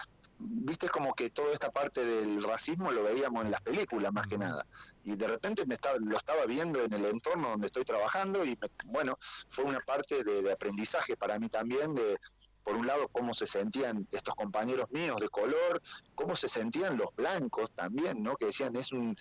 viste 0.46 0.88
como 0.88 1.14
que 1.14 1.30
toda 1.30 1.52
esta 1.52 1.70
parte 1.70 2.04
del 2.04 2.42
racismo 2.42 2.90
lo 2.90 3.04
veíamos 3.04 3.44
en 3.44 3.50
las 3.50 3.60
películas 3.60 4.12
más 4.12 4.26
que 4.26 4.38
nada. 4.38 4.66
Y 5.04 5.16
de 5.16 5.26
repente 5.26 5.66
me 5.66 5.74
estaba, 5.74 5.98
lo 5.98 6.16
estaba 6.16 6.44
viendo 6.46 6.82
en 6.82 6.92
el 6.92 7.04
entorno 7.06 7.50
donde 7.50 7.66
estoy 7.66 7.84
trabajando 7.84 8.44
y 8.44 8.58
bueno, 8.86 9.18
fue 9.48 9.64
una 9.64 9.80
parte 9.80 10.22
de, 10.22 10.52
aprendizaje 10.52 11.16
para 11.16 11.38
mí 11.38 11.48
también 11.48 11.94
de, 11.94 12.18
por 12.62 12.76
un 12.76 12.86
lado, 12.86 13.08
cómo 13.08 13.34
se 13.34 13.46
sentían 13.46 14.06
estos 14.10 14.34
compañeros 14.34 14.92
míos 14.92 15.20
de 15.20 15.28
color, 15.28 15.82
cómo 16.14 16.36
se 16.36 16.48
sentían 16.48 16.96
los 16.96 17.14
blancos 17.16 17.72
también, 17.72 18.22
¿no? 18.22 18.36
Que 18.36 18.46
decían, 18.46 18.76
es 18.76 18.92
un, 18.92 19.16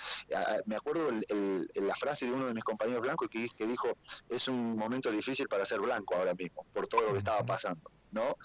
me 0.66 0.76
acuerdo 0.76 1.10
la 1.12 1.96
frase 1.96 2.26
de 2.26 2.32
uno 2.32 2.48
de 2.48 2.54
mis 2.54 2.64
compañeros 2.64 3.02
blancos 3.02 3.30
que, 3.30 3.48
que 3.56 3.66
dijo, 3.66 3.90
es 4.30 4.48
un 4.48 4.76
momento 4.78 5.12
difícil 5.12 5.48
para 5.48 5.66
ser 5.66 5.80
blanco 5.80 6.16
ahora 6.16 6.34
mismo, 6.34 6.66
por 6.74 6.88
todo 6.88 7.02
lo 7.02 7.12
que 7.12 7.18
estaba 7.18 7.44
pasando. 7.44 7.92
¿No? 8.14 8.38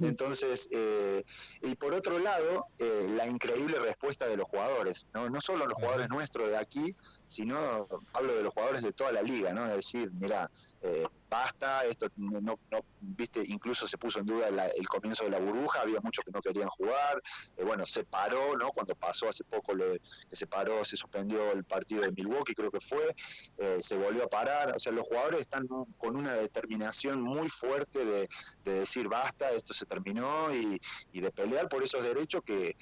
Entonces, 0.00 0.68
eh, 0.70 1.24
y 1.62 1.74
por 1.74 1.94
otro 1.94 2.18
lado, 2.18 2.66
eh, 2.78 3.08
la 3.16 3.26
increíble 3.26 3.78
respuesta 3.78 4.26
de 4.26 4.36
los 4.36 4.46
jugadores, 4.46 5.08
¿no? 5.12 5.28
No 5.28 5.40
solo 5.40 5.66
los 5.66 5.74
jugadores 5.74 6.08
nuestros 6.08 6.48
de 6.48 6.56
aquí, 6.56 6.94
sino 7.28 7.88
hablo 8.12 8.34
de 8.34 8.42
los 8.42 8.52
jugadores 8.52 8.82
de 8.82 8.92
toda 8.92 9.12
la 9.12 9.22
liga, 9.22 9.52
¿no? 9.52 9.66
Es 9.66 9.76
decir, 9.76 10.10
mira, 10.12 10.50
eh, 10.82 11.06
basta, 11.34 11.84
esto 11.84 12.06
no, 12.16 12.40
no, 12.40 12.58
viste, 13.00 13.42
incluso 13.48 13.88
se 13.88 13.98
puso 13.98 14.20
en 14.20 14.26
duda 14.26 14.48
el 14.48 14.86
comienzo 14.86 15.24
de 15.24 15.30
la 15.30 15.40
burbuja, 15.40 15.80
había 15.80 16.00
muchos 16.00 16.24
que 16.24 16.30
no 16.30 16.40
querían 16.40 16.68
jugar, 16.68 17.20
eh, 17.56 17.64
bueno, 17.64 17.84
se 17.86 18.04
paró, 18.04 18.56
¿no? 18.56 18.68
Cuando 18.68 18.94
pasó 18.94 19.28
hace 19.28 19.42
poco 19.42 19.74
lo, 19.74 19.94
que 19.94 20.36
se 20.36 20.46
paró, 20.46 20.84
se 20.84 20.96
suspendió 20.96 21.50
el 21.50 21.64
partido 21.64 22.02
de 22.02 22.12
Milwaukee, 22.12 22.54
creo 22.54 22.70
que 22.70 22.80
fue, 22.80 23.14
eh, 23.58 23.78
se 23.80 23.96
volvió 23.96 24.24
a 24.24 24.28
parar, 24.28 24.76
o 24.76 24.78
sea, 24.78 24.92
los 24.92 25.08
jugadores 25.08 25.40
están 25.40 25.66
con 25.66 26.16
una 26.16 26.34
determinación 26.34 27.20
muy 27.20 27.48
fuerte 27.48 28.04
de, 28.04 28.28
decir 28.64 29.08
basta, 29.14 29.50
esto 29.52 29.72
se 29.72 29.86
terminó 29.86 30.54
y, 30.54 30.80
de 31.12 31.30
pelear 31.30 31.68
por 31.68 31.82
esos 31.82 32.02
derechos 32.02 32.42
que, 32.44 32.76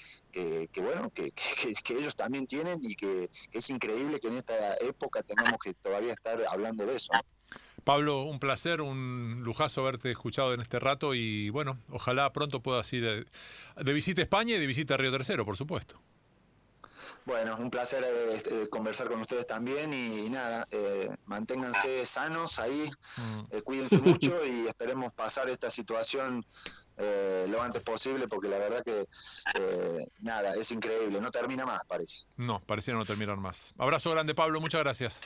bueno, 0.76 1.10
que, 1.10 1.32
que, 1.84 1.94
ellos 1.94 2.16
también 2.16 2.46
tienen 2.46 2.80
y 2.82 2.94
que, 2.94 3.30
es 3.52 3.70
increíble 3.70 4.18
que 4.18 4.28
en 4.28 4.36
esta 4.38 4.74
época 4.76 5.22
tengamos 5.22 5.60
que 5.62 5.74
todavía 5.74 6.12
estar 6.12 6.42
hablando 6.46 6.86
de 6.86 6.96
eso. 6.96 7.12
Pablo, 7.84 8.22
un 8.22 8.38
placer, 8.38 8.80
un 8.80 9.40
lujazo 9.42 9.82
haberte 9.82 10.10
escuchado 10.10 10.54
en 10.54 10.60
este 10.60 10.78
rato 10.78 11.14
y 11.14 11.50
bueno, 11.50 11.78
ojalá 11.90 12.32
pronto 12.32 12.62
puedas 12.62 12.90
ir 12.92 13.04
eh, 13.04 13.24
de 13.82 13.92
visita 13.92 14.20
a 14.20 14.24
España 14.24 14.54
y 14.54 14.58
de 14.58 14.66
visita 14.66 14.94
a 14.94 14.96
Río 14.96 15.10
Tercero, 15.10 15.44
por 15.44 15.56
supuesto. 15.56 16.00
Bueno, 17.24 17.56
un 17.58 17.70
placer 17.70 18.04
eh, 18.04 18.68
conversar 18.70 19.08
con 19.08 19.20
ustedes 19.20 19.46
también 19.46 19.92
y, 19.92 20.28
nada, 20.28 20.66
eh, 20.70 21.08
manténganse 21.26 22.04
sanos 22.06 22.58
ahí, 22.58 22.90
mm. 23.16 23.58
cuídense 23.64 23.98
mucho 23.98 24.44
y 24.44 24.66
esperemos 24.66 25.12
pasar 25.12 25.48
esta 25.48 25.70
situación 25.70 26.44
lo 27.48 27.60
antes 27.60 27.82
posible 27.82 28.28
porque 28.28 28.46
la 28.46 28.58
verdad 28.58 28.84
que 28.84 29.06
nada, 30.20 30.54
es 30.54 30.70
increíble, 30.70 31.20
no 31.20 31.32
termina 31.32 31.66
más 31.66 31.82
parece. 31.84 32.26
No, 32.36 32.60
pareciera 32.60 32.96
no 32.96 33.04
terminar 33.04 33.38
más. 33.38 33.74
Abrazo 33.76 34.12
grande 34.12 34.34
Pablo, 34.34 34.60
muchas 34.60 34.82
gracias. 34.82 35.20